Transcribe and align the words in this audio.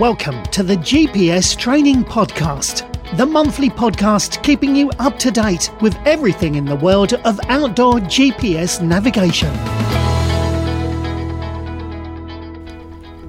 Welcome 0.00 0.42
to 0.44 0.62
the 0.62 0.76
GPS 0.76 1.54
Training 1.54 2.04
Podcast, 2.04 2.88
the 3.18 3.26
monthly 3.26 3.68
podcast 3.68 4.42
keeping 4.42 4.74
you 4.74 4.90
up 4.98 5.18
to 5.18 5.30
date 5.30 5.70
with 5.82 5.94
everything 6.06 6.54
in 6.54 6.64
the 6.64 6.76
world 6.76 7.12
of 7.12 7.38
outdoor 7.50 7.96
GPS 7.96 8.80
navigation. 8.80 9.52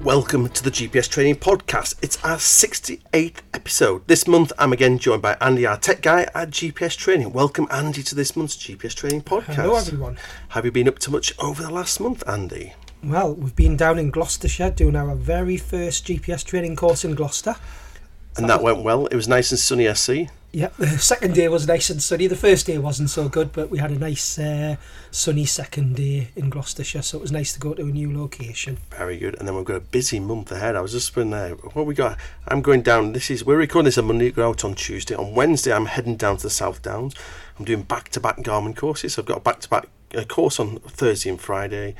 Welcome 0.02 0.48
to 0.48 0.64
the 0.64 0.70
GPS 0.70 1.10
Training 1.10 1.36
Podcast. 1.36 1.96
It's 2.00 2.16
our 2.24 2.38
68th 2.38 3.40
episode. 3.52 4.08
This 4.08 4.26
month, 4.26 4.50
I'm 4.58 4.72
again 4.72 4.96
joined 4.96 5.20
by 5.20 5.36
Andy, 5.42 5.66
our 5.66 5.76
tech 5.76 6.00
guy 6.00 6.22
at 6.34 6.48
GPS 6.48 6.96
Training. 6.96 7.34
Welcome, 7.34 7.68
Andy, 7.70 8.02
to 8.02 8.14
this 8.14 8.34
month's 8.34 8.56
GPS 8.56 8.94
Training 8.94 9.24
Podcast. 9.24 9.56
Hello, 9.56 9.76
everyone. 9.76 10.16
Have 10.48 10.64
you 10.64 10.72
been 10.72 10.88
up 10.88 10.98
to 11.00 11.10
much 11.10 11.38
over 11.38 11.62
the 11.62 11.70
last 11.70 12.00
month, 12.00 12.26
Andy? 12.26 12.72
Well, 13.04 13.34
we've 13.34 13.56
been 13.56 13.76
down 13.76 13.98
in 13.98 14.10
Gloucestershire 14.10 14.70
doing 14.70 14.94
our 14.94 15.16
very 15.16 15.56
first 15.56 16.06
GPS 16.06 16.44
training 16.44 16.76
course 16.76 17.04
in 17.04 17.16
Gloucester. 17.16 17.56
And 18.36 18.48
that 18.48 18.62
went 18.62 18.82
well. 18.82 19.06
It 19.06 19.16
was 19.16 19.26
nice 19.26 19.50
and 19.50 19.58
sunny, 19.58 19.88
I 19.88 19.94
see. 19.94 20.28
Yeah, 20.52 20.68
the 20.78 20.86
second 20.86 21.34
day 21.34 21.48
was 21.48 21.66
nice 21.66 21.90
and 21.90 22.00
sunny. 22.00 22.28
The 22.28 22.36
first 22.36 22.66
day 22.66 22.78
wasn't 22.78 23.10
so 23.10 23.28
good, 23.28 23.52
but 23.52 23.70
we 23.70 23.78
had 23.78 23.90
a 23.90 23.98
nice 23.98 24.38
uh, 24.38 24.76
sunny 25.10 25.46
second 25.46 25.96
day 25.96 26.28
in 26.36 26.48
Gloucestershire, 26.48 27.02
so 27.02 27.18
it 27.18 27.22
was 27.22 27.32
nice 27.32 27.52
to 27.54 27.58
go 27.58 27.74
to 27.74 27.82
a 27.82 27.86
new 27.86 28.16
location. 28.16 28.78
Very 28.90 29.16
good. 29.16 29.36
And 29.38 29.48
then 29.48 29.56
we've 29.56 29.64
got 29.64 29.76
a 29.76 29.80
busy 29.80 30.20
month 30.20 30.52
ahead. 30.52 30.76
I 30.76 30.80
was 30.80 30.92
just 30.92 31.12
been 31.14 31.30
there. 31.30 31.54
What 31.54 31.86
we 31.86 31.94
got? 31.94 32.18
I'm 32.46 32.62
going 32.62 32.82
down. 32.82 33.12
This 33.12 33.30
is 33.30 33.44
we're 33.44 33.56
recording 33.56 33.86
this 33.86 33.98
on 33.98 34.04
Monday. 34.04 34.30
Go 34.30 34.48
out 34.48 34.64
on 34.64 34.74
Tuesday. 34.74 35.16
On 35.16 35.34
Wednesday, 35.34 35.72
I'm 35.72 35.86
heading 35.86 36.16
down 36.16 36.36
to 36.36 36.44
the 36.44 36.50
South 36.50 36.82
Downs. 36.82 37.14
I'm 37.58 37.64
doing 37.64 37.82
back-to-back 37.82 38.38
Garmin 38.38 38.76
courses. 38.76 39.18
I've 39.18 39.26
got 39.26 39.38
a 39.38 39.40
back-to-back 39.40 39.88
uh, 40.14 40.24
course 40.24 40.60
on 40.60 40.78
Thursday 40.80 41.30
and 41.30 41.40
Friday, 41.40 41.94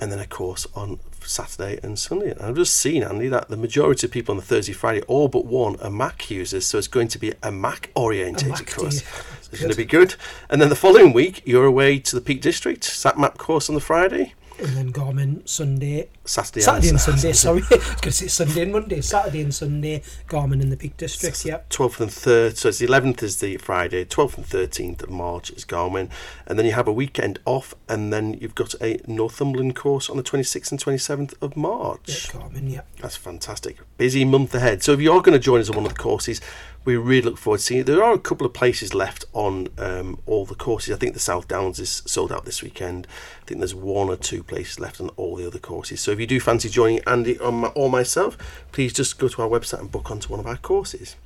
and 0.00 0.12
then 0.12 0.18
of 0.18 0.28
course 0.28 0.66
on 0.74 0.98
Saturday 1.26 1.78
and 1.82 1.98
Sunday. 1.98 2.30
And 2.30 2.42
I've 2.42 2.56
just 2.56 2.76
seen, 2.76 3.02
Andy, 3.02 3.28
that 3.28 3.48
the 3.48 3.56
majority 3.56 4.06
of 4.06 4.12
people 4.12 4.32
on 4.32 4.36
the 4.36 4.44
Thursday, 4.44 4.72
Friday, 4.72 5.02
all 5.02 5.28
but 5.28 5.44
one 5.44 5.76
are 5.80 5.90
Mac 5.90 6.30
users. 6.30 6.66
So 6.66 6.78
it's 6.78 6.88
going 6.88 7.08
to 7.08 7.18
be 7.18 7.32
a 7.42 7.50
Mac 7.50 7.90
orientated 7.94 8.50
Mac 8.50 8.70
course. 8.70 9.02
it's 9.50 9.60
going 9.60 9.70
to 9.70 9.76
be 9.76 9.84
good. 9.84 10.14
And 10.48 10.60
then 10.60 10.68
the 10.68 10.76
following 10.76 11.12
week, 11.12 11.42
you're 11.44 11.66
away 11.66 11.98
to 11.98 12.14
the 12.14 12.20
Peak 12.20 12.40
District, 12.40 12.84
Sat 12.84 13.18
Map 13.18 13.38
course 13.38 13.68
on 13.68 13.74
the 13.74 13.80
Friday, 13.80 14.34
And 14.58 14.68
then 14.68 14.90
Garmin 14.92 15.46
Sunday, 15.46 16.08
Saturday, 16.24 16.62
Saturday 16.62 16.88
and 16.88 17.00
Sun- 17.00 17.18
Sunday. 17.18 17.32
Sorry, 17.34 17.62
I 17.70 17.74
was 17.76 17.84
going 17.86 18.00
to 18.00 18.12
say 18.12 18.26
Sunday 18.28 18.62
and 18.62 18.72
Monday. 18.72 19.00
Saturday 19.02 19.42
and 19.42 19.54
Sunday, 19.54 20.02
Garmin 20.28 20.62
in 20.62 20.70
the 20.70 20.76
Peak 20.78 20.96
District. 20.96 21.44
Yep. 21.44 21.68
12th 21.68 22.00
and 22.00 22.10
3rd, 22.10 22.56
so 22.56 22.68
it's 22.70 22.78
the 22.78 22.86
11th 22.86 23.22
is 23.22 23.40
the 23.40 23.58
Friday, 23.58 24.04
12th 24.06 24.36
and 24.38 24.46
13th 24.46 25.02
of 25.02 25.10
March 25.10 25.50
is 25.50 25.64
Garmin, 25.66 26.08
and 26.46 26.58
then 26.58 26.64
you 26.64 26.72
have 26.72 26.88
a 26.88 26.92
weekend 26.92 27.38
off, 27.44 27.74
and 27.88 28.12
then 28.12 28.34
you've 28.40 28.54
got 28.54 28.74
a 28.80 28.98
Northumberland 29.06 29.76
course 29.76 30.08
on 30.08 30.16
the 30.16 30.22
26th 30.22 30.70
and 30.70 30.80
27th 30.82 31.34
of 31.42 31.52
Yeah, 31.54 31.60
March. 31.62 32.28
Garmin. 32.32 32.72
Yep. 32.72 32.86
That's 33.02 33.16
fantastic. 33.16 33.76
Busy 33.98 34.24
month 34.24 34.54
ahead. 34.54 34.82
So 34.82 34.92
if 34.92 35.00
you 35.00 35.12
are 35.12 35.20
going 35.20 35.34
to 35.34 35.38
join 35.38 35.60
us 35.60 35.68
on 35.68 35.76
one 35.76 35.84
of 35.86 35.92
the 35.92 35.98
courses, 35.98 36.40
we 36.86 36.96
really 36.96 37.22
look 37.22 37.36
forward 37.36 37.58
to 37.58 37.64
seeing 37.64 37.78
you. 37.78 37.84
There 37.84 38.02
are 38.02 38.14
a 38.14 38.18
couple 38.18 38.46
of 38.46 38.54
places 38.54 38.94
left 38.94 39.24
on 39.32 39.68
um, 39.76 40.20
all 40.24 40.46
the 40.46 40.54
courses. 40.54 40.94
I 40.94 40.96
think 40.96 41.14
the 41.14 41.20
South 41.20 41.48
Downs 41.48 41.80
is 41.80 42.02
sold 42.06 42.32
out 42.32 42.44
this 42.44 42.62
weekend. 42.62 43.08
I 43.42 43.44
think 43.44 43.58
there's 43.60 43.74
one 43.74 44.08
or 44.08 44.16
two 44.16 44.44
places 44.44 44.78
left 44.78 45.00
on 45.00 45.08
all 45.16 45.34
the 45.34 45.46
other 45.46 45.58
courses. 45.58 46.00
So 46.00 46.12
if 46.12 46.20
you 46.20 46.28
do 46.28 46.38
fancy 46.38 46.68
joining 46.68 47.00
Andy 47.04 47.38
or, 47.38 47.50
my, 47.50 47.68
or 47.68 47.90
myself, 47.90 48.38
please 48.70 48.92
just 48.92 49.18
go 49.18 49.26
to 49.26 49.42
our 49.42 49.48
website 49.48 49.80
and 49.80 49.90
book 49.90 50.12
onto 50.12 50.28
one 50.28 50.38
of 50.38 50.46
our 50.46 50.56
courses. 50.56 51.16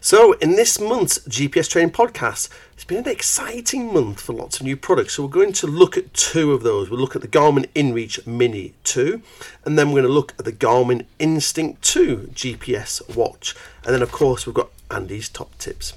So 0.00 0.32
in 0.34 0.52
this 0.52 0.78
month's 0.78 1.18
GPS 1.20 1.70
Training 1.70 1.92
Podcast, 1.92 2.50
it's 2.74 2.84
been 2.84 2.98
an 2.98 3.08
exciting 3.08 3.92
month 3.92 4.20
for 4.20 4.34
lots 4.34 4.60
of 4.60 4.66
new 4.66 4.76
products. 4.76 5.14
So 5.14 5.24
we're 5.24 5.30
going 5.30 5.54
to 5.54 5.66
look 5.66 5.96
at 5.96 6.12
two 6.12 6.52
of 6.52 6.62
those. 6.62 6.90
We'll 6.90 7.00
look 7.00 7.16
at 7.16 7.22
the 7.22 7.28
Garmin 7.28 7.66
InReach 7.74 8.26
Mini 8.26 8.74
2, 8.84 9.20
and 9.64 9.78
then 9.78 9.88
we're 9.88 10.02
going 10.02 10.10
to 10.10 10.12
look 10.12 10.34
at 10.38 10.44
the 10.44 10.52
Garmin 10.52 11.06
Instinct 11.18 11.82
2 11.82 12.30
GPS 12.34 13.16
watch. 13.16 13.56
And 13.84 13.94
then, 13.94 14.02
of 14.02 14.12
course, 14.12 14.46
we've 14.46 14.54
got 14.54 14.70
Andy's 14.90 15.28
top 15.28 15.56
tips. 15.58 15.94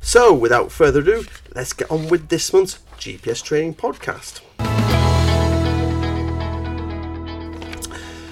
So, 0.00 0.32
without 0.32 0.72
further 0.72 1.00
ado, 1.00 1.24
let's 1.54 1.72
get 1.72 1.90
on 1.90 2.08
with 2.08 2.28
this 2.28 2.52
month's 2.52 2.78
GPS 2.98 3.42
Training 3.42 3.74
Podcast. 3.74 4.40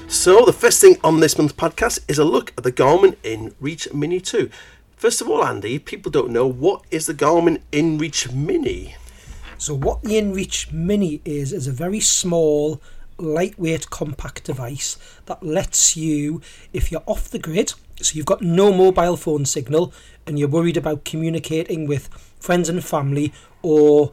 So, 0.08 0.44
the 0.44 0.52
first 0.52 0.80
thing 0.80 0.96
on 1.04 1.20
this 1.20 1.36
month's 1.38 1.52
podcast 1.52 2.00
is 2.08 2.18
a 2.18 2.24
look 2.24 2.52
at 2.56 2.64
the 2.64 2.72
Garmin 2.72 3.16
InReach 3.22 3.92
Mini 3.92 4.20
2. 4.20 4.50
First 4.96 5.20
of 5.20 5.28
all, 5.28 5.44
Andy, 5.44 5.78
people 5.78 6.10
don't 6.10 6.30
know 6.30 6.46
what 6.46 6.82
is 6.90 7.06
the 7.06 7.14
Garmin 7.14 7.60
InReach 7.70 8.34
Mini. 8.34 8.96
So 9.56 9.74
what 9.74 10.02
the 10.02 10.14
InReach 10.14 10.72
Mini 10.72 11.20
is 11.24 11.52
is 11.52 11.66
a 11.66 11.72
very 11.72 12.00
small, 12.00 12.80
lightweight, 13.18 13.90
compact 13.90 14.44
device 14.44 14.96
that 15.26 15.42
lets 15.42 15.96
you, 15.96 16.40
if 16.72 16.90
you're 16.90 17.04
off 17.06 17.28
the 17.28 17.38
grid, 17.38 17.74
so 18.00 18.16
you've 18.16 18.26
got 18.26 18.42
no 18.42 18.72
mobile 18.72 19.16
phone 19.16 19.44
signal, 19.44 19.92
and 20.26 20.38
you're 20.38 20.48
worried 20.48 20.76
about 20.76 21.04
communicating 21.04 21.86
with 21.86 22.08
friends 22.38 22.68
and 22.68 22.84
family, 22.84 23.32
or 23.62 24.12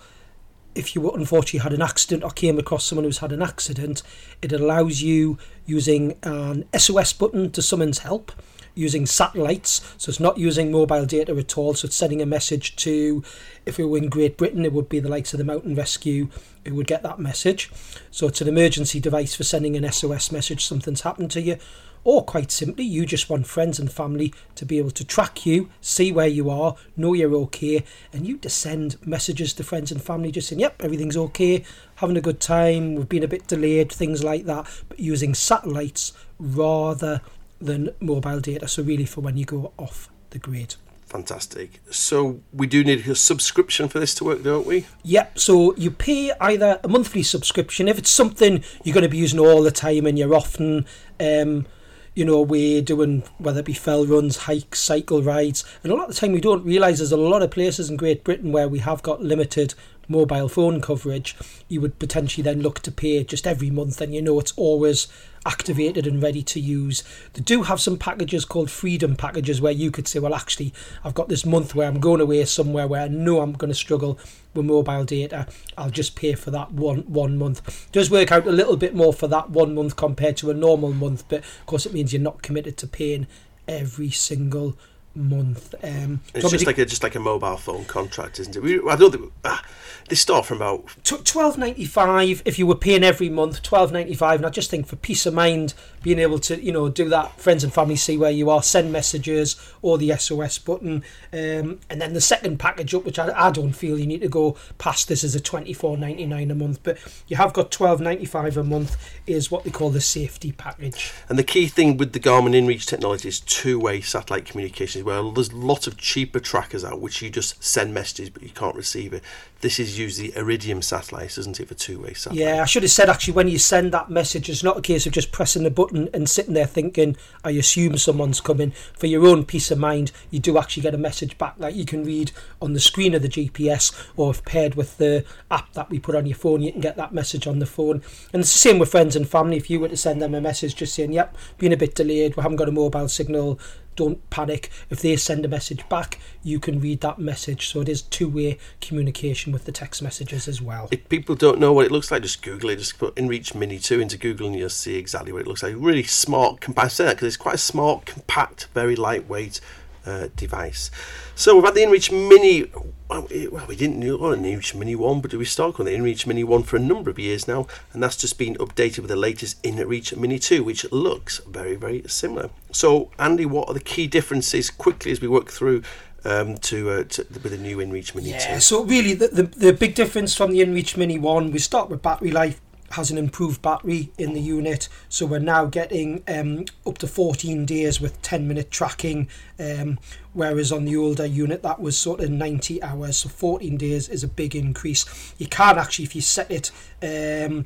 if 0.73 0.95
you 0.95 1.09
unfortunately 1.11 1.59
had 1.59 1.73
an 1.73 1.81
accident 1.81 2.23
or 2.23 2.31
came 2.31 2.59
across 2.59 2.83
someone 2.83 3.05
who's 3.05 3.19
had 3.19 3.31
an 3.31 3.41
accident, 3.41 4.03
it 4.41 4.51
allows 4.51 5.01
you 5.01 5.37
using 5.65 6.17
an 6.23 6.65
SOS 6.77 7.13
button 7.13 7.51
to 7.51 7.61
summons 7.61 7.99
help 7.99 8.31
using 8.75 9.05
satellites. 9.05 9.81
So 9.97 10.09
it's 10.09 10.19
not 10.19 10.37
using 10.37 10.71
mobile 10.71 11.05
data 11.05 11.35
at 11.35 11.57
all. 11.57 11.73
So 11.73 11.87
it's 11.87 11.95
sending 11.95 12.21
a 12.21 12.25
message 12.25 12.75
to, 12.77 13.23
if 13.65 13.79
it 13.79 13.85
were 13.85 13.97
in 13.97 14.09
Great 14.09 14.37
Britain, 14.37 14.65
it 14.65 14.73
would 14.73 14.89
be 14.89 14.99
the 14.99 15.09
likes 15.09 15.33
of 15.33 15.37
the 15.37 15.45
Mountain 15.45 15.75
Rescue 15.75 16.27
who 16.65 16.75
would 16.75 16.87
get 16.87 17.01
that 17.03 17.19
message. 17.19 17.71
So 18.11 18.27
it's 18.27 18.41
an 18.41 18.47
emergency 18.47 18.99
device 18.99 19.33
for 19.33 19.43
sending 19.43 19.75
an 19.75 19.89
SOS 19.91 20.31
message, 20.31 20.65
something's 20.65 21.01
happened 21.01 21.31
to 21.31 21.41
you. 21.41 21.57
Or 22.03 22.23
quite 22.23 22.51
simply, 22.51 22.83
you 22.83 23.03
just 23.03 23.31
want 23.31 23.47
friends 23.47 23.79
and 23.79 23.91
family 23.91 24.31
to 24.53 24.65
be 24.65 24.77
able 24.77 24.91
to 24.91 25.03
track 25.03 25.43
you, 25.43 25.71
see 25.81 26.11
where 26.11 26.27
you 26.27 26.51
are, 26.51 26.75
know 26.95 27.13
you're 27.13 27.33
okay, 27.33 27.83
and 28.13 28.27
you 28.27 28.37
just 28.37 28.59
send 28.59 29.03
messages 29.07 29.53
to 29.53 29.63
friends 29.63 29.91
and 29.91 30.03
family 30.03 30.31
just 30.31 30.49
saying, 30.49 30.59
yep, 30.59 30.79
everything's 30.83 31.17
okay, 31.17 31.63
having 31.95 32.17
a 32.17 32.21
good 32.21 32.39
time, 32.39 32.95
we've 32.95 33.09
been 33.09 33.23
a 33.23 33.27
bit 33.27 33.47
delayed, 33.47 33.91
things 33.91 34.23
like 34.23 34.45
that, 34.45 34.67
but 34.89 34.99
using 34.99 35.33
satellites 35.33 36.13
rather 36.39 37.21
than 37.59 37.89
mobile 37.99 38.39
data. 38.39 38.67
So, 38.67 38.83
really, 38.83 39.05
for 39.05 39.21
when 39.21 39.37
you 39.37 39.45
go 39.45 39.71
off 39.77 40.09
the 40.31 40.39
grid. 40.39 40.75
Fantastic. 41.05 41.79
So, 41.89 42.41
we 42.51 42.67
do 42.67 42.83
need 42.83 43.07
a 43.07 43.15
subscription 43.15 43.87
for 43.87 43.99
this 43.99 44.13
to 44.15 44.23
work, 44.25 44.43
don't 44.43 44.65
we? 44.65 44.85
Yep, 45.03 45.39
so 45.39 45.75
you 45.75 45.91
pay 45.91 46.31
either 46.41 46.79
a 46.83 46.87
monthly 46.87 47.23
subscription 47.23 47.87
if 47.87 47.97
it's 47.97 48.09
something 48.09 48.63
you're 48.83 48.93
going 48.93 49.03
to 49.03 49.09
be 49.09 49.17
using 49.17 49.39
all 49.39 49.63
the 49.63 49.71
time 49.71 50.05
and 50.05 50.19
you're 50.19 50.35
often, 50.35 50.85
um, 51.19 51.67
you 52.15 52.25
know, 52.25 52.41
we're 52.41 52.81
doing 52.81 53.23
whether 53.37 53.59
it 53.59 53.65
be 53.65 53.73
fell 53.73 54.05
runs, 54.05 54.37
hikes, 54.37 54.79
cycle 54.79 55.21
rides, 55.21 55.63
and 55.83 55.91
a 55.91 55.95
lot 55.95 56.09
of 56.09 56.15
the 56.15 56.19
time 56.19 56.31
we 56.31 56.41
don't 56.41 56.65
realise 56.65 56.97
there's 56.97 57.11
a 57.11 57.17
lot 57.17 57.41
of 57.41 57.51
places 57.51 57.89
in 57.89 57.97
Great 57.97 58.23
Britain 58.23 58.51
where 58.51 58.67
we 58.67 58.79
have 58.79 59.03
got 59.03 59.21
limited 59.21 59.73
mobile 60.07 60.47
phone 60.47 60.81
coverage. 60.81 61.35
You 61.67 61.81
would 61.81 61.99
potentially 61.99 62.43
then 62.43 62.61
look 62.61 62.79
to 62.81 62.91
pay 62.91 63.23
just 63.23 63.47
every 63.47 63.69
month, 63.69 64.01
and 64.01 64.13
you 64.13 64.21
know 64.21 64.39
it's 64.39 64.53
always 64.55 65.07
activated 65.45 66.07
and 66.07 66.21
ready 66.21 66.41
to 66.41 66.59
use. 66.59 67.03
They 67.33 67.41
do 67.41 67.63
have 67.63 67.79
some 67.79 67.97
packages 67.97 68.45
called 68.45 68.71
freedom 68.71 69.15
packages 69.15 69.61
where 69.61 69.71
you 69.71 69.91
could 69.91 70.07
say, 70.07 70.19
well, 70.19 70.33
actually, 70.33 70.73
I've 71.03 71.13
got 71.13 71.29
this 71.29 71.45
month 71.45 71.75
where 71.75 71.87
I'm 71.87 71.99
going 71.99 72.21
away 72.21 72.43
somewhere 72.45 72.87
where 72.87 73.01
I 73.01 73.07
know 73.07 73.41
I'm 73.41 73.53
going 73.53 73.71
to 73.71 73.75
struggle 73.75 74.17
with 74.53 74.65
mobile 74.65 75.05
data. 75.05 75.47
I'll 75.77 75.89
just 75.89 76.15
pay 76.15 76.33
for 76.33 76.51
that 76.51 76.71
one 76.71 77.01
one 77.01 77.37
month. 77.37 77.67
It 77.67 77.91
does 77.91 78.09
work 78.09 78.31
out 78.31 78.47
a 78.47 78.51
little 78.51 78.77
bit 78.77 78.95
more 78.95 79.13
for 79.13 79.27
that 79.27 79.49
one 79.49 79.75
month 79.75 79.95
compared 79.95 80.37
to 80.37 80.49
a 80.49 80.53
normal 80.53 80.93
month, 80.93 81.25
but 81.29 81.39
of 81.39 81.65
course 81.65 81.85
it 81.85 81.93
means 81.93 82.13
you're 82.13 82.21
not 82.21 82.41
committed 82.41 82.77
to 82.77 82.87
paying 82.87 83.27
every 83.67 84.09
single 84.09 84.77
month. 85.15 85.73
Um, 85.83 86.21
It's 86.33 86.51
just 86.51 86.65
like 86.65 86.77
a 86.77 86.85
just 86.85 87.03
like 87.03 87.15
a 87.15 87.19
mobile 87.19 87.57
phone 87.57 87.85
contract, 87.85 88.39
isn't 88.39 88.55
it? 88.55 88.61
We, 88.61 88.81
I 88.89 88.95
don't 88.95 89.11
think 89.11 89.31
ah, 89.43 89.63
they 90.09 90.15
start 90.15 90.45
from 90.45 90.57
about 90.57 90.85
twelve 91.03 91.57
ninety 91.57 91.85
five 91.85 92.41
if 92.45 92.59
you 92.59 92.67
were 92.67 92.75
paying 92.75 93.03
every 93.03 93.29
month 93.29 93.61
twelve 93.63 93.91
ninety 93.91 94.15
five 94.15 94.39
and 94.39 94.45
I 94.45 94.49
just 94.49 94.69
think 94.69 94.87
for 94.87 94.95
peace 94.95 95.25
of 95.25 95.33
mind 95.33 95.73
being 96.05 96.19
able 96.19 96.37
to 96.37 96.63
you 96.63 96.71
know 96.71 96.87
do 96.87 97.09
that 97.09 97.41
friends 97.41 97.63
and 97.63 97.73
family 97.73 97.95
see 97.95 98.15
where 98.15 98.29
you 98.29 98.47
are 98.47 98.61
send 98.61 98.91
messages 98.91 99.55
or 99.81 99.97
the 99.97 100.15
SOS 100.15 100.59
button 100.59 101.03
um, 101.33 101.79
and 101.89 101.99
then 101.99 102.13
the 102.13 102.21
second 102.21 102.59
package 102.59 102.93
up 102.93 103.03
which 103.05 103.17
I, 103.17 103.47
I 103.47 103.49
don't 103.49 103.73
feel 103.73 103.97
you 103.97 104.05
need 104.05 104.21
to 104.21 104.27
go 104.27 104.55
past 104.77 105.07
this 105.07 105.23
as 105.23 105.33
a 105.33 105.39
twenty 105.39 105.73
four 105.73 105.97
ninety 105.97 106.27
nine 106.27 106.51
a 106.51 106.55
month 106.55 106.81
but 106.83 106.99
you 107.27 107.37
have 107.37 107.53
got 107.53 107.71
twelve 107.71 107.99
ninety 108.01 108.25
five 108.25 108.55
a 108.55 108.63
month 108.63 108.95
is 109.25 109.49
what 109.49 109.63
they 109.63 109.71
call 109.71 109.89
the 109.89 109.99
safety 109.99 110.51
package 110.51 111.11
And 111.27 111.39
the 111.39 111.43
key 111.43 111.65
thing 111.65 111.97
with 111.97 112.13
the 112.13 112.19
Garmin 112.19 112.53
InReach 112.53 112.85
technology 112.85 113.27
is 113.27 113.39
two-way 113.39 114.01
satellite 114.01 114.45
communications. 114.45 115.03
Well, 115.03 115.31
there's 115.31 115.53
lots 115.53 115.87
of 115.87 115.97
cheaper 115.97 116.39
trackers 116.39 116.85
out 116.85 117.01
which 117.01 117.23
you 117.23 117.31
just 117.31 117.63
send 117.63 117.95
messages 117.95 118.29
but 118.29 118.43
you 118.43 118.49
can't 118.49 118.75
receive 118.75 119.11
it. 119.11 119.23
This 119.65 119.79
is 119.79 119.97
usually 119.97 120.31
Iridium 120.37 120.83
satellites, 120.83 121.39
isn't 121.39 121.59
it, 121.59 121.67
for 121.67 121.73
two-way 121.73 122.13
satellite? 122.13 122.39
Yeah, 122.39 122.61
I 122.61 122.65
should 122.65 122.83
have 122.83 122.91
said 122.91 123.09
actually 123.09 123.33
when 123.33 123.47
you 123.47 123.57
send 123.57 123.91
that 123.93 124.11
message, 124.11 124.47
it's 124.47 124.61
not 124.61 124.77
a 124.77 124.81
case 124.81 125.07
of 125.07 125.11
just 125.13 125.31
pressing 125.31 125.63
the 125.63 125.71
button 125.71 126.07
and 126.13 126.29
sitting 126.29 126.53
there 126.53 126.67
thinking, 126.67 127.17
I 127.43 127.49
assume 127.49 127.97
someone's 127.97 128.41
coming. 128.41 128.73
For 128.95 129.07
your 129.07 129.25
own 129.25 129.43
peace 129.43 129.71
of 129.71 129.79
mind, 129.79 130.11
you 130.29 130.37
do 130.37 130.59
actually 130.59 130.83
get 130.83 130.93
a 130.93 130.99
message 130.99 131.39
back 131.39 131.57
that 131.57 131.73
you 131.73 131.83
can 131.83 132.03
read 132.03 132.31
on 132.61 132.73
the 132.73 132.79
screen 132.79 133.15
of 133.15 133.23
the 133.23 133.27
GPS, 133.27 133.91
or 134.15 134.29
if 134.29 134.45
paired 134.45 134.75
with 134.75 134.97
the 134.97 135.25
app 135.49 135.73
that 135.73 135.89
we 135.89 135.97
put 135.97 136.13
on 136.13 136.27
your 136.27 136.37
phone, 136.37 136.61
you 136.61 136.71
can 136.71 136.81
get 136.81 136.95
that 136.97 137.11
message 137.11 137.47
on 137.47 137.57
the 137.57 137.65
phone. 137.65 138.03
And 138.33 138.41
it's 138.41 138.53
the 138.53 138.59
same 138.59 138.77
with 138.77 138.91
friends 138.91 139.15
and 139.15 139.27
family. 139.27 139.57
If 139.57 139.71
you 139.71 139.79
were 139.79 139.89
to 139.89 139.97
send 139.97 140.21
them 140.21 140.35
a 140.35 140.41
message 140.41 140.75
just 140.75 140.93
saying, 140.93 141.11
"Yep, 141.11 141.35
been 141.57 141.73
a 141.73 141.77
bit 141.77 141.95
delayed, 141.95 142.37
we 142.37 142.43
haven't 142.43 142.57
got 142.57 142.69
a 142.69 142.71
mobile 142.71 143.07
signal," 143.07 143.59
don't 143.95 144.29
panic. 144.29 144.69
If 144.89 145.01
they 145.01 145.15
send 145.15 145.45
a 145.45 145.47
message 145.47 145.87
back, 145.89 146.19
you 146.43 146.59
can 146.59 146.79
read 146.79 147.01
that 147.01 147.19
message. 147.19 147.69
So 147.69 147.81
it 147.81 147.89
is 147.89 148.01
two 148.01 148.29
way 148.29 148.57
communication 148.81 149.53
with 149.53 149.65
the 149.65 149.71
text 149.71 150.01
messages 150.01 150.47
as 150.47 150.61
well. 150.61 150.87
If 150.91 151.07
people 151.09 151.35
don't 151.35 151.59
know 151.59 151.73
what 151.73 151.85
it 151.85 151.91
looks 151.91 152.11
like, 152.11 152.21
just 152.21 152.41
Google 152.41 152.69
it. 152.69 152.77
Just 152.77 152.97
put 152.97 153.15
InReach 153.15 153.55
Mini 153.55 153.79
2 153.79 153.99
into 153.99 154.17
Google 154.17 154.47
and 154.47 154.55
you'll 154.55 154.69
see 154.69 154.95
exactly 154.95 155.31
what 155.31 155.41
it 155.41 155.47
looks 155.47 155.63
like. 155.63 155.75
Really 155.77 156.03
smart, 156.03 156.61
compact, 156.61 156.97
because 156.97 157.23
it's 157.23 157.37
quite 157.37 157.55
a 157.55 157.59
smart, 157.59 158.05
compact, 158.05 158.67
very 158.73 158.95
lightweight 158.95 159.59
uh, 160.05 160.27
device. 160.35 160.91
So 161.35 161.55
we've 161.55 161.65
had 161.65 161.75
the 161.75 161.81
InReach 161.81 162.11
Mini. 162.11 162.71
Well, 163.07 163.67
we 163.67 163.75
didn't 163.75 163.99
know 163.99 164.31
an 164.31 164.43
InReach 164.43 164.75
Mini 164.75 164.95
1, 164.95 165.21
but 165.21 165.33
we 165.33 165.45
started 165.45 165.79
on 165.79 165.85
the 165.85 165.95
InReach 165.95 166.25
Mini 166.25 166.43
1 166.43 166.63
for 166.63 166.77
a 166.77 166.79
number 166.79 167.09
of 167.09 167.19
years 167.19 167.47
now, 167.47 167.67
and 167.93 168.01
that's 168.01 168.17
just 168.17 168.37
been 168.37 168.55
updated 168.55 168.99
with 168.99 169.09
the 169.09 169.15
latest 169.15 169.61
InReach 169.63 170.17
Mini 170.17 170.39
2, 170.39 170.63
which 170.63 170.91
looks 170.91 171.39
very, 171.47 171.75
very 171.75 172.03
similar. 172.07 172.49
So, 172.71 173.11
Andy, 173.19 173.45
what 173.45 173.67
are 173.67 173.73
the 173.73 173.79
key 173.79 174.07
differences 174.07 174.69
quickly 174.69 175.11
as 175.11 175.21
we 175.21 175.27
work 175.27 175.49
through 175.49 175.83
um, 176.23 176.57
to, 176.57 176.89
uh, 176.89 177.03
to 177.03 177.25
with 177.43 177.51
the 177.51 177.57
new 177.57 177.77
InReach 177.77 178.15
Mini 178.15 178.31
yeah, 178.31 178.55
2? 178.55 178.59
So 178.59 178.83
really, 178.83 179.13
the, 179.13 179.27
the 179.27 179.43
the 179.43 179.73
big 179.73 179.93
difference 179.93 180.35
from 180.35 180.51
the 180.51 180.61
InReach 180.61 180.97
Mini 180.97 181.19
One, 181.19 181.51
we 181.51 181.59
start 181.59 181.89
with 181.89 182.01
battery 182.01 182.31
life 182.31 182.59
has 182.95 183.11
an 183.11 183.17
improved 183.17 183.61
battery 183.61 184.09
in 184.17 184.33
the 184.33 184.39
unit. 184.41 184.89
So 185.09 185.25
we're 185.25 185.39
now 185.39 185.65
getting 185.65 186.23
um, 186.27 186.65
up 186.85 186.97
to 186.99 187.07
14 187.07 187.65
days 187.65 188.01
with 188.01 188.21
10 188.21 188.47
minute 188.47 188.71
tracking 188.71 189.27
um, 189.59 189.99
whereas 190.33 190.71
on 190.71 190.85
the 190.85 190.97
older 190.97 191.25
unit 191.25 191.61
that 191.63 191.79
was 191.79 191.97
sort 191.97 192.21
of 192.21 192.29
90 192.29 192.81
hours. 192.81 193.17
So 193.17 193.29
14 193.29 193.77
days 193.77 194.09
is 194.09 194.23
a 194.23 194.27
big 194.27 194.55
increase. 194.55 195.33
You 195.37 195.47
can 195.47 195.77
actually 195.77 196.05
if 196.05 196.15
you 196.15 196.21
set 196.21 196.49
it 196.51 196.71
um, 197.01 197.65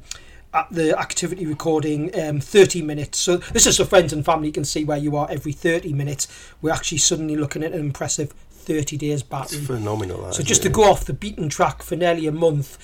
at 0.54 0.68
the 0.72 0.98
activity 0.98 1.46
recording 1.46 2.10
um, 2.20 2.40
30 2.40 2.82
minutes. 2.82 3.20
So 3.20 3.38
this 3.38 3.68
is 3.68 3.78
so 3.78 3.86
friends 3.86 4.14
and 4.14 4.26
family 4.26 4.52
can 4.52 4.66
see 4.66 4.84
where 4.84 4.98
you 4.98 5.16
are 5.16 5.30
every 5.30 5.52
30 5.52 5.94
minutes. 5.94 6.28
We're 6.62 6.74
actually 6.74 6.98
suddenly 6.98 7.36
looking 7.36 7.64
at 7.64 7.74
an 7.74 7.80
impressive 7.80 8.32
30 8.32 8.98
days 8.98 9.24
battery. 9.24 9.60
It's 9.60 9.68
phenomenal. 9.68 10.24
that, 10.24 10.34
so 10.34 10.44
just 10.44 10.62
it? 10.62 10.70
to 10.70 10.70
go 10.70 10.84
off 10.84 11.06
the 11.06 11.14
beaten 11.14 11.50
track 11.50 11.84
for 11.84 11.96
nearly 11.96 12.26
a 12.28 12.32
month 12.32 12.78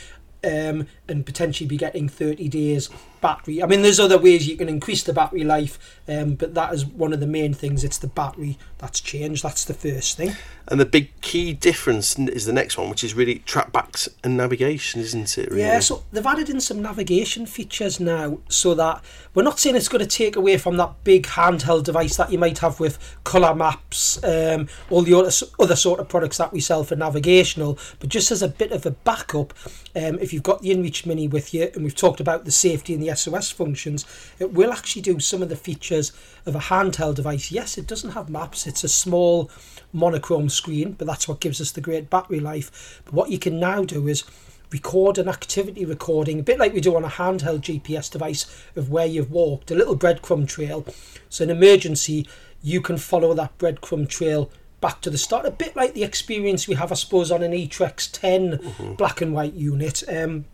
um, 0.45 0.87
and 1.07 1.25
potentially 1.25 1.67
be 1.67 1.77
getting 1.77 2.09
30 2.09 2.47
days 2.47 2.89
battery. 3.25 3.63
I 3.63 3.65
mean, 3.65 3.81
there's 3.81 3.99
other 3.99 4.19
ways 4.19 4.47
you 4.47 4.55
can 4.55 4.69
increase 4.69 5.01
the 5.01 5.11
battery 5.11 5.43
life, 5.43 5.99
um, 6.07 6.35
but 6.35 6.53
that 6.53 6.73
is 6.73 6.85
one 6.85 7.11
of 7.11 7.19
the 7.19 7.27
main 7.27 7.55
things. 7.55 7.83
It's 7.83 7.97
the 7.97 8.07
battery 8.07 8.59
that's 8.77 8.99
changed. 8.99 9.41
That's 9.41 9.65
the 9.65 9.73
first 9.73 10.17
thing. 10.17 10.33
And 10.67 10.79
the 10.79 10.85
big 10.85 11.09
key 11.21 11.53
difference 11.53 12.19
is 12.19 12.45
the 12.45 12.53
next 12.53 12.77
one, 12.77 12.89
which 12.89 13.03
is 13.03 13.13
really 13.15 13.39
trackbacks 13.39 14.07
and 14.23 14.37
navigation, 14.37 15.01
isn't 15.01 15.37
it? 15.37 15.49
Really? 15.49 15.61
Yeah, 15.61 15.79
so 15.79 16.03
they've 16.11 16.25
added 16.25 16.49
in 16.49 16.61
some 16.61 16.81
navigation 16.81 17.47
features 17.47 17.99
now 17.99 18.39
so 18.47 18.75
that 18.75 19.03
we're 19.33 19.43
not 19.43 19.59
saying 19.59 19.75
it's 19.75 19.87
going 19.87 20.05
to 20.05 20.07
take 20.07 20.35
away 20.35 20.57
from 20.57 20.77
that 20.77 21.03
big 21.03 21.23
handheld 21.23 21.83
device 21.83 22.17
that 22.17 22.31
you 22.31 22.37
might 22.37 22.59
have 22.59 22.79
with 22.79 23.17
colour 23.23 23.55
maps, 23.55 24.23
um, 24.23 24.67
all 24.89 25.01
the 25.01 25.13
other, 25.13 25.31
other 25.59 25.75
sort 25.75 25.99
of 25.99 26.07
products 26.09 26.37
that 26.37 26.53
we 26.53 26.59
sell 26.59 26.83
for 26.83 26.95
navigational, 26.95 27.77
but 27.99 28.09
just 28.09 28.31
as 28.31 28.41
a 28.41 28.47
bit 28.47 28.71
of 28.71 28.85
a 28.85 28.91
backup, 28.91 29.53
um, 29.95 30.19
if 30.19 30.33
you've 30.33 30.43
got 30.43 30.61
the 30.61 30.71
Mini 31.03 31.27
with 31.27 31.51
you, 31.51 31.71
and 31.73 31.83
we've 31.83 31.95
talked 31.95 32.19
about 32.19 32.45
the 32.45 32.51
safety 32.51 32.93
and 32.93 33.01
the 33.01 33.15
SOS 33.15 33.49
functions, 33.49 34.05
it 34.37 34.53
will 34.53 34.71
actually 34.71 35.01
do 35.01 35.19
some 35.19 35.41
of 35.41 35.49
the 35.49 35.55
features 35.55 36.11
of 36.45 36.55
a 36.55 36.59
handheld 36.59 37.15
device. 37.15 37.51
Yes, 37.51 37.75
it 37.75 37.87
doesn't 37.87 38.11
have 38.11 38.29
maps, 38.29 38.67
it's 38.67 38.83
a 38.83 38.87
small 38.87 39.49
monochrome 39.91 40.49
screen, 40.49 40.91
but 40.91 41.07
that's 41.07 41.27
what 41.27 41.39
gives 41.39 41.59
us 41.59 41.71
the 41.71 41.81
great 41.81 42.11
battery 42.11 42.39
life. 42.39 43.01
But 43.05 43.15
what 43.15 43.31
you 43.31 43.39
can 43.39 43.59
now 43.59 43.83
do 43.83 44.07
is 44.07 44.23
record 44.71 45.17
an 45.17 45.27
activity 45.27 45.85
recording, 45.85 46.39
a 46.39 46.43
bit 46.43 46.59
like 46.59 46.73
we 46.73 46.81
do 46.81 46.95
on 46.95 47.05
a 47.05 47.09
handheld 47.09 47.61
GPS 47.61 48.11
device 48.11 48.45
of 48.75 48.89
where 48.89 49.05
you've 49.05 49.31
walked, 49.31 49.71
a 49.71 49.75
little 49.75 49.97
breadcrumb 49.97 50.47
trail. 50.47 50.85
So, 51.29 51.43
in 51.43 51.49
emergency, 51.49 52.27
you 52.61 52.81
can 52.81 52.97
follow 52.97 53.33
that 53.33 53.57
breadcrumb 53.57 54.07
trail 54.07 54.51
back 54.81 55.01
to 55.01 55.09
the 55.09 55.17
start, 55.17 55.45
a 55.45 55.51
bit 55.51 55.75
like 55.75 55.93
the 55.93 56.03
experience 56.03 56.67
we 56.67 56.75
have, 56.75 56.91
I 56.91 56.95
suppose, 56.95 57.31
on 57.31 57.41
an 57.41 57.53
E-Trex 57.53 58.09
10 58.11 58.95
black 58.97 59.21
and 59.21 59.33
white 59.33 59.53
unit. 59.53 60.03
Um, 60.07 60.45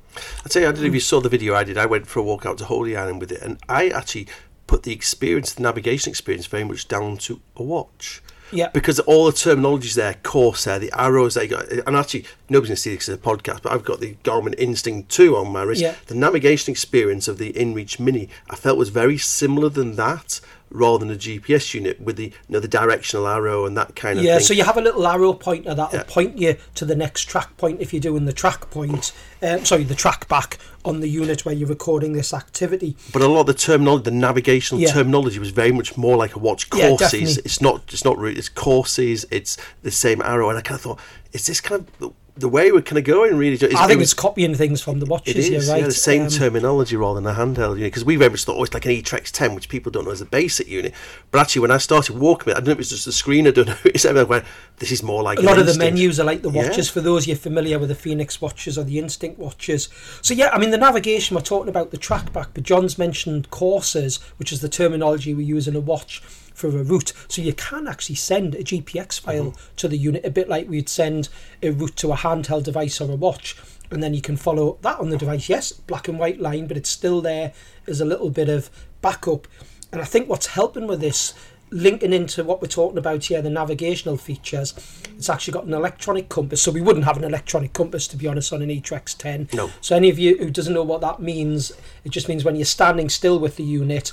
I 0.45 0.49
tell 0.49 0.61
you, 0.61 0.67
I 0.67 0.71
don't 0.71 0.81
know 0.81 0.87
if 0.87 0.93
you 0.93 0.99
saw 0.99 1.21
the 1.21 1.29
video 1.29 1.55
I 1.55 1.63
did. 1.63 1.77
I 1.77 1.85
went 1.85 2.07
for 2.07 2.19
a 2.19 2.23
walk 2.23 2.45
out 2.45 2.57
to 2.59 2.65
Holy 2.65 2.95
Island 2.95 3.19
with 3.19 3.31
it, 3.31 3.41
and 3.41 3.57
I 3.69 3.89
actually 3.89 4.27
put 4.67 4.83
the 4.83 4.93
experience, 4.93 5.53
the 5.53 5.63
navigation 5.63 6.09
experience, 6.09 6.45
very 6.45 6.63
much 6.63 6.87
down 6.87 7.17
to 7.17 7.41
a 7.55 7.63
watch. 7.63 8.21
Yeah. 8.53 8.69
Because 8.69 8.99
all 8.99 9.25
the 9.25 9.31
terminologies 9.31 9.95
there, 9.95 10.15
Corsair, 10.23 10.77
the 10.77 10.91
arrows 10.93 11.35
they 11.35 11.47
got, 11.47 11.69
and 11.69 11.95
actually 11.95 12.25
nobody's 12.49 12.69
going 12.69 12.75
to 12.75 12.81
see 12.81 12.95
this 12.95 13.07
as 13.07 13.15
a 13.15 13.17
podcast, 13.17 13.61
but 13.61 13.71
I've 13.71 13.85
got 13.85 14.01
the 14.01 14.15
Garmin 14.23 14.55
Instinct 14.57 15.09
2 15.09 15.37
on 15.37 15.51
my 15.51 15.63
wrist. 15.63 15.81
Yeah. 15.81 15.95
The 16.07 16.15
navigation 16.15 16.71
experience 16.71 17.27
of 17.27 17.37
the 17.37 17.53
InReach 17.53 17.99
Mini, 17.99 18.27
I 18.49 18.55
felt 18.55 18.77
was 18.77 18.89
very 18.89 19.17
similar 19.17 19.69
than 19.69 19.95
that, 19.95 20.41
rather 20.71 21.05
than 21.05 21.13
a 21.13 21.17
GPS 21.17 21.73
unit 21.73 21.99
with 21.99 22.15
the 22.15 22.25
you 22.25 22.31
know 22.49 22.59
the 22.59 22.67
directional 22.67 23.27
arrow 23.27 23.65
and 23.65 23.75
that 23.77 23.95
kind 23.95 24.17
of 24.17 24.25
Yeah, 24.25 24.37
thing. 24.37 24.45
so 24.45 24.53
you 24.53 24.63
have 24.63 24.77
a 24.77 24.81
little 24.81 25.05
arrow 25.05 25.33
pointer 25.33 25.75
that'll 25.75 25.99
Yeah. 25.99 26.03
point 26.03 26.37
you 26.37 26.55
to 26.75 26.85
the 26.85 26.95
next 26.95 27.25
track 27.25 27.55
point 27.57 27.81
if 27.81 27.93
you're 27.93 27.99
doing 28.01 28.25
the 28.25 28.33
track 28.33 28.69
point. 28.71 29.11
Um, 29.41 29.65
sorry, 29.65 29.83
the 29.83 29.95
track 29.95 30.27
back 30.27 30.57
on 30.85 30.99
the 31.01 31.07
unit 31.09 31.45
where 31.45 31.53
you're 31.53 31.67
recording 31.69 32.13
this 32.13 32.33
activity. 32.33 32.95
But 33.11 33.21
a 33.21 33.27
lot 33.27 33.41
of 33.41 33.45
the 33.47 33.53
terminology, 33.53 34.03
the 34.05 34.11
navigational 34.11 34.81
Yeah. 34.81 34.91
terminology, 34.93 35.39
was 35.39 35.49
very 35.51 35.71
much 35.71 35.97
more 35.97 36.15
like 36.17 36.35
a 36.35 36.39
watch 36.39 36.67
Yeah, 36.73 36.87
courses. 36.89 37.11
definitely. 37.11 37.41
it's 37.45 37.61
not, 37.61 37.83
it's 37.91 38.05
not 38.05 38.17
route. 38.17 38.37
It's 38.37 38.49
courses. 38.49 39.25
It's 39.31 39.57
the 39.83 39.91
same 39.91 40.21
arrow, 40.21 40.49
and 40.49 40.57
I 40.57 40.61
kind 40.61 40.75
of 40.77 40.81
thought, 40.81 40.99
is 41.33 41.45
this 41.45 41.59
kind 41.61 41.85
of 42.01 42.13
the, 42.41 42.49
way 42.49 42.71
we're 42.71 42.81
kind 42.81 42.97
of 42.97 43.03
going? 43.05 43.37
Really, 43.37 43.53
It's- 43.53 43.73
I 43.75 43.85
it 43.85 43.87
think 43.87 43.99
was- 43.99 44.07
it's 44.09 44.13
copying 44.13 44.53
things 44.55 44.81
from 44.81 44.99
the 44.99 45.05
watches. 45.05 45.35
It 45.35 45.39
is, 45.39 45.49
you're 45.49 45.73
right. 45.73 45.81
yeah, 45.81 45.85
the 45.87 45.91
same 45.93 46.23
Um, 46.23 46.29
terminology 46.29 46.95
rather 46.95 47.21
than 47.21 47.27
a 47.27 47.33
handheld 47.33 47.75
unit. 47.77 47.91
Because 47.91 48.03
we 48.05 48.15
very 48.17 48.29
much 48.31 48.43
thought, 48.43 48.57
oh, 48.57 48.63
it's 48.63 48.73
like 48.73 48.85
an 48.85 48.91
E-Trex 48.91 49.31
10, 49.31 49.55
which 49.55 49.69
people 49.69 49.91
don't 49.91 50.05
know 50.05 50.11
as 50.11 50.21
a 50.21 50.25
basic 50.25 50.67
unit. 50.67 50.93
But 51.31 51.39
actually, 51.39 51.61
when 51.61 51.71
I 51.71 51.77
started 51.77 52.17
walking 52.17 52.51
I 52.51 52.55
don't 52.55 52.65
know 52.65 52.71
if 52.73 52.79
it's 52.79 52.89
just 52.89 53.05
the 53.05 53.11
screen, 53.11 53.47
I 53.47 53.51
don't 53.51 53.67
know. 53.67 53.75
It's 53.85 54.03
everything. 54.05 54.27
Went, 54.29 54.45
this 54.79 54.91
is 54.91 55.01
more 55.03 55.23
like 55.23 55.39
a 55.39 55.41
lot 55.41 55.57
of 55.59 55.65
the 55.65 55.77
menus 55.77 56.19
are 56.19 56.23
like 56.23 56.41
the 56.41 56.51
Yeah. 56.51 56.67
watches 56.67 56.89
for 56.89 57.01
those 57.01 57.27
you're 57.27 57.35
familiar 57.37 57.77
with 57.79 57.89
the 57.89 57.95
Fenix 57.95 58.41
watches 58.41 58.77
or 58.77 58.83
the 58.83 58.99
Instinct 58.99 59.37
watches. 59.39 59.89
So 60.21 60.33
yeah, 60.33 60.49
I 60.51 60.57
mean 60.59 60.71
the 60.71 60.77
navigation 60.77 61.35
we're 61.35 61.41
talking 61.43 61.69
about 61.69 61.91
the 61.91 61.97
track 61.97 62.33
back, 62.33 62.49
but 62.53 62.63
John's 62.63 62.97
mentioned 62.97 63.49
courses, 63.51 64.19
which 64.37 64.51
is 64.51 64.61
the 64.61 64.69
terminology 64.69 65.33
we 65.33 65.43
use 65.43 65.67
in 65.67 65.75
a 65.75 65.79
watch 65.79 66.21
for 66.53 66.67
a 66.67 66.83
route. 66.83 67.13
So 67.27 67.41
you 67.41 67.53
can 67.53 67.87
actually 67.87 68.15
send 68.15 68.55
a 68.55 68.63
GPX 68.63 69.19
file 69.19 69.45
Mm-hmm. 69.51 69.75
to 69.77 69.87
the 69.87 69.97
unit, 69.97 70.25
a 70.25 70.29
bit 70.29 70.49
like 70.49 70.69
we'd 70.69 70.89
send 70.89 71.29
a 71.63 71.71
route 71.71 71.95
to 71.97 72.11
a 72.11 72.15
handheld 72.17 72.63
device 72.63 72.99
or 73.01 73.11
a 73.11 73.15
watch. 73.15 73.55
And 73.89 74.01
then 74.01 74.13
you 74.13 74.21
can 74.21 74.37
follow 74.37 74.77
that 74.81 74.99
on 74.99 75.09
the 75.09 75.17
device. 75.17 75.49
Yes, 75.49 75.71
black 75.71 76.07
and 76.07 76.17
white 76.19 76.39
line, 76.39 76.67
but 76.67 76.77
it's 76.77 76.89
still 76.89 77.21
there 77.21 77.53
as 77.87 77.99
a 77.99 78.05
little 78.05 78.29
bit 78.29 78.47
of 78.49 78.69
backup. 79.01 79.47
And 79.91 80.01
I 80.01 80.05
think 80.05 80.29
what's 80.29 80.47
helping 80.47 80.87
with 80.87 81.01
this 81.01 81.33
linking 81.71 82.11
into 82.13 82.43
what 82.43 82.61
we're 82.61 82.67
talking 82.67 82.97
about 82.97 83.23
here, 83.25 83.41
the 83.41 83.49
navigational 83.49 84.17
features, 84.17 84.73
it's 85.17 85.29
actually 85.29 85.53
got 85.53 85.63
an 85.65 85.73
electronic 85.73 86.27
compass. 86.29 86.61
So 86.61 86.71
we 86.71 86.81
wouldn't 86.81 87.05
have 87.05 87.17
an 87.17 87.23
electronic 87.23 87.73
compass, 87.73 88.07
to 88.09 88.17
be 88.17 88.27
honest, 88.27 88.51
on 88.53 88.61
an 88.61 88.69
E-Trex 88.69 89.17
10. 89.17 89.49
No. 89.53 89.71
So 89.81 89.95
any 89.95 90.09
of 90.09 90.19
you 90.19 90.37
who 90.37 90.49
doesn't 90.49 90.73
know 90.73 90.83
what 90.83 91.01
that 91.01 91.21
means, 91.21 91.71
it 92.03 92.09
just 92.09 92.27
means 92.29 92.43
when 92.43 92.55
you're 92.55 92.65
standing 92.65 93.09
still 93.09 93.39
with 93.39 93.55
the 93.55 93.63
unit 93.63 94.11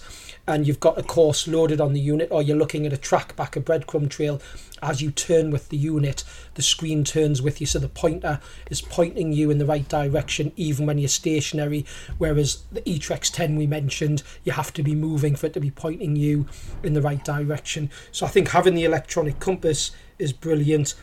and 0.48 0.66
you've 0.66 0.80
got 0.80 0.98
a 0.98 1.02
course 1.02 1.46
loaded 1.46 1.78
on 1.78 1.92
the 1.92 2.00
unit 2.00 2.26
or 2.30 2.40
you're 2.40 2.56
looking 2.56 2.86
at 2.86 2.92
a 2.92 2.96
track 2.96 3.36
back, 3.36 3.54
a 3.54 3.60
breadcrumb 3.60 4.08
trail, 4.08 4.40
as 4.82 5.02
you 5.02 5.10
turn 5.10 5.50
with 5.50 5.68
the 5.68 5.76
unit, 5.76 6.24
the 6.54 6.62
screen 6.62 7.04
turns 7.04 7.42
with 7.42 7.60
you. 7.60 7.66
So 7.66 7.78
the 7.78 7.88
pointer 7.88 8.40
is 8.70 8.80
pointing 8.80 9.34
you 9.34 9.50
in 9.50 9.58
the 9.58 9.66
right 9.66 9.86
direction 9.86 10.52
even 10.56 10.86
when 10.86 10.96
you're 10.96 11.08
stationary. 11.08 11.84
Whereas 12.16 12.62
the 12.72 12.88
E-Trex 12.88 13.30
10 13.30 13.56
we 13.56 13.66
mentioned, 13.66 14.22
you 14.42 14.52
have 14.52 14.72
to 14.72 14.82
be 14.82 14.94
moving 14.94 15.36
for 15.36 15.46
it 15.46 15.52
to 15.52 15.60
be 15.60 15.70
pointing 15.70 16.16
you 16.16 16.46
in 16.82 16.94
the 16.94 17.02
right 17.02 17.22
direction. 17.22 17.90
So 18.10 18.24
I 18.24 18.30
think 18.30 18.48
having 18.48 18.74
the 18.74 18.86
electronic 18.86 19.40
compass 19.40 19.90
is 20.18 20.32
brilliant. 20.32 20.94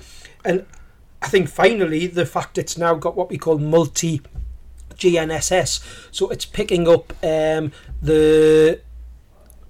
And 0.44 0.66
I 1.22 1.28
think 1.28 1.50
finally 1.50 2.08
the 2.08 2.25
fact 2.25 2.58
it's 2.58 2.80
now 2.80 2.96
got 2.96 3.16
what 3.16 3.30
we 3.30 3.38
call 3.38 3.60
multi 3.60 4.24
GNSS, 4.96 5.84
so 6.12 6.30
it's 6.30 6.46
picking 6.46 6.88
up 6.88 7.12
um, 7.22 7.72
the 8.02 8.80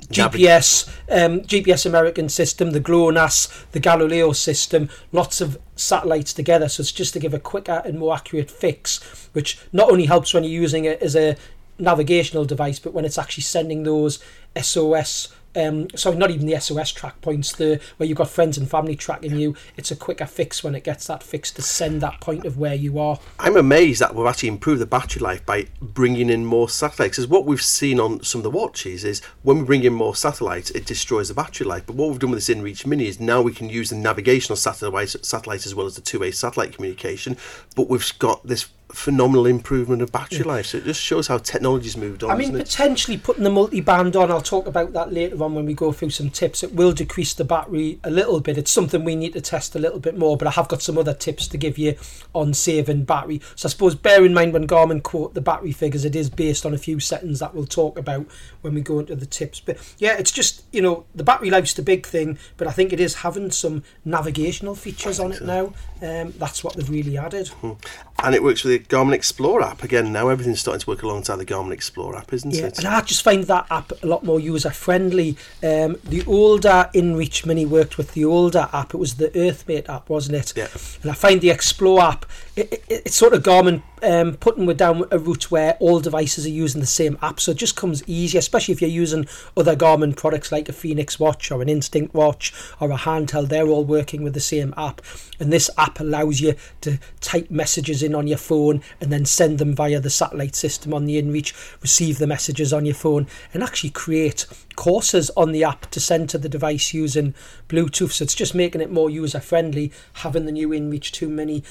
GPS, 0.08 0.88
um, 1.10 1.42
GPS 1.42 1.86
American 1.86 2.30
system, 2.30 2.72
the 2.72 2.80
GLONASS, 2.80 3.66
the 3.72 3.80
Galileo 3.80 4.32
system, 4.32 4.90
lots 5.12 5.42
of 5.42 5.58
satellites 5.76 6.34
together. 6.34 6.70
So 6.70 6.82
it's 6.82 6.92
just 6.92 7.14
to 7.14 7.20
give 7.20 7.34
a 7.34 7.40
quicker 7.40 7.82
and 7.86 8.00
more 8.00 8.16
accurate 8.16 8.52
fix, 8.52 9.02
which 9.34 9.60
not 9.74 9.90
only 9.90 10.06
helps 10.06 10.34
when 10.34 10.44
you're 10.44 10.62
using 10.62 10.86
it 10.86 11.02
as 11.02 11.16
a 11.16 11.36
navigational 11.78 12.46
device, 12.46 12.80
but 12.80 12.94
when 12.94 13.06
it's 13.06 13.18
actually 13.18 13.44
sending 13.44 13.84
those 13.84 14.20
SOS 14.60 15.35
um, 15.56 15.90
sorry, 15.96 16.18
not 16.18 16.32
even 16.32 16.46
the 16.46 16.60
SOS 16.60 16.92
track 16.92 17.22
points, 17.22 17.54
the 17.54 17.80
where 17.98 18.08
you've 18.08 18.18
got 18.18 18.30
friends 18.30 18.58
and 18.58 18.70
family 18.70 18.96
tracking 18.96 19.38
you. 19.38 19.56
It's 19.78 19.92
a 19.92 19.96
quicker 19.96 20.26
fix 20.26 20.64
when 20.64 20.76
it 20.76 20.84
gets 20.84 21.08
that 21.08 21.24
fix 21.24 21.52
to 21.52 21.62
send 21.62 22.02
that 22.02 22.22
point 22.22 22.46
of 22.46 22.58
where 22.58 22.76
you 22.76 23.00
are. 23.00 23.20
I'm 23.40 23.58
amazed 23.58 24.02
that 24.02 24.16
we've 24.16 24.28
actually 24.28 24.50
improved 24.50 24.82
the 24.82 24.86
battery 24.86 25.22
life 25.22 25.46
by 25.46 25.68
bringing 25.82 26.30
in 26.30 26.46
more 26.46 26.70
satellites. 26.70 27.18
Because 27.18 27.28
what 27.28 27.46
we've 27.46 27.62
seen 27.62 28.00
on 28.00 28.24
some 28.24 28.40
of 28.40 28.44
the 28.44 28.50
watches 28.50 29.04
is 29.04 29.22
when 29.44 29.60
we 29.60 29.66
bring 29.66 29.84
in 29.84 29.94
more 29.94 30.16
satellites, 30.16 30.72
it 30.72 30.86
destroys 30.86 31.30
the 31.30 31.34
battery 31.34 31.68
life. 31.68 31.86
But 31.86 31.96
what 31.96 32.10
we've 32.10 32.20
done 32.20 32.32
with 32.32 32.46
this 32.46 32.56
InReach 32.56 32.86
Mini 32.86 33.08
is 33.08 33.20
now 33.20 33.42
we 33.42 33.54
can 33.54 33.70
use 33.70 33.90
the 33.90 33.96
navigational 33.96 34.58
satellites, 34.58 35.16
satellites 35.22 35.66
as 35.66 35.76
well 35.76 35.86
as 35.86 35.96
the 35.96 36.02
two-way 36.02 36.32
satellite 36.32 36.74
communication. 36.74 37.38
But 37.76 37.90
we've 37.90 38.20
got 38.20 38.46
this 38.46 38.68
phenomenal 38.90 39.46
improvement 39.46 40.02
of 40.02 40.12
battery 40.12 40.40
yeah. 40.40 40.48
life. 40.48 40.68
So 40.68 40.78
it 40.78 40.86
just 40.86 41.02
shows 41.02 41.28
how 41.28 41.38
technology's 41.38 41.98
moved 41.98 42.24
on. 42.24 42.32
I 42.32 42.36
mean, 42.36 42.54
potentially 42.54 43.18
putting 43.18 43.44
the 43.44 43.50
multi-band 43.50 44.16
on. 44.16 44.32
I'll 44.32 44.42
talk 44.42 44.68
about 44.68 44.94
that 44.94 45.12
later 45.12 45.44
on 45.44 45.56
when 45.56 45.66
we 45.66 45.74
go 45.74 45.92
through 45.92 46.12
some 46.12 46.30
tips. 46.30 46.64
It 46.64 46.74
will 46.74 46.92
decrease 46.92 47.34
the 47.34 47.44
battery 47.44 48.00
a 48.04 48.10
little 48.10 48.40
bit. 48.40 48.58
It's 48.58 48.72
something 48.72 49.04
we 49.04 49.16
need 49.16 49.34
to 49.34 49.42
test 49.42 49.76
a 49.76 49.80
little 49.80 50.00
bit 50.00 50.18
more. 50.18 50.38
But 50.38 50.48
I 50.48 50.52
have 50.52 50.68
got 50.68 50.82
some 50.82 50.98
other 50.98 51.14
tips 51.14 51.48
to 51.50 51.58
give 51.58 51.78
you 51.78 51.96
on 52.34 52.54
saving 52.54 53.06
battery. 53.06 53.42
So 53.56 53.68
I 53.68 53.70
suppose 53.72 53.96
bear 53.96 54.24
in 54.24 54.34
mind 54.34 54.54
when 54.54 54.68
Garmin 54.68 55.02
quote 55.02 55.34
the 55.34 55.42
battery 55.42 55.72
figures, 55.72 56.06
it 56.06 56.16
is 56.16 56.30
based 56.30 56.66
on 56.66 56.74
a 56.74 56.78
few 56.78 57.00
settings 57.00 57.40
that 57.40 57.56
we'll 57.56 57.66
talk 57.66 57.98
about 57.98 58.28
when 58.62 58.76
we 58.76 58.82
go 58.82 59.00
into 59.00 59.16
the 59.16 59.26
tips. 59.26 59.60
But 59.60 59.78
yeah, 59.98 60.16
it's 60.18 60.32
just 60.32 60.64
you 60.72 60.82
know 60.82 61.06
the 61.16 61.24
battery 61.24 61.50
life's 61.50 61.74
the 61.74 61.82
big 61.82 62.06
thing. 62.06 62.38
But 62.58 62.68
I 62.68 62.72
think 62.72 62.94
it 62.94 63.00
is 63.00 63.16
having 63.16 63.52
some 63.52 63.84
navigational 64.04 64.76
features 64.76 65.20
on 65.20 65.32
it 65.32 65.40
so. 65.40 65.46
now. 65.46 65.74
Um, 66.02 66.34
that's 66.38 66.64
what 66.64 66.76
they've 66.76 66.90
really 66.90 67.18
added. 67.18 67.48
Hmm. 67.48 67.74
And 68.20 68.36
it 68.36 68.44
works 68.44 68.64
with 68.64 68.75
the 68.80 68.86
Garmin 68.86 69.14
Explore 69.14 69.62
app 69.64 69.84
again. 69.84 70.12
Now 70.12 70.30
everything's 70.30 70.60
starting 70.60 70.82
to 70.82 70.90
work 70.90 71.04
alongside 71.04 71.38
the 71.38 71.46
Garmin 71.46 71.72
Explore 71.72 72.18
app, 72.18 72.34
isn't 72.34 72.54
yeah, 72.54 72.66
it? 72.66 72.80
And 72.80 72.88
I 72.88 73.02
just 73.02 73.24
find 73.24 73.44
that 73.46 73.68
app 73.70 73.92
a 74.04 74.06
lot 74.06 74.24
more 74.24 74.40
user 74.40 74.70
friendly. 74.70 75.38
Um, 75.64 75.98
the 76.04 76.24
older 76.28 76.90
InReach 76.94 77.46
Mini 77.46 77.66
worked 77.66 77.98
with 77.98 78.14
the 78.14 78.26
older 78.26 78.70
app. 78.74 78.94
It 78.94 78.98
was 78.98 79.16
the 79.16 79.30
EarthMate 79.30 79.90
app, 79.90 80.10
wasn't 80.10 80.38
it? 80.38 80.54
Yeah. 80.56 80.68
And 81.02 81.12
I 81.12 81.14
find 81.14 81.42
the 81.42 81.50
Explore 81.50 82.02
app 82.02 82.26
it, 82.56 82.74
it, 82.74 82.84
it's 82.88 83.16
sort 83.16 83.34
of 83.34 83.44
Garmin 83.44 83.84
um, 84.02 84.36
putting 84.36 84.66
down 84.76 85.04
a 85.12 85.20
route 85.20 85.52
where 85.52 85.74
all 85.80 86.00
devices 86.00 86.46
are 86.46 86.50
using 86.50 86.80
the 86.80 86.88
same 86.88 87.18
app, 87.22 87.40
so 87.40 87.52
it 87.52 87.58
just 87.58 87.76
comes 87.76 88.04
easy, 88.08 88.38
especially 88.38 88.74
if 88.74 88.82
you're 88.82 88.90
using 88.90 89.28
other 89.58 89.76
Garmin 89.76 90.16
products 90.16 90.52
like 90.52 90.70
a 90.70 90.74
Fenix 90.74 91.20
watch 91.20 91.52
or 91.52 91.62
an 91.62 91.70
Instinct 91.70 92.14
watch 92.14 92.54
or 92.80 92.92
a 92.92 92.98
handheld. 92.98 93.50
They're 93.50 93.68
all 93.68 93.84
working 93.84 94.24
with 94.24 94.34
the 94.34 94.40
same 94.40 94.74
app, 94.78 95.02
and 95.40 95.52
this 95.52 95.70
app 95.78 96.00
allows 96.00 96.40
you 96.40 96.56
to 96.82 97.00
type 97.20 97.50
messages 97.50 98.02
in 98.02 98.16
on 98.16 98.28
your 98.28 98.38
phone 98.38 98.82
and 99.02 99.12
then 99.12 99.26
send 99.26 99.60
them 99.60 99.76
via 99.76 100.00
the 100.00 100.10
satellite 100.10 100.56
system 100.56 100.94
on 100.94 101.06
the 101.06 101.22
InReach, 101.22 101.82
receive 101.82 102.20
the 102.20 102.28
messages 102.28 102.72
on 102.72 102.86
your 102.86 102.96
phone, 102.96 103.28
and 103.54 103.64
actually 103.64 103.90
create 103.90 104.46
courses 104.76 105.30
on 105.32 105.52
the 105.52 105.64
app 105.64 105.90
to 105.92 106.00
send 106.00 106.30
to 106.30 106.38
the 106.38 106.50
device 106.50 106.94
using 106.94 107.34
Bluetooth. 107.68 108.12
So 108.12 108.24
it's 108.24 108.36
just 108.36 108.56
making 108.56 108.82
it 108.82 108.92
more 108.92 109.10
user 109.10 109.40
friendly, 109.40 109.92
having 110.14 110.46
the 110.46 110.52
new 110.52 110.70
InReach 110.70 111.12
2 111.12 111.28
Mini 111.28 111.64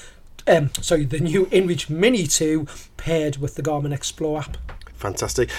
um, 0.47 0.71
sorry, 0.81 1.05
the 1.05 1.19
new 1.19 1.45
InReach 1.47 1.89
Mini 1.89 2.27
2 2.27 2.67
paired 2.97 3.37
with 3.37 3.55
the 3.55 3.61
Garmin 3.61 3.93
Explore 3.93 4.41
app. 4.41 4.57
Fantastic. 4.93 5.49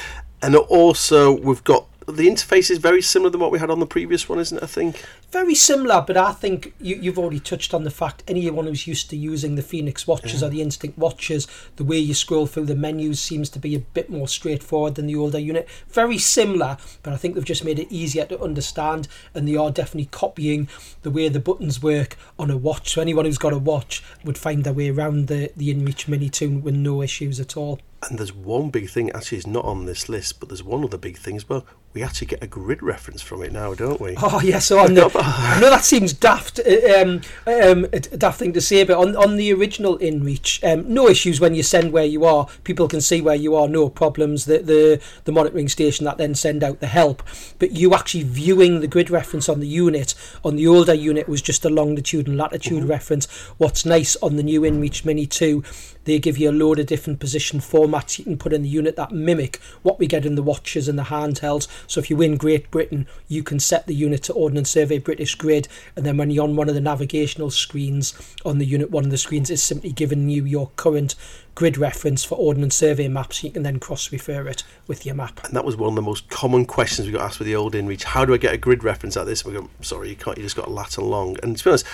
And 0.43 0.55
also, 0.55 1.33
we've 1.33 1.65
got 1.65 1.87
the 2.07 2.29
interface 2.29 2.71
is 2.71 2.79
very 2.79 3.03
similar 3.03 3.33
to 3.33 3.39
what 3.39 3.51
we 3.51 3.59
had 3.59 3.71
on 3.71 3.81
the 3.81 3.87
previous 3.87 4.29
one, 4.29 4.39
isn't 4.39 4.59
it? 4.59 4.63
I 4.63 4.67
think 4.67 5.05
very 5.33 5.57
similar, 5.57 6.05
but 6.07 6.17
I 6.17 6.33
think 6.33 6.73
you, 6.81 7.03
have 7.03 7.19
already 7.19 7.41
touched 7.41 7.75
on 7.75 7.83
the 7.83 7.91
fact 7.91 8.23
anyone 8.29 8.67
who's 8.67 8.87
used 8.87 9.11
to 9.11 9.17
using 9.17 9.57
the 9.57 9.63
Fenix 9.63 10.07
watches 10.07 10.41
yeah. 10.41 10.47
or 10.47 10.51
the 10.51 10.63
Instinct 10.63 10.97
watches, 10.97 11.49
the 11.77 11.85
way 11.85 11.99
you 11.99 12.15
scroll 12.15 12.47
through 12.47 12.67
the 12.67 12.77
menus 12.77 13.21
seems 13.21 13.51
to 13.51 13.59
be 13.59 13.75
a 13.75 13.81
bit 13.81 14.09
more 14.09 14.29
straightforward 14.29 14.95
than 14.95 15.07
the 15.07 15.17
older 15.17 15.39
unit. 15.39 15.69
Very 15.89 16.17
similar, 16.17 16.77
but 17.03 17.13
I 17.13 17.17
think 17.17 17.35
they've 17.35 17.45
just 17.45 17.65
made 17.65 17.81
it 17.81 17.91
easier 17.91 18.25
to 18.27 18.41
understand, 18.41 19.09
and 19.35 19.49
they 19.49 19.57
are 19.57 19.71
definitely 19.73 20.09
copying 20.13 20.69
the 21.03 21.11
way 21.11 21.29
the 21.29 21.41
buttons 21.41 21.83
work 21.83 22.17
on 22.39 22.51
a 22.51 22.57
watch. 22.57 22.93
So 22.93 23.03
anyone 23.03 23.25
who's 23.25 23.37
got 23.37 23.53
a 23.53 23.59
watch 23.59 24.03
would 24.25 24.39
find 24.39 24.63
their 24.63 24.73
way 24.73 24.91
around 24.91 25.27
the 25.27 25.51
the 25.57 25.75
InReach 25.75 26.07
Mini 26.07 26.31
2 26.31 26.59
with 26.59 26.75
no 26.75 27.03
issues 27.03 27.41
at 27.41 27.57
all. 27.57 27.81
And 28.09 28.19
there's 28.19 28.33
one 28.33 28.71
big 28.71 28.91
thing, 28.91 29.11
actually, 29.13 29.39
it's 29.39 29.47
not 29.47 29.65
on 29.65 29.87
this 29.87 30.09
list, 30.09 30.39
but 30.39 30.49
there's 30.49 30.63
one 30.63 30.85
other 30.85 30.99
big 30.99 31.17
thing 31.17 31.37
as 31.37 31.49
well. 31.49 31.65
We 31.97 32.03
actually 32.03 32.27
get 32.27 32.43
a 32.43 32.47
grid 32.47 32.83
reference 32.83 33.23
from 33.23 33.43
it 33.43 33.53
now, 33.53 33.73
don't 33.73 33.99
we? 33.99 34.17
Oh, 34.19 34.43
yes. 34.43 34.45
Yeah, 34.45 34.59
so 34.59 34.79
on 34.81 34.93
the, 34.95 35.11
I 35.15 35.59
know 35.63 35.71
that 35.71 35.83
seems 35.83 36.13
daft, 36.13 36.61
uh, 36.61 37.01
um, 37.01 37.23
um, 37.47 37.85
a 37.91 38.01
daft 38.01 38.39
thing 38.39 38.53
to 38.53 38.61
say, 38.61 38.85
but 38.85 38.99
on, 38.99 39.17
on 39.17 39.39
the 39.39 39.51
original 39.55 39.99
InReach, 39.99 40.63
um, 40.63 40.93
no 40.93 41.09
issues 41.09 41.41
when 41.41 41.55
you 41.55 41.63
send 41.63 41.95
where 41.95 42.05
you 42.05 42.27
are. 42.27 42.49
People 42.65 42.87
can 42.87 43.01
see 43.01 43.23
where 43.23 43.35
you 43.35 43.57
are, 43.57 43.67
no 43.67 43.89
problems. 43.89 44.45
The, 44.45 44.59
the, 44.59 45.03
the 45.25 45.33
monitoring 45.33 45.71
station 45.71 46.05
that 46.05 46.19
then 46.19 46.35
send 46.35 46.63
out 46.63 46.81
the 46.81 46.87
help. 46.87 47.23
But 47.59 47.73
you 47.73 47.95
actually 47.95 48.25
viewing 48.25 48.81
the 48.81 48.89
grid 48.89 49.09
reference 49.09 49.49
on 49.49 49.61
the 49.61 49.67
unit, 49.67 50.15
on 50.45 50.57
the 50.57 50.67
older 50.67 50.93
unit 50.93 51.31
was 51.31 51.41
just 51.41 51.65
a 51.65 51.71
longitude 51.71 52.29
and 52.29 52.37
latitude 52.37 52.81
mm-hmm. 52.81 52.91
reference. 52.91 53.25
What's 53.57 53.87
nice 53.87 54.17
on 54.17 54.37
the 54.37 54.43
new 54.43 54.61
InReach 54.61 55.07
Mini 55.07 55.27
2 55.27 55.65
they 56.07 56.19
give 56.19 56.39
you 56.39 56.51
a 56.51 56.53
load 56.53 56.79
of 56.79 56.87
different 56.87 57.21
position 57.21 57.61
formats 57.61 58.19
you 58.19 58.25
can 58.25 58.39
put 58.39 58.53
in 58.53 58.63
the 58.63 58.69
unit 58.69 58.97
that 58.97 59.13
mimic 59.13 59.61
what 59.83 59.99
we 59.99 60.07
get 60.07 60.25
in 60.25 60.35
the 60.35 60.43
watches 60.43 60.89
and 60.89 60.99
the 60.99 61.05
handhelds. 61.05 61.69
So 61.87 62.01
if 62.01 62.09
you 62.09 62.17
win 62.17 62.37
Great 62.37 62.71
Britain, 62.71 63.07
you 63.29 63.43
can 63.43 63.61
set 63.61 63.87
the 63.87 63.95
unit 63.95 64.23
to 64.25 64.33
Ordnance 64.33 64.71
Survey 64.71 64.99
British 64.99 65.35
grid, 65.35 65.69
and 65.95 66.07
then 66.07 66.17
when 66.17 66.31
you're 66.31 66.45
on 66.45 66.57
one 66.57 66.69
of 66.69 66.75
the 66.75 66.81
navigational 66.81 67.51
screens 67.51 68.15
on 68.45 68.59
the 68.59 68.67
unit, 68.67 68.91
one 68.91 69.05
of 69.05 69.11
the 69.11 69.19
screens 69.19 69.51
is 69.51 69.63
simply 69.63 69.93
giving 69.93 70.29
you 70.29 70.45
your 70.45 70.71
current 70.77 71.15
grid 71.55 71.79
reference 71.79 72.23
for 72.23 72.37
Ordnance 72.37 72.77
Survey 72.77 73.09
maps. 73.09 73.43
You 73.43 73.51
can 73.51 73.63
then 73.63 73.81
cross 73.81 74.13
refer 74.13 74.47
it 74.47 74.63
with 74.87 75.05
your 75.05 75.15
map. 75.15 75.45
And 75.45 75.55
that 75.55 75.65
was 75.65 75.77
one 75.77 75.89
of 75.89 75.97
the 75.97 76.03
most 76.03 76.29
common 76.29 76.67
questions 76.67 77.07
we 77.07 77.13
got 77.13 77.23
asked 77.23 77.39
with 77.39 77.47
the 77.47 77.57
old 77.57 77.75
InReach. 77.75 78.05
How 78.05 78.25
do 78.25 78.35
I 78.35 78.37
get 78.37 78.55
a 78.55 78.59
grid 78.59 78.85
reference 78.85 79.17
at 79.17 79.27
this? 79.27 79.43
And 79.43 79.55
we 79.55 79.61
go, 79.61 79.71
sorry, 79.81 80.11
you 80.11 80.17
can't. 80.17 80.37
You 80.37 80.45
just 80.45 80.55
got 80.55 80.69
a 80.69 80.71
lat 80.71 80.99
and 80.99 81.09
long. 81.09 81.37
And 81.43 81.57
to 81.57 81.65
be 81.65 81.71
honest 81.71 81.87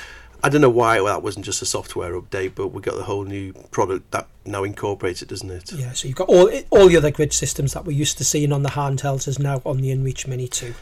I 0.45 0.49
don't 0.49 0.61
know 0.61 0.71
why 0.71 1.01
that 1.03 1.23
wasn't 1.23 1.45
just 1.45 1.63
a 1.63 1.67
software 1.67 2.21
update, 2.21 2.57
but 2.57 2.69
we 2.69 2.83
got 2.83 2.97
the 2.97 3.05
whole 3.05 3.25
new 3.25 3.53
product 3.71 4.11
that 4.11 4.27
now 4.45 4.65
incorporates 4.65 5.23
it, 5.23 5.29
doesn't 5.29 5.51
it? 5.51 5.73
Yeah, 5.73 5.93
so 5.93 6.09
you've 6.09 6.17
got 6.17 6.29
all 6.29 6.51
all 6.71 6.89
the 6.89 6.97
other 6.97 7.11
grid 7.11 7.33
systems 7.33 7.75
that 7.75 7.85
we're 7.85 7.97
used 7.97 8.19
to 8.19 8.25
seeing 8.25 8.53
on 8.53 8.63
the 8.63 8.71
handhelds 8.71 9.29
is 9.29 9.39
now 9.39 9.63
on 9.65 9.81
the 9.81 9.91
InReach 9.91 10.27
Mini 10.27 10.49
too 10.49 10.75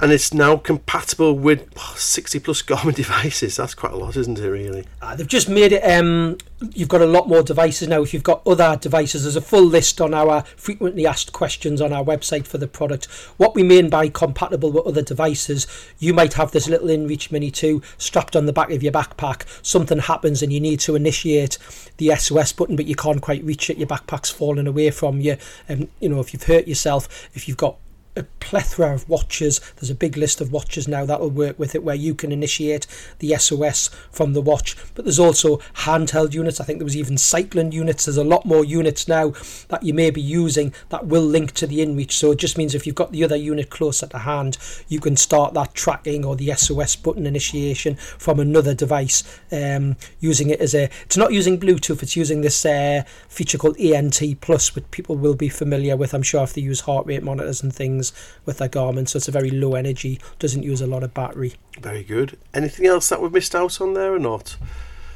and 0.00 0.10
it's 0.10 0.32
now 0.32 0.56
compatible 0.56 1.34
with 1.34 1.68
60 1.96 2.40
plus 2.40 2.62
Garmin 2.62 2.94
devices. 2.94 3.56
That's 3.56 3.74
quite 3.74 3.92
a 3.92 3.96
lot, 3.96 4.16
isn't 4.16 4.38
it, 4.38 4.48
really? 4.48 4.86
Uh, 5.00 5.14
they've 5.14 5.26
just 5.26 5.48
made 5.48 5.72
it, 5.72 5.82
um, 5.82 6.38
you've 6.74 6.88
got 6.88 7.02
a 7.02 7.06
lot 7.06 7.28
more 7.28 7.42
devices 7.42 7.88
now. 7.88 8.02
If 8.02 8.14
you've 8.14 8.22
got 8.22 8.46
other 8.46 8.76
devices, 8.80 9.24
there's 9.24 9.36
a 9.36 9.42
full 9.42 9.64
list 9.64 10.00
on 10.00 10.14
our 10.14 10.42
frequently 10.56 11.06
asked 11.06 11.32
questions 11.32 11.80
on 11.80 11.92
our 11.92 12.04
website 12.04 12.46
for 12.46 12.58
the 12.58 12.66
product. 12.66 13.06
What 13.36 13.54
we 13.54 13.62
mean 13.62 13.90
by 13.90 14.08
compatible 14.08 14.72
with 14.72 14.86
other 14.86 15.02
devices, 15.02 15.66
you 15.98 16.14
might 16.14 16.34
have 16.34 16.52
this 16.52 16.68
little 16.68 16.88
InReach 16.88 17.30
Mini 17.30 17.50
2 17.50 17.82
strapped 17.98 18.34
on 18.34 18.46
the 18.46 18.52
back 18.52 18.70
of 18.70 18.82
your 18.82 18.92
backpack. 18.92 19.44
Something 19.64 19.98
happens 19.98 20.42
and 20.42 20.52
you 20.52 20.60
need 20.60 20.80
to 20.80 20.96
initiate 20.96 21.58
the 21.98 22.14
SOS 22.14 22.52
button, 22.52 22.76
but 22.76 22.86
you 22.86 22.94
can't 22.94 23.20
quite 23.20 23.44
reach 23.44 23.68
it. 23.68 23.76
Your 23.78 23.88
backpack's 23.88 24.30
falling 24.30 24.66
away 24.66 24.90
from 24.90 25.20
you. 25.20 25.36
And, 25.68 25.82
um, 25.82 25.88
you 26.00 26.08
know, 26.08 26.20
if 26.20 26.32
you've 26.32 26.44
hurt 26.44 26.66
yourself, 26.66 27.28
if 27.34 27.46
you've 27.46 27.56
got 27.56 27.76
a 28.14 28.24
plethora 28.40 28.92
of 28.92 29.08
watches. 29.08 29.60
There's 29.76 29.90
a 29.90 29.94
big 29.94 30.16
list 30.16 30.40
of 30.40 30.52
watches 30.52 30.86
now 30.86 31.06
that 31.06 31.20
will 31.20 31.30
work 31.30 31.58
with 31.58 31.74
it 31.74 31.82
where 31.82 31.94
you 31.94 32.14
can 32.14 32.32
initiate 32.32 32.86
the 33.20 33.34
SOS 33.36 33.88
from 34.10 34.34
the 34.34 34.42
watch. 34.42 34.76
But 34.94 35.04
there's 35.04 35.18
also 35.18 35.58
handheld 35.76 36.34
units. 36.34 36.60
I 36.60 36.64
think 36.64 36.78
there 36.78 36.84
was 36.84 36.96
even 36.96 37.16
cycling 37.16 37.72
units. 37.72 38.04
There's 38.04 38.18
a 38.18 38.24
lot 38.24 38.44
more 38.44 38.64
units 38.64 39.08
now 39.08 39.32
that 39.68 39.82
you 39.82 39.94
may 39.94 40.10
be 40.10 40.20
using 40.20 40.74
that 40.90 41.06
will 41.06 41.22
link 41.22 41.52
to 41.52 41.66
the 41.66 41.78
InReach. 41.78 42.12
So 42.12 42.32
it 42.32 42.38
just 42.38 42.58
means 42.58 42.74
if 42.74 42.86
you've 42.86 42.94
got 42.94 43.12
the 43.12 43.24
other 43.24 43.36
unit 43.36 43.70
close 43.70 44.02
at 44.02 44.10
the 44.10 44.20
hand, 44.20 44.58
you 44.88 45.00
can 45.00 45.16
start 45.16 45.54
that 45.54 45.74
tracking 45.74 46.24
or 46.24 46.36
the 46.36 46.52
SOS 46.54 46.96
button 46.96 47.26
initiation 47.26 47.96
from 47.96 48.38
another 48.38 48.74
device 48.74 49.22
um, 49.50 49.96
using 50.20 50.50
it 50.50 50.60
as 50.60 50.74
a. 50.74 50.90
It's 51.04 51.16
not 51.16 51.32
using 51.32 51.58
Bluetooth. 51.58 52.02
It's 52.02 52.16
using 52.16 52.42
this 52.42 52.66
uh, 52.66 53.04
feature 53.28 53.58
called 53.58 53.78
ANT 53.80 54.20
Plus, 54.40 54.74
which 54.74 54.90
people 54.90 55.16
will 55.16 55.34
be 55.34 55.48
familiar 55.48 55.96
with. 55.96 56.12
I'm 56.12 56.22
sure 56.22 56.42
if 56.42 56.52
they 56.52 56.60
use 56.60 56.80
heart 56.80 57.06
rate 57.06 57.22
monitors 57.22 57.62
and 57.62 57.74
things 57.74 58.01
things 58.10 58.38
with 58.44 58.58
their 58.58 58.68
Garmin. 58.68 59.08
So 59.08 59.18
it's 59.18 59.28
a 59.28 59.32
very 59.32 59.50
low 59.50 59.74
energy, 59.74 60.20
doesn't 60.38 60.62
use 60.62 60.80
a 60.80 60.86
lot 60.86 61.02
of 61.02 61.14
battery. 61.14 61.54
Very 61.80 62.02
good. 62.02 62.38
Anything 62.54 62.86
else 62.86 63.08
that 63.08 63.20
we've 63.20 63.32
missed 63.32 63.54
out 63.54 63.80
on 63.80 63.94
there 63.94 64.14
or 64.14 64.18
not? 64.18 64.56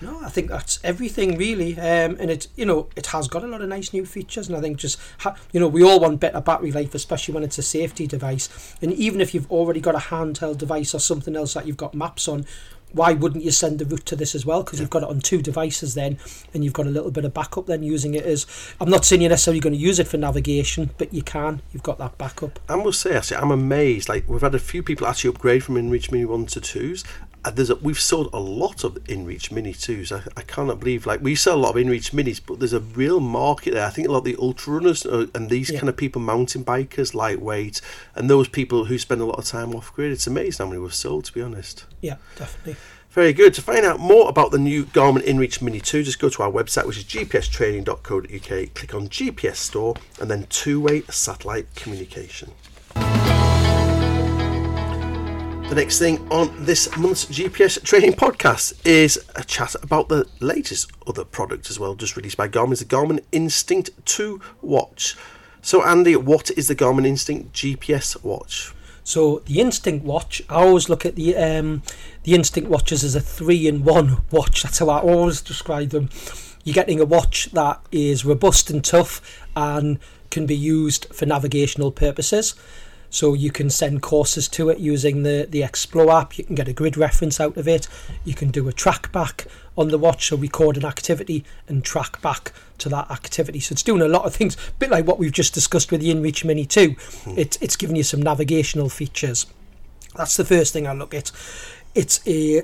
No, 0.03 0.21
I 0.23 0.29
think 0.29 0.51
that's 0.51 0.79
everything 0.85 1.39
really, 1.39 1.73
um, 1.79 2.19
and 2.21 2.31
it 2.31 2.49
you 2.55 2.67
know 2.67 2.89
it 2.97 3.07
has 3.07 3.29
got 3.29 3.43
a 3.43 3.47
lot 3.47 3.63
of 3.63 3.71
nice 3.71 3.95
new 3.95 4.05
features, 4.05 4.47
and 4.47 4.55
I 4.55 4.61
think 4.61 4.77
just 4.77 4.99
ha- 5.21 5.37
you 5.53 5.59
know 5.59 5.69
we 5.69 5.83
all 5.83 5.99
want 5.99 6.21
better 6.21 6.43
battery 6.43 6.71
life, 6.71 6.95
especially 6.95 7.33
when 7.33 7.43
it's 7.43 7.57
a 7.57 7.63
safety 7.63 8.07
device, 8.07 8.77
and 8.83 8.93
even 8.93 9.23
if 9.23 9.33
you've 9.33 9.51
already 9.51 9.81
got 9.81 9.95
a 9.95 9.99
handheld 9.99 10.59
device 10.59 10.95
or 10.95 10.99
something 10.99 11.35
else 11.35 11.55
that 11.55 11.67
you've 11.67 11.79
got 11.79 11.95
maps 11.95 12.29
on, 12.29 12.45
why 12.97 13.13
wouldn't 13.13 13.45
you 13.45 13.51
send 13.51 13.79
the 13.79 13.85
route 13.85 14.07
to 14.07 14.17
this 14.17 14.35
as 14.35 14.47
well? 14.47 14.63
Because 14.63 14.79
yeah. 14.79 14.85
you've 14.85 14.91
got 14.91 15.03
it 15.03 15.09
on 15.09 15.21
two 15.21 15.43
devices 15.43 15.95
then, 15.95 16.19
and 16.55 16.65
you've 16.65 16.73
got 16.73 16.87
a 16.87 16.91
little 16.91 17.11
bit 17.11 17.25
of 17.25 17.35
backup 17.35 17.67
then 17.67 17.83
using 17.83 18.15
it 18.15 18.25
as. 18.25 18.47
I'm 18.81 18.91
not 18.91 19.05
saying 19.05 19.23
you're 19.23 19.31
necessarily 19.31 19.61
going 19.61 19.75
to 19.75 19.79
use 19.79 19.99
it 19.99 20.09
for 20.09 20.17
navigation, 20.17 20.91
but 20.99 21.13
you 21.13 21.23
can. 21.23 21.63
You've 21.73 21.83
got 21.83 21.99
that 21.99 22.19
backup. 22.19 22.59
I 22.69 22.77
must 22.77 23.01
say, 23.01 23.15
actually, 23.15 23.37
I'm 23.37 23.51
amazed. 23.51 24.09
Like 24.09 24.29
we've 24.29 24.41
had 24.41 24.55
a 24.55 24.59
few 24.59 24.83
people 24.83 25.07
actually 25.07 25.31
upgrade 25.31 25.63
from 25.63 25.77
InReach 25.77 26.11
Mini 26.11 26.25
one 26.25 26.47
to 26.47 26.61
twos, 26.61 27.05
there's 27.51 27.71
a, 27.71 27.77
we've 27.77 28.01
sold 28.01 28.31
a 28.33 28.41
lot 28.41 28.83
of 28.85 28.95
InReach 29.05 29.51
Mini 29.53 29.73
2s. 29.73 30.11
I, 30.13 30.23
I 30.37 30.43
cannot 30.43 30.81
believe 30.81 31.07
like 31.07 31.21
we 31.21 31.35
sell 31.35 31.57
a 31.57 31.61
lot 31.61 31.77
of 31.77 31.83
InReach 31.83 32.11
Minis, 32.13 32.41
but 32.45 32.59
there's 32.59 32.73
a 32.73 32.81
real 32.81 33.21
market 33.21 33.75
there. 33.75 33.87
I 33.87 33.91
think 33.91 34.09
a 34.09 34.13
lot 34.13 34.19
of 34.19 34.25
the 34.25 34.37
ultra 34.39 34.75
runners 34.75 35.05
uh, 35.07 35.27
and 35.35 35.49
these 35.51 35.71
Yeah. 35.71 35.79
kind 35.81 35.89
of 35.89 35.97
people, 35.97 36.21
mountain 36.21 36.65
bikers, 36.65 37.15
lightweight, 37.15 37.81
and 38.15 38.29
those 38.31 38.49
people 38.49 38.87
who 38.87 38.99
spend 38.99 39.21
a 39.21 39.25
lot 39.25 39.39
of 39.39 39.45
time 39.45 39.75
off 39.75 39.93
grid. 39.95 40.13
It's 40.13 40.27
amazing 40.27 40.65
how 40.65 40.71
many 40.71 40.81
we've 40.83 40.95
sold, 40.95 41.25
to 41.27 41.33
be 41.33 41.43
honest. 41.43 41.85
Yeah, 42.01 42.17
definitely. 42.37 42.77
Very 43.11 43.33
good. 43.33 43.55
To 43.55 43.63
find 43.63 43.87
out 43.87 43.99
more 43.99 44.29
about 44.29 44.51
the 44.51 44.59
new 44.59 44.85
Garmin 44.85 45.23
InReach 45.25 45.63
Mini 45.63 45.81
2, 45.81 46.03
just 46.03 46.19
go 46.19 46.29
to 46.29 46.43
our 46.43 46.51
website, 46.51 46.87
which 46.87 46.99
is 46.99 47.05
gpstraining.co.uk, 47.05 48.75
click 48.75 48.95
on 48.95 49.09
GPS 49.09 49.57
Store, 49.57 49.95
and 50.21 50.31
then 50.31 50.47
two 50.51 50.81
way 50.81 51.03
satellite 51.09 51.75
communication. 51.75 52.51
The 55.69 55.75
next 55.75 55.99
thing 55.99 56.25
on 56.31 56.65
this 56.65 56.97
month's 56.97 57.25
GPS 57.27 57.83
training 57.83 58.13
podcast 58.13 58.87
is 58.87 59.19
a 59.35 59.43
chat 59.43 59.75
about 59.83 60.09
the 60.09 60.25
latest 60.39 60.93
other 61.09 61.25
product 61.25 61.69
as 61.71 61.81
well, 61.81 61.97
just 61.97 62.17
released 62.17 62.37
by 62.37 62.49
Garmin, 62.49 62.73
is 62.75 62.79
the 62.79 62.85
Garmin 62.85 63.19
Instinct 63.33 63.91
2 64.05 64.41
watch. 64.63 65.17
So, 65.63 65.85
Andy, 65.85 66.15
what 66.15 66.53
is 66.53 66.69
the 66.69 66.77
Garmin 66.77 67.05
Instinct 67.05 67.53
GPS 67.53 68.23
watch? 68.23 68.73
So 69.03 69.41
the 69.47 69.61
Instinct 69.61 70.05
watch, 70.05 70.41
I 70.49 70.55
always 70.55 70.89
look 70.89 71.05
at 71.05 71.15
the 71.17 71.37
um, 71.37 71.83
the 72.23 72.35
Instinct 72.35 72.69
watches 72.71 73.05
as 73.05 73.15
a 73.15 73.21
three-in-one 73.21 74.23
watch. 74.33 74.63
That's 74.63 74.79
how 74.79 74.89
I 74.89 75.01
always 75.01 75.41
describe 75.41 75.91
them. 75.91 76.11
You're 76.65 76.75
getting 76.75 77.01
a 77.01 77.05
watch 77.05 77.51
that 77.53 77.81
is 77.93 78.25
robust 78.25 78.71
and 78.71 78.85
tough 78.85 79.45
and 79.55 79.99
can 80.31 80.47
be 80.47 80.57
used 80.57 81.07
for 81.15 81.25
navigational 81.25 81.93
purposes. 81.93 82.57
So 83.11 83.35
you 83.35 83.51
can 83.51 83.71
send 83.71 84.03
courses 84.03 84.49
to 84.49 84.69
it 84.69 84.79
using 84.79 85.23
the 85.23 85.47
the 85.49 85.63
Explore 85.63 86.11
app. 86.11 86.39
You 86.39 86.45
can 86.45 86.55
get 86.55 86.69
a 86.69 86.73
grid 86.73 86.97
reference 86.97 87.41
out 87.41 87.57
of 87.57 87.69
it. 87.69 87.89
You 88.25 88.35
can 88.35 88.51
do 88.51 88.69
a 88.69 88.73
track 88.73 89.13
back 89.13 89.47
on 89.77 89.89
the 89.89 89.99
watch, 89.99 90.29
so 90.29 90.37
record 90.37 90.77
an 90.77 90.85
activity 90.85 91.45
and 91.69 91.85
track 91.85 92.21
back 92.23 92.53
to 92.79 92.89
that 92.89 93.11
activity. 93.11 93.61
So 93.61 93.73
it's 93.73 93.83
doing 93.83 94.03
a 94.03 94.09
lot 94.09 94.25
of 94.25 94.35
things, 94.35 94.57
a 94.57 94.73
bit 94.79 94.91
like 94.91 95.07
what 95.07 95.19
we've 95.19 95.33
just 95.33 95.55
discussed 95.55 95.91
with 95.91 96.01
the 96.01 96.13
InReach 96.13 96.45
Mini 96.45 96.65
2. 96.65 96.97
It's 97.37 97.59
it's 97.61 97.77
giving 97.77 97.97
you 97.97 98.03
some 98.03 98.23
navigational 98.23 98.89
features. 98.89 99.47
That's 100.15 100.37
the 100.37 100.45
first 100.45 100.73
thing 100.73 100.87
I 100.87 100.93
look 100.93 101.15
at. 101.15 101.31
It's 101.95 102.21
a, 102.27 102.63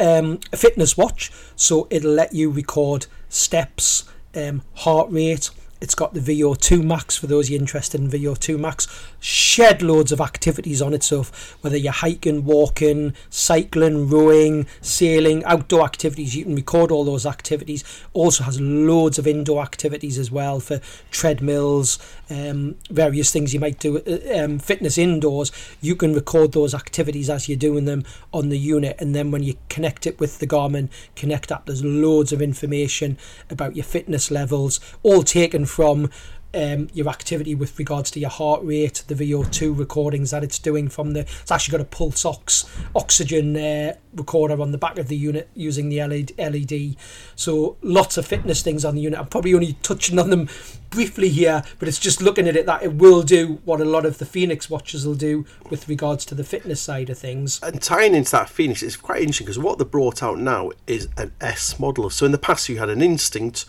um, 0.00 0.40
a 0.52 0.56
fitness 0.56 0.96
watch, 0.96 1.30
so 1.54 1.86
it'll 1.90 2.10
let 2.10 2.34
you 2.34 2.50
record 2.50 3.06
steps, 3.28 4.04
um, 4.34 4.62
heart 4.74 5.08
rate. 5.10 5.50
It's 5.82 5.96
got 5.96 6.14
the 6.14 6.20
VO2 6.20 6.84
Max 6.84 7.16
for 7.16 7.26
those 7.26 7.50
you're 7.50 7.60
interested 7.60 8.00
in 8.00 8.08
VO2 8.08 8.56
Max. 8.56 8.86
Shed 9.18 9.82
loads 9.82 10.12
of 10.12 10.20
activities 10.20 10.80
on 10.80 10.94
it, 10.94 11.02
so 11.02 11.26
whether 11.60 11.76
you're 11.76 11.90
hiking, 11.90 12.44
walking, 12.44 13.14
cycling, 13.30 14.08
rowing, 14.08 14.68
sailing, 14.80 15.44
outdoor 15.44 15.84
activities, 15.84 16.36
you 16.36 16.44
can 16.44 16.54
record 16.54 16.92
all 16.92 17.04
those 17.04 17.26
activities. 17.26 17.82
Also 18.12 18.44
has 18.44 18.60
loads 18.60 19.18
of 19.18 19.26
indoor 19.26 19.60
activities 19.60 20.20
as 20.20 20.30
well 20.30 20.60
for 20.60 20.80
treadmills, 21.10 21.98
um, 22.32 22.76
various 22.90 23.30
things 23.30 23.52
you 23.52 23.60
might 23.60 23.78
do, 23.78 23.98
uh, 23.98 24.44
um, 24.44 24.58
fitness 24.58 24.96
indoors. 24.96 25.52
You 25.80 25.94
can 25.94 26.14
record 26.14 26.52
those 26.52 26.74
activities 26.74 27.28
as 27.28 27.48
you're 27.48 27.58
doing 27.58 27.84
them 27.84 28.04
on 28.32 28.48
the 28.48 28.58
unit, 28.58 28.96
and 28.98 29.14
then 29.14 29.30
when 29.30 29.42
you 29.42 29.56
connect 29.68 30.06
it 30.06 30.18
with 30.18 30.38
the 30.38 30.46
Garmin 30.46 30.88
Connect 31.14 31.52
app, 31.52 31.66
there's 31.66 31.84
loads 31.84 32.32
of 32.32 32.40
information 32.40 33.18
about 33.50 33.76
your 33.76 33.84
fitness 33.84 34.30
levels, 34.30 34.80
all 35.02 35.22
taken 35.22 35.66
from 35.66 36.10
um, 36.54 36.88
your 36.92 37.08
activity 37.08 37.54
with 37.54 37.78
regards 37.78 38.10
to 38.12 38.20
your 38.20 38.30
heart 38.30 38.62
rate, 38.62 39.04
the 39.08 39.14
VO2 39.14 39.78
recordings 39.78 40.30
that 40.30 40.44
it's 40.44 40.58
doing 40.58 40.88
from 40.88 41.12
the. 41.12 41.20
It's 41.20 41.50
actually 41.50 41.72
got 41.72 41.80
a 41.80 41.88
pulse 41.88 42.24
ox 42.24 42.64
oxygen 42.94 43.56
uh, 43.56 43.94
recorder 44.14 44.60
on 44.60 44.72
the 44.72 44.78
back 44.78 44.98
of 44.98 45.08
the 45.08 45.16
unit 45.16 45.48
using 45.54 45.88
the 45.88 46.04
LED. 46.04 46.32
LED. 46.38 46.96
So 47.34 47.76
lots 47.82 48.16
of 48.16 48.26
fitness 48.26 48.62
things 48.62 48.84
on 48.84 48.94
the 48.94 49.00
unit. 49.00 49.18
I'm 49.18 49.26
probably 49.26 49.54
only 49.54 49.74
touching 49.82 50.18
on 50.18 50.30
them 50.30 50.48
briefly 50.90 51.30
here, 51.30 51.62
but 51.78 51.88
it's 51.88 51.98
just 51.98 52.20
looking 52.20 52.46
at 52.46 52.56
it 52.56 52.66
that 52.66 52.82
it 52.82 52.94
will 52.94 53.22
do 53.22 53.60
what 53.64 53.80
a 53.80 53.84
lot 53.84 54.04
of 54.04 54.18
the 54.18 54.26
Fenix 54.26 54.68
watches 54.68 55.06
will 55.06 55.14
do 55.14 55.46
with 55.70 55.88
regards 55.88 56.24
to 56.26 56.34
the 56.34 56.44
fitness 56.44 56.80
side 56.80 57.10
of 57.10 57.18
things. 57.18 57.60
and 57.62 57.80
tying 57.80 58.14
into 58.14 58.30
that 58.32 58.48
Fenix, 58.48 58.82
it's 58.82 58.96
quite 58.96 59.20
interesting 59.20 59.46
because 59.46 59.58
what 59.58 59.78
they 59.78 59.84
brought 59.84 60.22
out 60.22 60.38
now 60.38 60.70
is 60.86 61.08
an 61.16 61.32
S 61.40 61.78
model. 61.80 62.10
So 62.10 62.26
in 62.26 62.32
the 62.32 62.38
past, 62.38 62.68
you 62.68 62.78
had 62.78 62.90
an 62.90 63.02
Instinct 63.02 63.64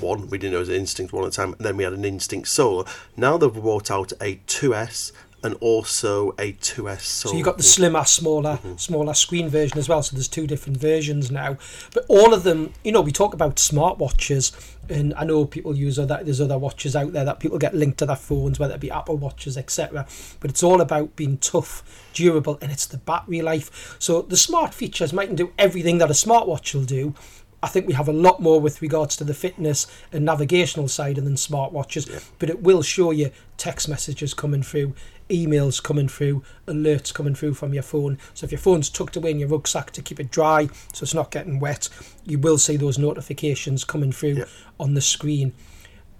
one, 0.00 0.28
we 0.28 0.38
didn't 0.38 0.52
know 0.52 0.58
it 0.58 0.60
was 0.60 0.68
an 0.68 0.76
Instinct 0.76 1.12
one 1.12 1.24
at 1.24 1.32
the 1.32 1.36
time, 1.36 1.54
and 1.54 1.64
then 1.64 1.76
we 1.76 1.84
had 1.84 1.92
an 1.92 2.04
Instinct 2.04 2.48
Solar. 2.48 2.84
Now 3.16 3.36
they've 3.36 3.52
brought 3.52 3.90
out 3.90 4.12
a 4.20 4.36
2S 4.46 5.12
and 5.44 5.54
also 5.60 6.30
a 6.38 6.54
2S 6.54 7.00
Solar. 7.02 7.32
So 7.32 7.34
you've 7.34 7.44
got 7.44 7.58
the 7.58 7.62
mm-hmm. 7.62 7.82
slimmer, 7.82 8.04
smaller, 8.04 8.52
mm-hmm. 8.56 8.76
smaller 8.76 9.12
screen 9.12 9.50
version 9.50 9.78
as 9.78 9.88
well. 9.88 10.02
So 10.02 10.16
there's 10.16 10.26
two 10.26 10.46
different 10.46 10.78
versions 10.78 11.30
now. 11.30 11.58
But 11.92 12.06
all 12.08 12.32
of 12.32 12.44
them, 12.44 12.72
you 12.82 12.92
know, 12.92 13.02
we 13.02 13.12
talk 13.12 13.34
about 13.34 13.56
smartwatches, 13.56 14.74
and 14.88 15.12
I 15.14 15.24
know 15.24 15.44
people 15.44 15.76
use 15.76 15.98
other. 15.98 16.20
There's 16.22 16.40
other 16.40 16.58
watches 16.58 16.96
out 16.96 17.12
there 17.12 17.26
that 17.26 17.40
people 17.40 17.58
get 17.58 17.74
linked 17.74 17.98
to 17.98 18.06
their 18.06 18.16
phones, 18.16 18.58
whether 18.58 18.74
it 18.74 18.80
be 18.80 18.90
Apple 18.90 19.18
watches, 19.18 19.58
etc. 19.58 20.06
But 20.40 20.50
it's 20.50 20.62
all 20.62 20.80
about 20.80 21.14
being 21.14 21.36
tough, 21.36 22.08
durable, 22.14 22.58
and 22.62 22.72
it's 22.72 22.86
the 22.86 22.98
battery 22.98 23.42
life. 23.42 23.96
So 23.98 24.22
the 24.22 24.38
smart 24.38 24.72
features 24.72 25.12
mightn't 25.12 25.36
do 25.36 25.52
everything 25.58 25.98
that 25.98 26.10
a 26.10 26.14
smartwatch 26.14 26.74
will 26.74 26.84
do. 26.84 27.14
I 27.64 27.68
think 27.68 27.86
we 27.86 27.94
have 27.94 28.08
a 28.08 28.12
lot 28.12 28.40
more 28.40 28.60
with 28.60 28.82
regards 28.82 29.16
to 29.16 29.24
the 29.24 29.32
fitness 29.32 29.86
and 30.12 30.22
navigational 30.22 30.86
side 30.86 31.16
than 31.16 31.34
smartwatches, 31.34 32.22
but 32.38 32.50
it 32.50 32.62
will 32.62 32.82
show 32.82 33.10
you 33.10 33.30
text 33.56 33.88
messages 33.88 34.34
coming 34.34 34.62
through, 34.62 34.94
emails 35.30 35.82
coming 35.82 36.06
through, 36.06 36.42
alerts 36.66 37.12
coming 37.14 37.34
through 37.34 37.54
from 37.54 37.72
your 37.72 37.82
phone. 37.82 38.18
So 38.34 38.44
if 38.44 38.52
your 38.52 38.58
phone's 38.58 38.90
tucked 38.90 39.16
away 39.16 39.30
in 39.30 39.38
your 39.38 39.48
rucksack 39.48 39.92
to 39.92 40.02
keep 40.02 40.20
it 40.20 40.30
dry 40.30 40.66
so 40.92 41.04
it's 41.04 41.14
not 41.14 41.30
getting 41.30 41.58
wet, 41.58 41.88
you 42.26 42.38
will 42.38 42.58
see 42.58 42.76
those 42.76 42.98
notifications 42.98 43.82
coming 43.82 44.12
through 44.12 44.34
Yeah. 44.34 44.44
on 44.78 44.92
the 44.92 45.00
screen. 45.00 45.54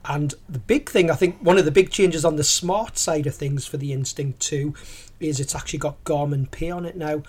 And 0.07 0.35
the 0.49 0.59
big 0.59 0.88
thing, 0.88 1.11
I 1.11 1.14
think, 1.14 1.37
one 1.42 1.59
of 1.59 1.66
the 1.66 1.71
big 1.71 1.90
changes 1.90 2.25
on 2.25 2.37
the 2.37 2.45
smart 2.45 2.97
side 2.97 3.27
of 3.27 3.35
things 3.35 3.66
for 3.66 3.77
the 3.77 3.92
Instinct 3.92 4.40
2 4.40 4.73
is 5.21 5.40
it's 5.40 5.55
actually 5.55 5.79
got 5.79 6.03
Garmin 6.05 6.51
Pay 6.51 6.71
on 6.71 6.87
it 6.87 6.97
now. 6.97 7.23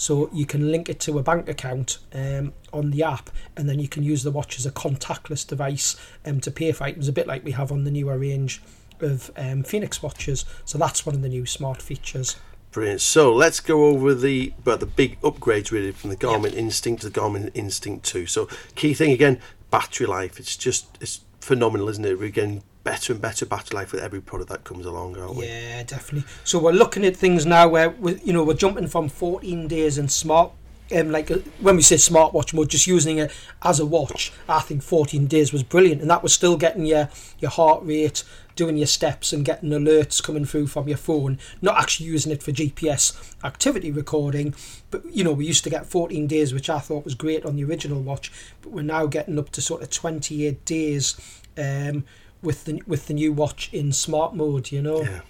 So 0.00 0.30
you 0.32 0.46
can 0.46 0.72
link 0.72 0.88
it 0.88 0.98
to 1.00 1.18
a 1.18 1.22
bank 1.22 1.46
account 1.46 1.98
um, 2.14 2.54
on 2.72 2.90
the 2.90 3.02
app, 3.02 3.28
and 3.54 3.68
then 3.68 3.78
you 3.78 3.86
can 3.86 4.02
use 4.02 4.22
the 4.22 4.30
watch 4.30 4.58
as 4.58 4.64
a 4.64 4.70
contactless 4.70 5.46
device 5.46 5.94
um, 6.24 6.40
to 6.40 6.50
pay 6.50 6.72
for 6.72 6.84
items, 6.84 7.06
a 7.06 7.12
bit 7.12 7.26
like 7.26 7.44
we 7.44 7.50
have 7.50 7.70
on 7.70 7.84
the 7.84 7.90
newer 7.90 8.16
range 8.16 8.62
of 9.00 9.30
um, 9.36 9.62
Fenix 9.62 10.02
watches. 10.02 10.46
So 10.64 10.78
that's 10.78 11.04
one 11.04 11.14
of 11.14 11.20
the 11.20 11.28
new 11.28 11.44
smart 11.44 11.82
features. 11.82 12.36
Brilliant. 12.72 13.02
So 13.02 13.34
let's 13.34 13.60
go 13.60 13.88
over 13.88 14.14
the 14.14 14.54
well, 14.64 14.78
the 14.78 14.86
big 14.86 15.20
upgrades 15.20 15.70
really 15.70 15.92
from 15.92 16.08
the 16.08 16.16
Garmin 16.16 16.54
Instinct 16.54 17.02
to 17.02 17.10
the 17.10 17.20
Garmin 17.20 17.50
Instinct 17.52 18.06
2. 18.06 18.24
So 18.24 18.48
key 18.76 18.94
thing 18.94 19.12
again, 19.12 19.38
battery 19.70 20.06
life. 20.06 20.40
It's 20.40 20.56
just 20.56 20.96
it's 21.02 21.20
phenomenal, 21.42 21.90
isn't 21.90 22.06
it? 22.06 22.18
We're 22.18 22.30
getting 22.30 22.62
better 22.84 23.12
and 23.12 23.20
better 23.20 23.46
battery 23.46 23.76
life 23.76 23.92
with 23.92 24.02
every 24.02 24.20
product 24.20 24.50
that 24.50 24.64
comes 24.64 24.86
along, 24.86 25.18
aren't 25.18 25.36
we? 25.36 25.46
Yeah, 25.46 25.82
definitely. 25.82 26.28
So 26.44 26.58
we're 26.58 26.72
looking 26.72 27.04
at 27.04 27.16
things 27.16 27.46
now 27.46 27.68
where 27.68 27.90
we 27.90 28.20
you 28.22 28.32
know 28.32 28.44
we're 28.44 28.54
jumping 28.54 28.88
from 28.88 29.08
14 29.08 29.68
days 29.68 29.98
in 29.98 30.08
smart. 30.08 30.52
Um, 30.92 31.12
like 31.12 31.30
uh, 31.30 31.38
when 31.60 31.76
we 31.76 31.82
say 31.82 31.94
smartwatch 31.94 32.52
mode, 32.52 32.68
just 32.68 32.88
using 32.88 33.18
it 33.18 33.30
as 33.62 33.78
a 33.78 33.86
watch, 33.86 34.32
I 34.48 34.58
think 34.58 34.82
14 34.82 35.28
days 35.28 35.52
was 35.52 35.62
brilliant, 35.62 36.00
and 36.00 36.10
that 36.10 36.22
was 36.22 36.32
still 36.32 36.56
getting 36.56 36.84
your 36.84 37.08
your 37.38 37.52
heart 37.52 37.84
rate, 37.84 38.24
doing 38.56 38.76
your 38.76 38.88
steps, 38.88 39.32
and 39.32 39.44
getting 39.44 39.70
alerts 39.70 40.20
coming 40.20 40.44
through 40.44 40.66
from 40.66 40.88
your 40.88 40.96
phone. 40.96 41.38
Not 41.62 41.78
actually 41.78 42.06
using 42.06 42.32
it 42.32 42.42
for 42.42 42.50
GPS 42.50 43.36
activity 43.44 43.92
recording, 43.92 44.52
but 44.90 45.04
you 45.14 45.22
know 45.22 45.32
we 45.32 45.46
used 45.46 45.62
to 45.62 45.70
get 45.70 45.86
14 45.86 46.26
days, 46.26 46.52
which 46.52 46.68
I 46.68 46.80
thought 46.80 47.04
was 47.04 47.14
great 47.14 47.44
on 47.44 47.54
the 47.54 47.62
original 47.62 48.00
watch, 48.00 48.32
but 48.60 48.72
we're 48.72 48.82
now 48.82 49.06
getting 49.06 49.38
up 49.38 49.50
to 49.50 49.60
sort 49.60 49.82
of 49.82 49.90
28 49.90 50.64
days 50.64 51.14
um, 51.56 52.04
with 52.42 52.64
the 52.64 52.82
with 52.86 53.06
the 53.06 53.14
new 53.14 53.32
watch 53.32 53.68
in 53.72 53.92
smart 53.92 54.34
mode. 54.34 54.70
You 54.72 54.82
know 54.82 55.02
Yeah. 55.02 55.20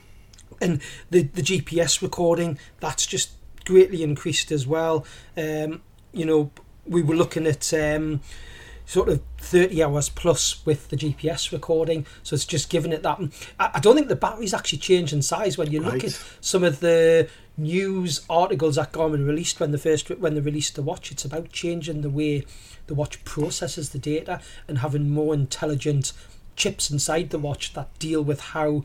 and 0.60 0.80
the 1.10 1.22
the 1.22 1.42
GPS 1.42 2.02
recording 2.02 2.58
that's 2.80 3.06
just 3.06 3.30
greatly 3.64 4.02
increased 4.02 4.50
as 4.52 4.66
well. 4.66 5.04
Um, 5.36 5.82
you 6.12 6.24
know, 6.24 6.50
we 6.86 7.02
were 7.02 7.14
looking 7.14 7.46
at 7.46 7.72
um, 7.74 8.20
sort 8.86 9.08
of 9.08 9.20
30 9.38 9.82
hours 9.84 10.08
plus 10.08 10.64
with 10.66 10.88
the 10.88 10.96
GPS 10.96 11.52
recording, 11.52 12.04
so 12.24 12.34
it's 12.34 12.44
just 12.46 12.68
giving 12.70 12.92
it 12.92 13.02
that. 13.04 13.20
I, 13.60 13.70
I 13.74 13.80
don't 13.80 13.94
think 13.94 14.08
the 14.08 14.16
batteries 14.16 14.52
actually 14.54 14.78
change 14.80 15.12
in 15.12 15.22
size 15.22 15.56
when 15.56 15.70
you 15.70 15.80
look 15.80 15.92
Right. 15.94 16.04
at 16.04 16.24
some 16.40 16.64
of 16.64 16.80
the 16.80 17.28
news 17.56 18.22
articles 18.30 18.76
that 18.76 18.90
Garmin 18.92 19.26
released 19.26 19.60
when 19.60 19.70
the 19.70 19.78
first 19.78 20.08
when 20.08 20.34
they 20.34 20.40
released 20.40 20.74
the 20.74 20.82
watch. 20.82 21.12
It's 21.12 21.24
about 21.24 21.52
changing 21.52 22.00
the 22.00 22.10
way 22.10 22.44
the 22.86 22.94
watch 22.94 23.22
processes 23.24 23.90
the 23.90 23.98
data 23.98 24.40
and 24.66 24.78
having 24.78 25.10
more 25.10 25.32
intelligent 25.34 26.12
chips 26.60 26.90
inside 26.90 27.30
the 27.30 27.38
watch 27.38 27.72
that 27.72 27.98
deal 27.98 28.22
with 28.22 28.40
how 28.52 28.84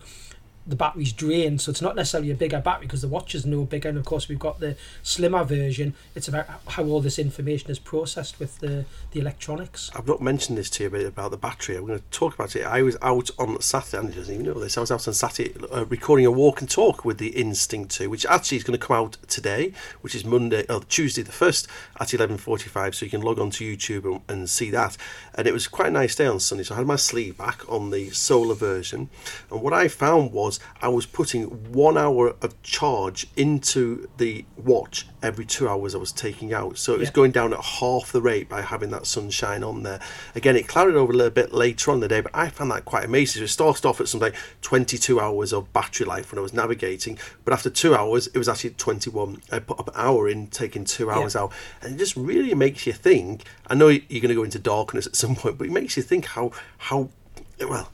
the 0.67 0.75
battery's 0.75 1.13
drained. 1.13 1.61
So 1.61 1.71
it's 1.71 1.81
not 1.81 1.95
necessarily 1.95 2.31
a 2.31 2.35
bigger 2.35 2.59
battery 2.59 2.87
because 2.87 3.01
the 3.01 3.07
watch 3.07 3.35
is 3.35 3.45
no 3.45 3.65
bigger. 3.65 3.89
And 3.89 3.97
of 3.97 4.05
course, 4.05 4.27
we've 4.27 4.39
got 4.39 4.59
the 4.59 4.75
slimmer 5.03 5.43
version. 5.43 5.93
It's 6.15 6.27
about 6.27 6.47
how 6.69 6.83
all 6.85 7.01
this 7.01 7.19
information 7.19 7.69
is 7.69 7.79
processed 7.79 8.39
with 8.39 8.59
the, 8.59 8.85
the 9.11 9.19
electronics. 9.19 9.91
I've 9.95 10.07
not 10.07 10.21
mentioned 10.21 10.57
this 10.57 10.69
to 10.71 10.83
you 10.83 10.89
about, 10.89 11.05
about 11.05 11.31
the 11.31 11.37
battery. 11.37 11.75
I'm 11.77 11.85
going 11.85 11.99
to 11.99 12.05
talk 12.11 12.33
about 12.33 12.55
it. 12.55 12.65
I 12.65 12.81
was 12.81 12.97
out 13.01 13.29
on 13.37 13.61
Saturday, 13.61 13.97
and 13.97 14.15
doesn't 14.15 14.33
even 14.33 14.45
know 14.45 14.59
this. 14.59 14.77
I 14.77 14.81
was 14.81 14.91
out 14.91 15.07
on 15.07 15.13
Saturday 15.13 15.53
uh, 15.71 15.85
recording 15.85 16.25
a 16.25 16.31
walk 16.31 16.61
and 16.61 16.69
talk 16.69 17.05
with 17.05 17.17
the 17.17 17.29
Instinct 17.29 17.91
2, 17.91 18.09
which 18.09 18.25
actually 18.25 18.57
is 18.57 18.63
going 18.63 18.79
to 18.79 18.85
come 18.85 18.97
out 18.97 19.17
today, 19.27 19.73
which 20.01 20.15
is 20.15 20.25
Monday, 20.25 20.65
oh, 20.69 20.81
Tuesday 20.89 21.21
the 21.21 21.31
1st 21.31 21.67
at 21.99 22.07
11.45. 22.07 22.95
So 22.95 23.05
you 23.05 23.11
can 23.11 23.21
log 23.21 23.39
on 23.39 23.51
to 23.51 23.63
YouTube 23.63 24.05
and, 24.05 24.21
and 24.27 24.49
see 24.49 24.71
that. 24.71 24.97
And 25.35 25.47
it 25.47 25.53
was 25.53 25.67
quite 25.67 25.89
a 25.89 25.91
nice 25.91 26.15
day 26.15 26.25
on 26.25 26.39
Sunday. 26.39 26.63
So 26.63 26.75
I 26.75 26.77
had 26.79 26.87
my 26.87 26.95
sleeve 26.95 27.37
back 27.37 27.69
on 27.71 27.91
the 27.91 28.09
solar 28.11 28.55
version. 28.55 29.09
And 29.51 29.61
what 29.61 29.73
I 29.73 29.87
found 29.87 30.31
was 30.31 30.54
I 30.81 30.87
was 30.87 31.05
putting 31.05 31.45
one 31.73 31.97
hour 31.97 32.35
of 32.41 32.61
charge 32.63 33.27
into 33.35 34.07
the 34.17 34.45
watch 34.57 35.07
every 35.23 35.45
two 35.45 35.67
hours 35.67 35.95
I 35.95 35.97
was 35.97 36.11
taking 36.11 36.53
out. 36.53 36.77
So 36.77 36.93
it 36.93 36.99
was 36.99 37.09
Yeah. 37.09 37.13
going 37.13 37.31
down 37.31 37.53
at 37.53 37.61
half 37.61 38.11
the 38.11 38.21
rate 38.21 38.47
by 38.49 38.61
having 38.61 38.91
that 38.91 39.07
sunshine 39.07 39.63
on 39.63 39.83
there. 39.83 39.99
Again, 40.35 40.55
it 40.55 40.67
clouded 40.67 40.95
over 40.95 41.11
a 41.11 41.15
little 41.15 41.31
bit 41.31 41.53
later 41.53 41.91
on 41.91 41.99
the 41.99 42.07
day, 42.07 42.21
but 42.21 42.31
I 42.33 42.49
found 42.49 42.71
that 42.71 42.85
quite 42.85 43.05
amazing. 43.05 43.39
So 43.41 43.43
it 43.45 43.47
started 43.49 43.85
off 43.85 43.99
at 44.01 44.07
something 44.07 44.31
like 44.31 44.39
22 44.61 45.19
hours 45.19 45.53
of 45.53 45.71
battery 45.73 46.05
life 46.05 46.31
when 46.31 46.39
I 46.39 46.41
was 46.41 46.53
navigating, 46.53 47.17
but 47.43 47.53
after 47.53 47.69
two 47.69 47.95
hours, 47.95 48.27
it 48.27 48.37
was 48.37 48.47
actually 48.49 48.71
21. 48.71 49.41
I 49.51 49.59
put 49.59 49.79
up 49.79 49.87
an 49.89 49.93
hour 49.97 50.27
in, 50.29 50.47
taking 50.47 50.85
two 50.85 51.09
hours 51.09 51.35
out, 51.35 51.51
and 51.81 51.95
it 51.95 51.97
just 51.97 52.15
really 52.15 52.53
makes 52.53 52.85
you 52.85 52.93
think. 52.93 53.43
I 53.67 53.75
know 53.75 53.87
you're 53.87 54.21
going 54.21 54.29
to 54.29 54.35
go 54.35 54.43
into 54.43 54.59
darkness 54.59 55.07
at 55.07 55.15
some 55.15 55.35
point, 55.35 55.57
but 55.57 55.67
it 55.67 55.73
makes 55.73 55.97
you 55.97 56.03
think 56.03 56.25
how 56.25 56.51
how 56.77 57.09
well 57.59 57.91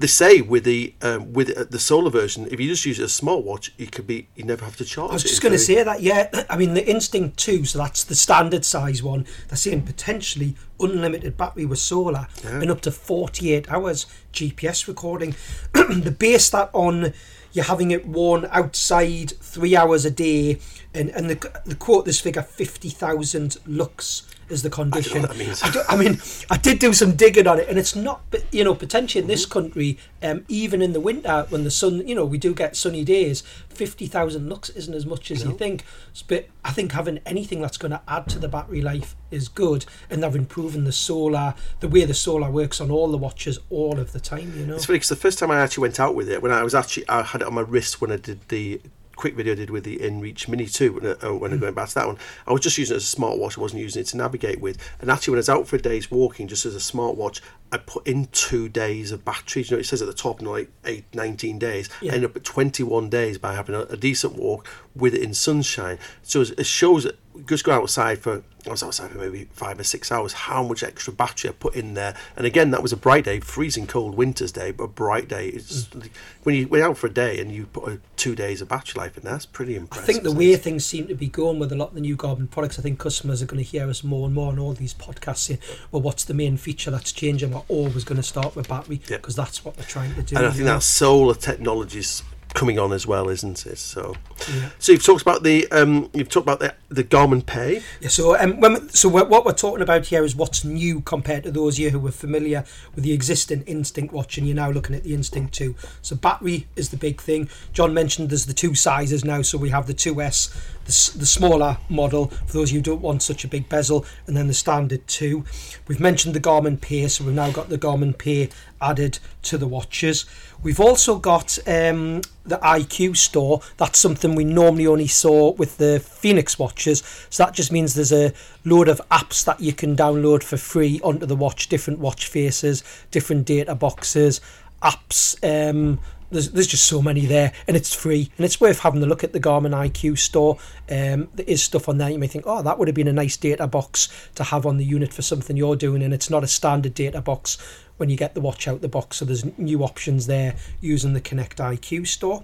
they 0.00 0.06
say 0.06 0.40
with 0.40 0.64
the 0.64 0.94
um, 1.02 1.32
with 1.34 1.56
uh, 1.56 1.64
the 1.68 1.78
solar 1.78 2.10
version, 2.10 2.48
if 2.50 2.58
you 2.58 2.68
just 2.68 2.86
use 2.86 2.98
a 2.98 3.04
smartwatch, 3.04 3.70
you 3.76 3.86
could 3.86 4.06
be 4.06 4.28
you 4.34 4.44
never 4.44 4.64
have 4.64 4.76
to 4.76 4.84
charge. 4.84 5.10
I 5.10 5.14
was 5.14 5.22
just 5.22 5.42
going 5.42 5.52
to 5.52 5.58
say 5.58 5.82
that, 5.82 6.00
yeah. 6.00 6.44
I 6.48 6.56
mean, 6.56 6.72
the 6.72 6.86
Instinct 6.88 7.36
2, 7.36 7.66
so 7.66 7.78
that's 7.78 8.04
the 8.04 8.14
standard 8.14 8.64
size 8.64 9.02
one. 9.02 9.26
They're 9.48 9.58
saying 9.58 9.82
potentially 9.82 10.56
unlimited 10.80 11.36
battery 11.36 11.66
with 11.66 11.78
solar 11.78 12.28
and 12.44 12.70
up 12.70 12.80
to 12.82 12.90
48 12.90 13.70
hours 13.70 14.06
GPS 14.32 14.88
recording. 14.88 15.34
they 15.74 16.10
base 16.10 16.48
that 16.50 16.70
on 16.72 17.12
you're 17.52 17.64
having 17.64 17.90
it 17.90 18.06
worn 18.06 18.48
outside 18.50 19.32
three 19.40 19.76
hours 19.76 20.04
a 20.04 20.10
day, 20.10 20.60
and, 20.94 21.10
and 21.10 21.28
the, 21.28 21.60
the 21.66 21.74
quote 21.74 22.06
this 22.06 22.20
figure 22.20 22.42
50,000 22.42 23.58
lux 23.66 24.29
is 24.50 24.62
the 24.62 24.70
condition. 24.70 25.26
means. 25.38 25.62
I, 25.62 25.70
don't- 25.70 25.90
I 25.92 25.96
mean, 25.96 26.20
I 26.50 26.56
did 26.56 26.78
do 26.78 26.92
some 26.92 27.16
digging 27.16 27.46
on 27.46 27.58
it, 27.58 27.68
and 27.68 27.78
it's 27.78 27.94
not, 27.96 28.22
but, 28.30 28.42
you 28.52 28.64
know, 28.64 28.74
potentially 28.74 29.22
in 29.22 29.28
this 29.28 29.46
country, 29.46 29.98
um, 30.22 30.44
even 30.48 30.82
in 30.82 30.92
the 30.92 31.00
winter 31.00 31.46
when 31.48 31.64
the 31.64 31.70
sun, 31.70 32.06
you 32.06 32.14
know, 32.14 32.24
we 32.24 32.38
do 32.38 32.54
get 32.54 32.76
sunny 32.76 33.04
days, 33.04 33.42
50,000 33.68 34.48
lux 34.48 34.68
isn't 34.70 34.92
as 34.94 35.06
much 35.06 35.30
as 35.30 35.44
you 35.44 35.52
think. 35.56 35.84
But 36.28 36.46
I 36.64 36.72
think 36.72 36.92
having 36.92 37.18
anything 37.24 37.60
that's 37.62 37.76
going 37.78 37.92
to 37.92 38.02
add 38.08 38.28
to 38.28 38.38
the 38.38 38.48
battery 38.48 38.82
life 38.82 39.16
is 39.30 39.48
good, 39.48 39.86
and 40.10 40.22
they're 40.22 40.36
improving 40.36 40.84
the 40.84 40.92
solar, 40.92 41.54
the 41.80 41.88
way 41.88 42.04
the 42.04 42.14
solar 42.14 42.50
works 42.50 42.80
on 42.80 42.90
all 42.90 43.08
the 43.08 43.16
watches 43.18 43.58
all 43.70 43.98
of 43.98 44.12
the 44.12 44.20
time, 44.20 44.52
you 44.58 44.66
know. 44.66 44.74
It's 44.76 44.84
funny 44.86 44.96
because 44.98 45.08
the 45.08 45.16
first 45.16 45.38
time 45.38 45.50
I 45.50 45.60
actually 45.60 45.82
went 45.82 46.00
out 46.00 46.14
with 46.14 46.28
it, 46.28 46.42
when 46.42 46.52
I 46.52 46.62
was 46.62 46.74
actually, 46.74 47.08
I 47.08 47.22
had 47.22 47.40
it 47.42 47.46
on 47.46 47.54
my 47.54 47.62
wrist 47.62 48.00
when 48.00 48.10
I 48.12 48.16
did 48.16 48.40
the 48.48 48.80
quick 49.20 49.34
video 49.36 49.52
I 49.52 49.56
did 49.56 49.68
with 49.68 49.84
the 49.84 49.98
InReach 49.98 50.48
Mini 50.48 50.64
2 50.64 50.92
when, 50.94 51.06
I, 51.06 51.10
uh, 51.26 51.34
when 51.34 51.52
I 51.52 51.56
Mm. 51.56 51.60
going 51.60 51.74
back 51.74 51.88
to 51.90 51.94
that 51.96 52.06
one. 52.06 52.16
I 52.46 52.52
was 52.52 52.62
just 52.62 52.78
using 52.78 52.94
it 52.94 52.96
as 52.96 53.12
a 53.12 53.16
smartwatch, 53.16 53.58
I 53.58 53.60
wasn't 53.60 53.82
using 53.82 54.00
it 54.00 54.06
to 54.06 54.16
navigate 54.16 54.60
with. 54.60 54.78
And 55.00 55.10
actually, 55.10 55.32
when 55.32 55.38
I 55.38 55.40
was 55.40 55.48
out 55.50 55.68
for 55.68 55.76
a 55.76 55.80
day's 55.80 56.10
walking 56.10 56.48
just 56.48 56.64
as 56.64 56.74
a 56.74 56.78
smartwatch, 56.78 57.42
I 57.70 57.76
put 57.76 58.06
in 58.06 58.28
two 58.32 58.68
days 58.70 59.12
of 59.12 59.24
batteries. 59.24 59.70
You 59.70 59.76
know, 59.76 59.80
it 59.80 59.84
says 59.84 60.00
at 60.00 60.08
the 60.08 60.14
top, 60.14 60.40
like 60.40 60.70
eight, 60.86 61.04
19 61.14 61.58
days. 61.58 61.90
Yeah. 62.00 62.12
I 62.12 62.14
ended 62.14 62.30
up 62.30 62.36
at 62.36 62.44
21 62.44 63.10
days 63.10 63.36
by 63.36 63.54
having 63.54 63.74
a, 63.74 63.82
a 63.82 63.96
decent 63.96 64.36
walk 64.36 64.66
with 64.96 65.14
it 65.14 65.22
in 65.22 65.34
sunshine. 65.34 65.98
So 66.22 66.40
it 66.40 66.66
shows 66.66 67.04
that 67.04 67.18
just 67.46 67.64
go 67.64 67.72
outside 67.72 68.20
for 68.20 68.42
I 68.66 68.70
was 68.70 68.82
outside 68.82 69.10
for 69.10 69.18
maybe 69.18 69.48
five 69.52 69.78
or 69.80 69.84
six 69.84 70.12
hours. 70.12 70.32
How 70.32 70.62
much 70.62 70.82
extra 70.82 71.12
battery 71.12 71.50
I 71.50 71.52
put 71.54 71.74
in 71.74 71.94
there? 71.94 72.14
And 72.36 72.46
again, 72.46 72.70
that 72.72 72.82
was 72.82 72.92
a 72.92 72.96
bright 72.96 73.24
day, 73.24 73.40
freezing 73.40 73.86
cold 73.86 74.14
winter's 74.16 74.52
day, 74.52 74.70
but 74.70 74.84
a 74.84 74.88
bright 74.88 75.28
day. 75.28 75.48
It's 75.48 75.84
Mm. 75.86 76.08
when 76.42 76.54
you 76.54 76.68
went 76.68 76.84
out 76.84 76.96
for 76.98 77.06
a 77.06 77.12
day 77.12 77.40
and 77.40 77.50
you 77.52 77.66
put 77.66 77.88
a, 77.90 78.00
two 78.16 78.34
days 78.34 78.60
of 78.60 78.68
battery 78.68 78.98
life 79.00 79.16
in 79.16 79.24
there. 79.24 79.32
That's 79.32 79.46
pretty 79.46 79.76
impressive. 79.76 80.04
I 80.04 80.12
think 80.12 80.22
the 80.24 80.32
way 80.32 80.54
things 80.56 80.84
seem 80.84 81.06
to 81.08 81.14
be 81.14 81.26
going 81.28 81.58
with 81.58 81.72
a 81.72 81.76
lot 81.76 81.88
of 81.88 81.94
the 81.94 82.00
new 82.00 82.16
Garmin 82.16 82.50
products, 82.50 82.78
I 82.78 82.82
think 82.82 82.98
customers 82.98 83.40
are 83.42 83.46
going 83.46 83.62
to 83.64 83.68
hear 83.68 83.88
us 83.88 84.04
more 84.04 84.26
and 84.26 84.34
more 84.34 84.52
on 84.52 84.58
all 84.58 84.72
these 84.72 84.94
podcasts 84.94 85.38
saying, 85.38 85.60
well, 85.90 86.02
what's 86.02 86.24
the 86.24 86.34
main 86.34 86.56
feature 86.56 86.90
that's 86.90 87.12
changing? 87.12 87.52
We're 87.52 87.62
always 87.68 88.04
going 88.04 88.16
to 88.16 88.22
start 88.22 88.54
with 88.56 88.68
battery 88.68 89.00
because 89.06 89.36
that's 89.36 89.64
what 89.64 89.76
we're 89.78 89.84
trying 89.84 90.14
to 90.14 90.22
do. 90.22 90.36
and 90.36 90.46
I 90.46 90.50
think 90.50 90.64
that 90.64 90.82
solar 90.82 91.34
technology's 91.34 92.22
coming 92.54 92.78
on 92.78 92.92
as 92.92 93.06
well, 93.06 93.28
isn't 93.28 93.64
it? 93.66 93.78
So, 93.78 94.16
Yeah. 94.52 94.70
so 94.78 94.92
you've 94.92 95.04
talked 95.04 95.22
about 95.22 95.42
the 95.42 95.70
um, 95.70 96.10
you've 96.12 96.28
talked 96.28 96.44
about 96.46 96.60
the 96.60 96.74
the 96.88 97.04
Garmin 97.04 97.44
Pay. 97.46 97.82
Yeah, 98.00 98.08
so 98.08 98.36
um, 98.38 98.60
when, 98.60 98.88
so 98.90 99.08
what 99.08 99.30
what 99.30 99.44
we're 99.44 99.52
talking 99.52 99.82
about 99.82 100.06
here 100.06 100.24
is 100.24 100.34
what's 100.34 100.64
new 100.64 101.00
compared 101.00 101.44
to 101.44 101.50
those 101.52 101.76
of 101.76 101.78
you 101.80 101.90
who 101.90 101.98
were 102.00 102.10
familiar 102.10 102.64
with 102.94 103.04
the 103.04 103.12
existing 103.12 103.62
Instinct 103.62 104.12
watch, 104.12 104.36
and 104.38 104.46
you're 104.46 104.56
now 104.56 104.70
looking 104.70 104.96
at 104.96 105.04
the 105.04 105.14
Instinct 105.14 105.54
2. 105.54 105.74
So 106.02 106.16
battery 106.16 106.66
is 106.76 106.88
the 106.90 106.96
big 106.96 107.20
thing. 107.20 107.48
John 107.72 107.94
mentioned 107.94 108.30
there's 108.30 108.46
the 108.46 108.52
two 108.52 108.74
sizes 108.74 109.24
now, 109.24 109.42
so 109.42 109.56
we 109.58 109.70
have 109.70 109.86
the 109.86 109.94
2S, 109.94 110.52
the, 110.84 111.18
the 111.18 111.26
smaller 111.26 111.78
model 111.88 112.26
for 112.28 112.52
those 112.52 112.70
of 112.70 112.74
you 112.74 112.78
who 112.80 112.84
don't 112.84 113.00
want 113.02 113.22
such 113.22 113.44
a 113.44 113.48
big 113.48 113.68
bezel, 113.68 114.04
and 114.26 114.36
then 114.36 114.48
the 114.48 114.54
standard 114.54 115.06
2. 115.06 115.44
We've 115.86 116.00
mentioned 116.00 116.34
the 116.34 116.40
Garmin 116.40 116.80
Pay, 116.80 117.06
so 117.08 117.24
we've 117.24 117.34
now 117.34 117.50
got 117.52 117.68
the 117.68 117.78
Garmin 117.78 118.16
Pay 118.18 118.48
added 118.82 119.18
to 119.42 119.58
the 119.58 119.68
watches. 119.68 120.24
We've 120.62 120.80
also 120.80 121.18
got 121.18 121.58
um, 121.66 122.20
the 122.44 122.58
IQ 122.58 123.16
store. 123.16 123.62
That's 123.78 123.98
something 123.98 124.34
we 124.34 124.44
normally 124.44 124.86
only 124.86 125.06
saw 125.06 125.52
with 125.52 125.78
the 125.78 126.00
Fenix 126.00 126.58
watches. 126.58 127.02
So 127.30 127.44
that 127.44 127.54
just 127.54 127.72
means 127.72 127.94
there's 127.94 128.12
a 128.12 128.34
load 128.66 128.88
of 128.88 129.00
apps 129.10 129.42
that 129.46 129.60
you 129.60 129.72
can 129.72 129.96
download 129.96 130.42
for 130.42 130.58
free 130.58 131.00
onto 131.02 131.24
the 131.24 131.36
watch, 131.36 131.68
different 131.70 131.98
watch 131.98 132.26
faces, 132.26 132.84
different 133.10 133.46
data 133.46 133.74
boxes, 133.74 134.42
apps. 134.82 135.36
Um, 135.42 135.98
there's, 136.30 136.50
there's 136.50 136.66
just 136.66 136.84
so 136.84 137.02
many 137.02 137.26
there, 137.26 137.52
and 137.66 137.76
it's 137.76 137.92
free, 137.92 138.30
and 138.36 138.44
it's 138.44 138.60
worth 138.60 138.80
having 138.80 139.02
a 139.02 139.06
look 139.06 139.24
at 139.24 139.32
the 139.32 139.40
Garmin 139.40 139.72
IQ 139.72 140.18
store. 140.18 140.58
Um, 140.88 141.28
there 141.34 141.46
is 141.46 141.62
stuff 141.62 141.88
on 141.88 141.98
there 141.98 142.10
you 142.10 142.18
may 142.18 142.28
think, 142.28 142.44
oh, 142.46 142.62
that 142.62 142.78
would 142.78 142.86
have 142.86 142.94
been 142.94 143.08
a 143.08 143.12
nice 143.12 143.36
data 143.36 143.66
box 143.66 144.08
to 144.36 144.44
have 144.44 144.64
on 144.64 144.76
the 144.76 144.84
unit 144.84 145.12
for 145.12 145.22
something 145.22 145.56
you're 145.56 145.74
doing, 145.74 146.02
and 146.02 146.14
it's 146.14 146.30
not 146.30 146.44
a 146.44 146.46
standard 146.46 146.94
data 146.94 147.20
box 147.20 147.58
when 148.00 148.08
you 148.08 148.16
get 148.16 148.32
the 148.32 148.40
watch 148.40 148.66
out 148.66 148.80
the 148.80 148.88
box. 148.88 149.18
So 149.18 149.26
there's 149.26 149.44
new 149.58 149.84
options 149.84 150.26
there 150.26 150.56
using 150.80 151.12
the 151.12 151.20
Connect 151.20 151.58
IQ 151.58 152.06
store. 152.06 152.42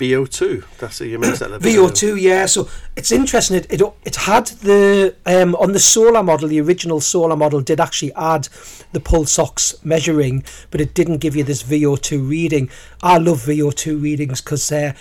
VO2. 0.00 0.64
That's. 0.78 1.00
You 1.00 1.18
mentioned 1.18 1.52
that. 1.52 1.64
a. 1.64 1.68
VO2, 1.68 2.20
yeah. 2.20 2.46
So 2.46 2.68
it's 2.96 3.12
interesting. 3.12 3.58
It, 3.58 3.66
it 3.70 3.82
it 4.04 4.16
had 4.16 4.46
the 4.46 5.14
um, 5.26 5.54
on 5.56 5.72
the 5.72 5.78
solar 5.78 6.22
model. 6.22 6.48
The 6.48 6.60
original 6.60 7.00
solar 7.00 7.36
model 7.36 7.60
did 7.60 7.80
actually 7.80 8.12
add 8.14 8.48
the 8.92 9.00
pulse 9.00 9.38
ox 9.38 9.76
measuring, 9.84 10.42
but 10.70 10.80
it 10.80 10.94
didn't 10.94 11.18
give 11.18 11.36
you 11.36 11.44
this 11.44 11.62
VO2 11.62 12.28
reading. 12.28 12.68
I 13.02 13.18
love 13.18 13.38
VO2 13.44 14.02
readings 14.02 14.40
because. 14.40 14.72
Uh, 14.72 14.94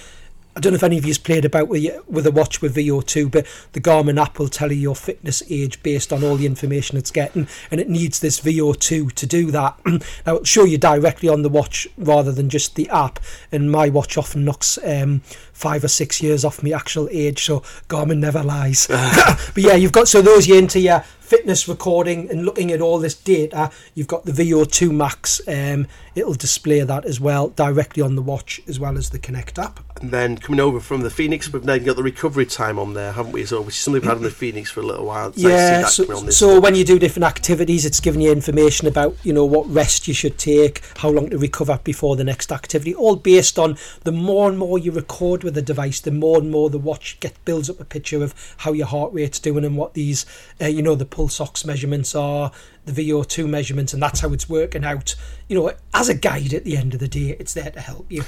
I 0.56 0.62
don't 0.62 0.74
know 0.74 0.78
if 0.78 0.84
any 0.84 0.98
of 0.98 1.06
you's 1.06 1.18
played 1.18 1.46
about 1.46 1.68
with 1.68 1.88
with 2.08 2.26
a 2.26 2.32
watch 2.32 2.62
with 2.62 2.76
VO2, 2.76 3.32
but 3.32 3.46
the 3.74 3.80
Garmin 3.80 4.20
app 4.22 4.40
will 4.40 4.50
tell 4.50 4.72
you 4.72 4.80
your 4.80 4.96
fitness 4.96 5.44
age 5.50 5.82
based 5.84 6.12
on 6.12 6.24
all 6.24 6.36
the 6.36 6.46
information 6.46 6.98
it's 6.98 7.12
getting, 7.12 7.48
and 7.70 7.80
it 7.80 7.88
needs 7.88 8.20
this 8.20 8.42
VO2 8.42 9.14
to 9.14 9.26
do 9.26 9.52
that. 9.52 9.80
now 9.86 10.00
it'll 10.34 10.44
show 10.44 10.66
you 10.66 10.78
directly 10.78 11.30
on 11.30 11.44
the 11.44 11.50
watch 11.50 11.88
rather 11.98 12.32
than 12.32 12.50
just 12.50 12.76
the 12.76 12.90
app. 12.90 13.20
And 13.52 13.72
my 13.72 13.90
watch 13.90 14.18
often 14.18 14.44
knocks 14.44 14.80
um, 14.84 15.20
five 15.54 15.84
or 15.84 15.88
six 15.88 16.22
years 16.22 16.44
off 16.44 16.64
my 16.64 16.72
actual 16.72 17.08
age, 17.12 17.46
so 17.46 17.60
Garmin 17.88 18.18
never 18.18 18.44
lies. 18.44 18.88
but 19.54 19.58
yeah, 19.58 19.76
you've 19.76 19.92
got 19.92 20.08
so 20.08 20.22
those 20.22 20.48
you 20.48 20.56
into 20.56 20.80
your 20.80 21.02
fitness 21.30 21.68
recording 21.68 22.28
and 22.32 22.44
looking 22.44 22.72
at 22.72 22.82
all 22.82 22.98
this 22.98 23.14
data, 23.14 23.70
you've 23.94 24.08
got 24.08 24.26
the 24.26 24.32
VO2 24.32 24.92
Max. 24.92 25.40
Um, 25.48 25.86
it'll 26.16 26.34
display 26.34 26.82
that 26.82 27.06
as 27.06 27.20
well 27.20 27.50
directly 27.50 28.02
on 28.02 28.16
the 28.16 28.22
watch 28.24 28.60
as 28.68 28.80
well 28.80 28.98
as 28.98 29.12
the 29.12 29.20
Connect 29.20 29.60
app. 29.60 29.80
And 30.02 30.12
then 30.12 30.38
coming 30.38 30.60
over 30.60 30.80
from 30.80 31.02
the 31.02 31.10
Fenix, 31.10 31.52
we've 31.52 31.64
then 31.64 31.84
got 31.84 31.96
the 31.98 32.04
recovery 32.04 32.46
time 32.46 32.80
on 32.80 32.94
there, 32.94 33.12
haven't 33.12 33.34
we? 33.34 33.46
So, 33.46 33.62
which 33.62 33.76
is 33.76 33.82
something 33.82 34.02
we've 34.02 34.10
had 34.10 34.18
on 34.18 34.24
the 34.24 34.32
Fenix 34.32 34.72
for 34.72 34.80
a 34.80 34.86
little 34.86 35.06
while. 35.06 35.30
It's 35.30 35.38
nice 35.38 35.52
yeah, 35.52 35.82
that 35.82 35.90
so, 35.90 36.04
coming 36.06 36.20
on 36.20 36.26
this 36.28 36.38
so 36.38 36.60
when 36.60 36.76
you 36.76 36.86
do 36.86 36.98
different 36.98 37.26
activities, 37.26 37.86
it's 37.86 38.00
giving 38.00 38.22
you 38.22 38.32
information 38.32 38.88
about 38.88 39.16
you 39.24 39.34
know 39.34 39.46
what 39.46 39.70
rest 39.70 40.08
you 40.08 40.14
should 40.14 40.38
take, 40.38 40.82
how 40.98 41.10
long 41.10 41.30
to 41.30 41.38
recover 41.38 41.80
before 41.84 42.16
the 42.16 42.24
next 42.24 42.52
activity, 42.52 42.96
all 42.96 43.16
based 43.16 43.60
on 43.60 43.78
the 44.04 44.12
more 44.12 44.50
and 44.50 44.58
more 44.58 44.80
you 44.80 44.92
record 44.92 45.44
with 45.44 45.54
the 45.54 45.62
device, 45.62 46.00
the 46.00 46.12
more 46.12 46.40
and 46.40 46.50
more 46.50 46.70
the 46.70 46.80
watch 46.80 47.20
get 47.20 47.34
builds 47.44 47.70
up 47.70 47.80
a 47.80 47.86
picture 47.86 48.24
of 48.24 48.34
how 48.58 48.72
your 48.72 48.88
heart 48.88 49.12
rate's 49.14 49.40
doing 49.40 49.66
and 49.66 49.76
what 49.76 49.94
these 49.96 50.26
uh, 50.62 50.66
you 50.66 50.82
know 50.82 50.96
the 50.96 51.06
pulse 51.06 51.42
ox 51.42 51.66
measurements 51.66 52.16
are, 52.16 52.52
the 52.86 53.10
VO2 53.10 53.50
measurements, 53.50 53.94
and 53.94 54.02
that's 54.02 54.22
how 54.22 54.32
it's 54.34 54.50
working 54.50 54.86
out. 54.86 55.16
You 55.48 55.58
know, 55.58 55.72
as 55.94 56.10
a 56.10 56.14
guide 56.14 56.54
at 56.54 56.64
the 56.64 56.78
end 56.78 56.94
of 56.94 57.00
the 57.00 57.08
day, 57.08 57.36
it's 57.40 57.54
there 57.54 57.72
to 57.72 57.82
help 57.82 58.06
you. 58.10 58.24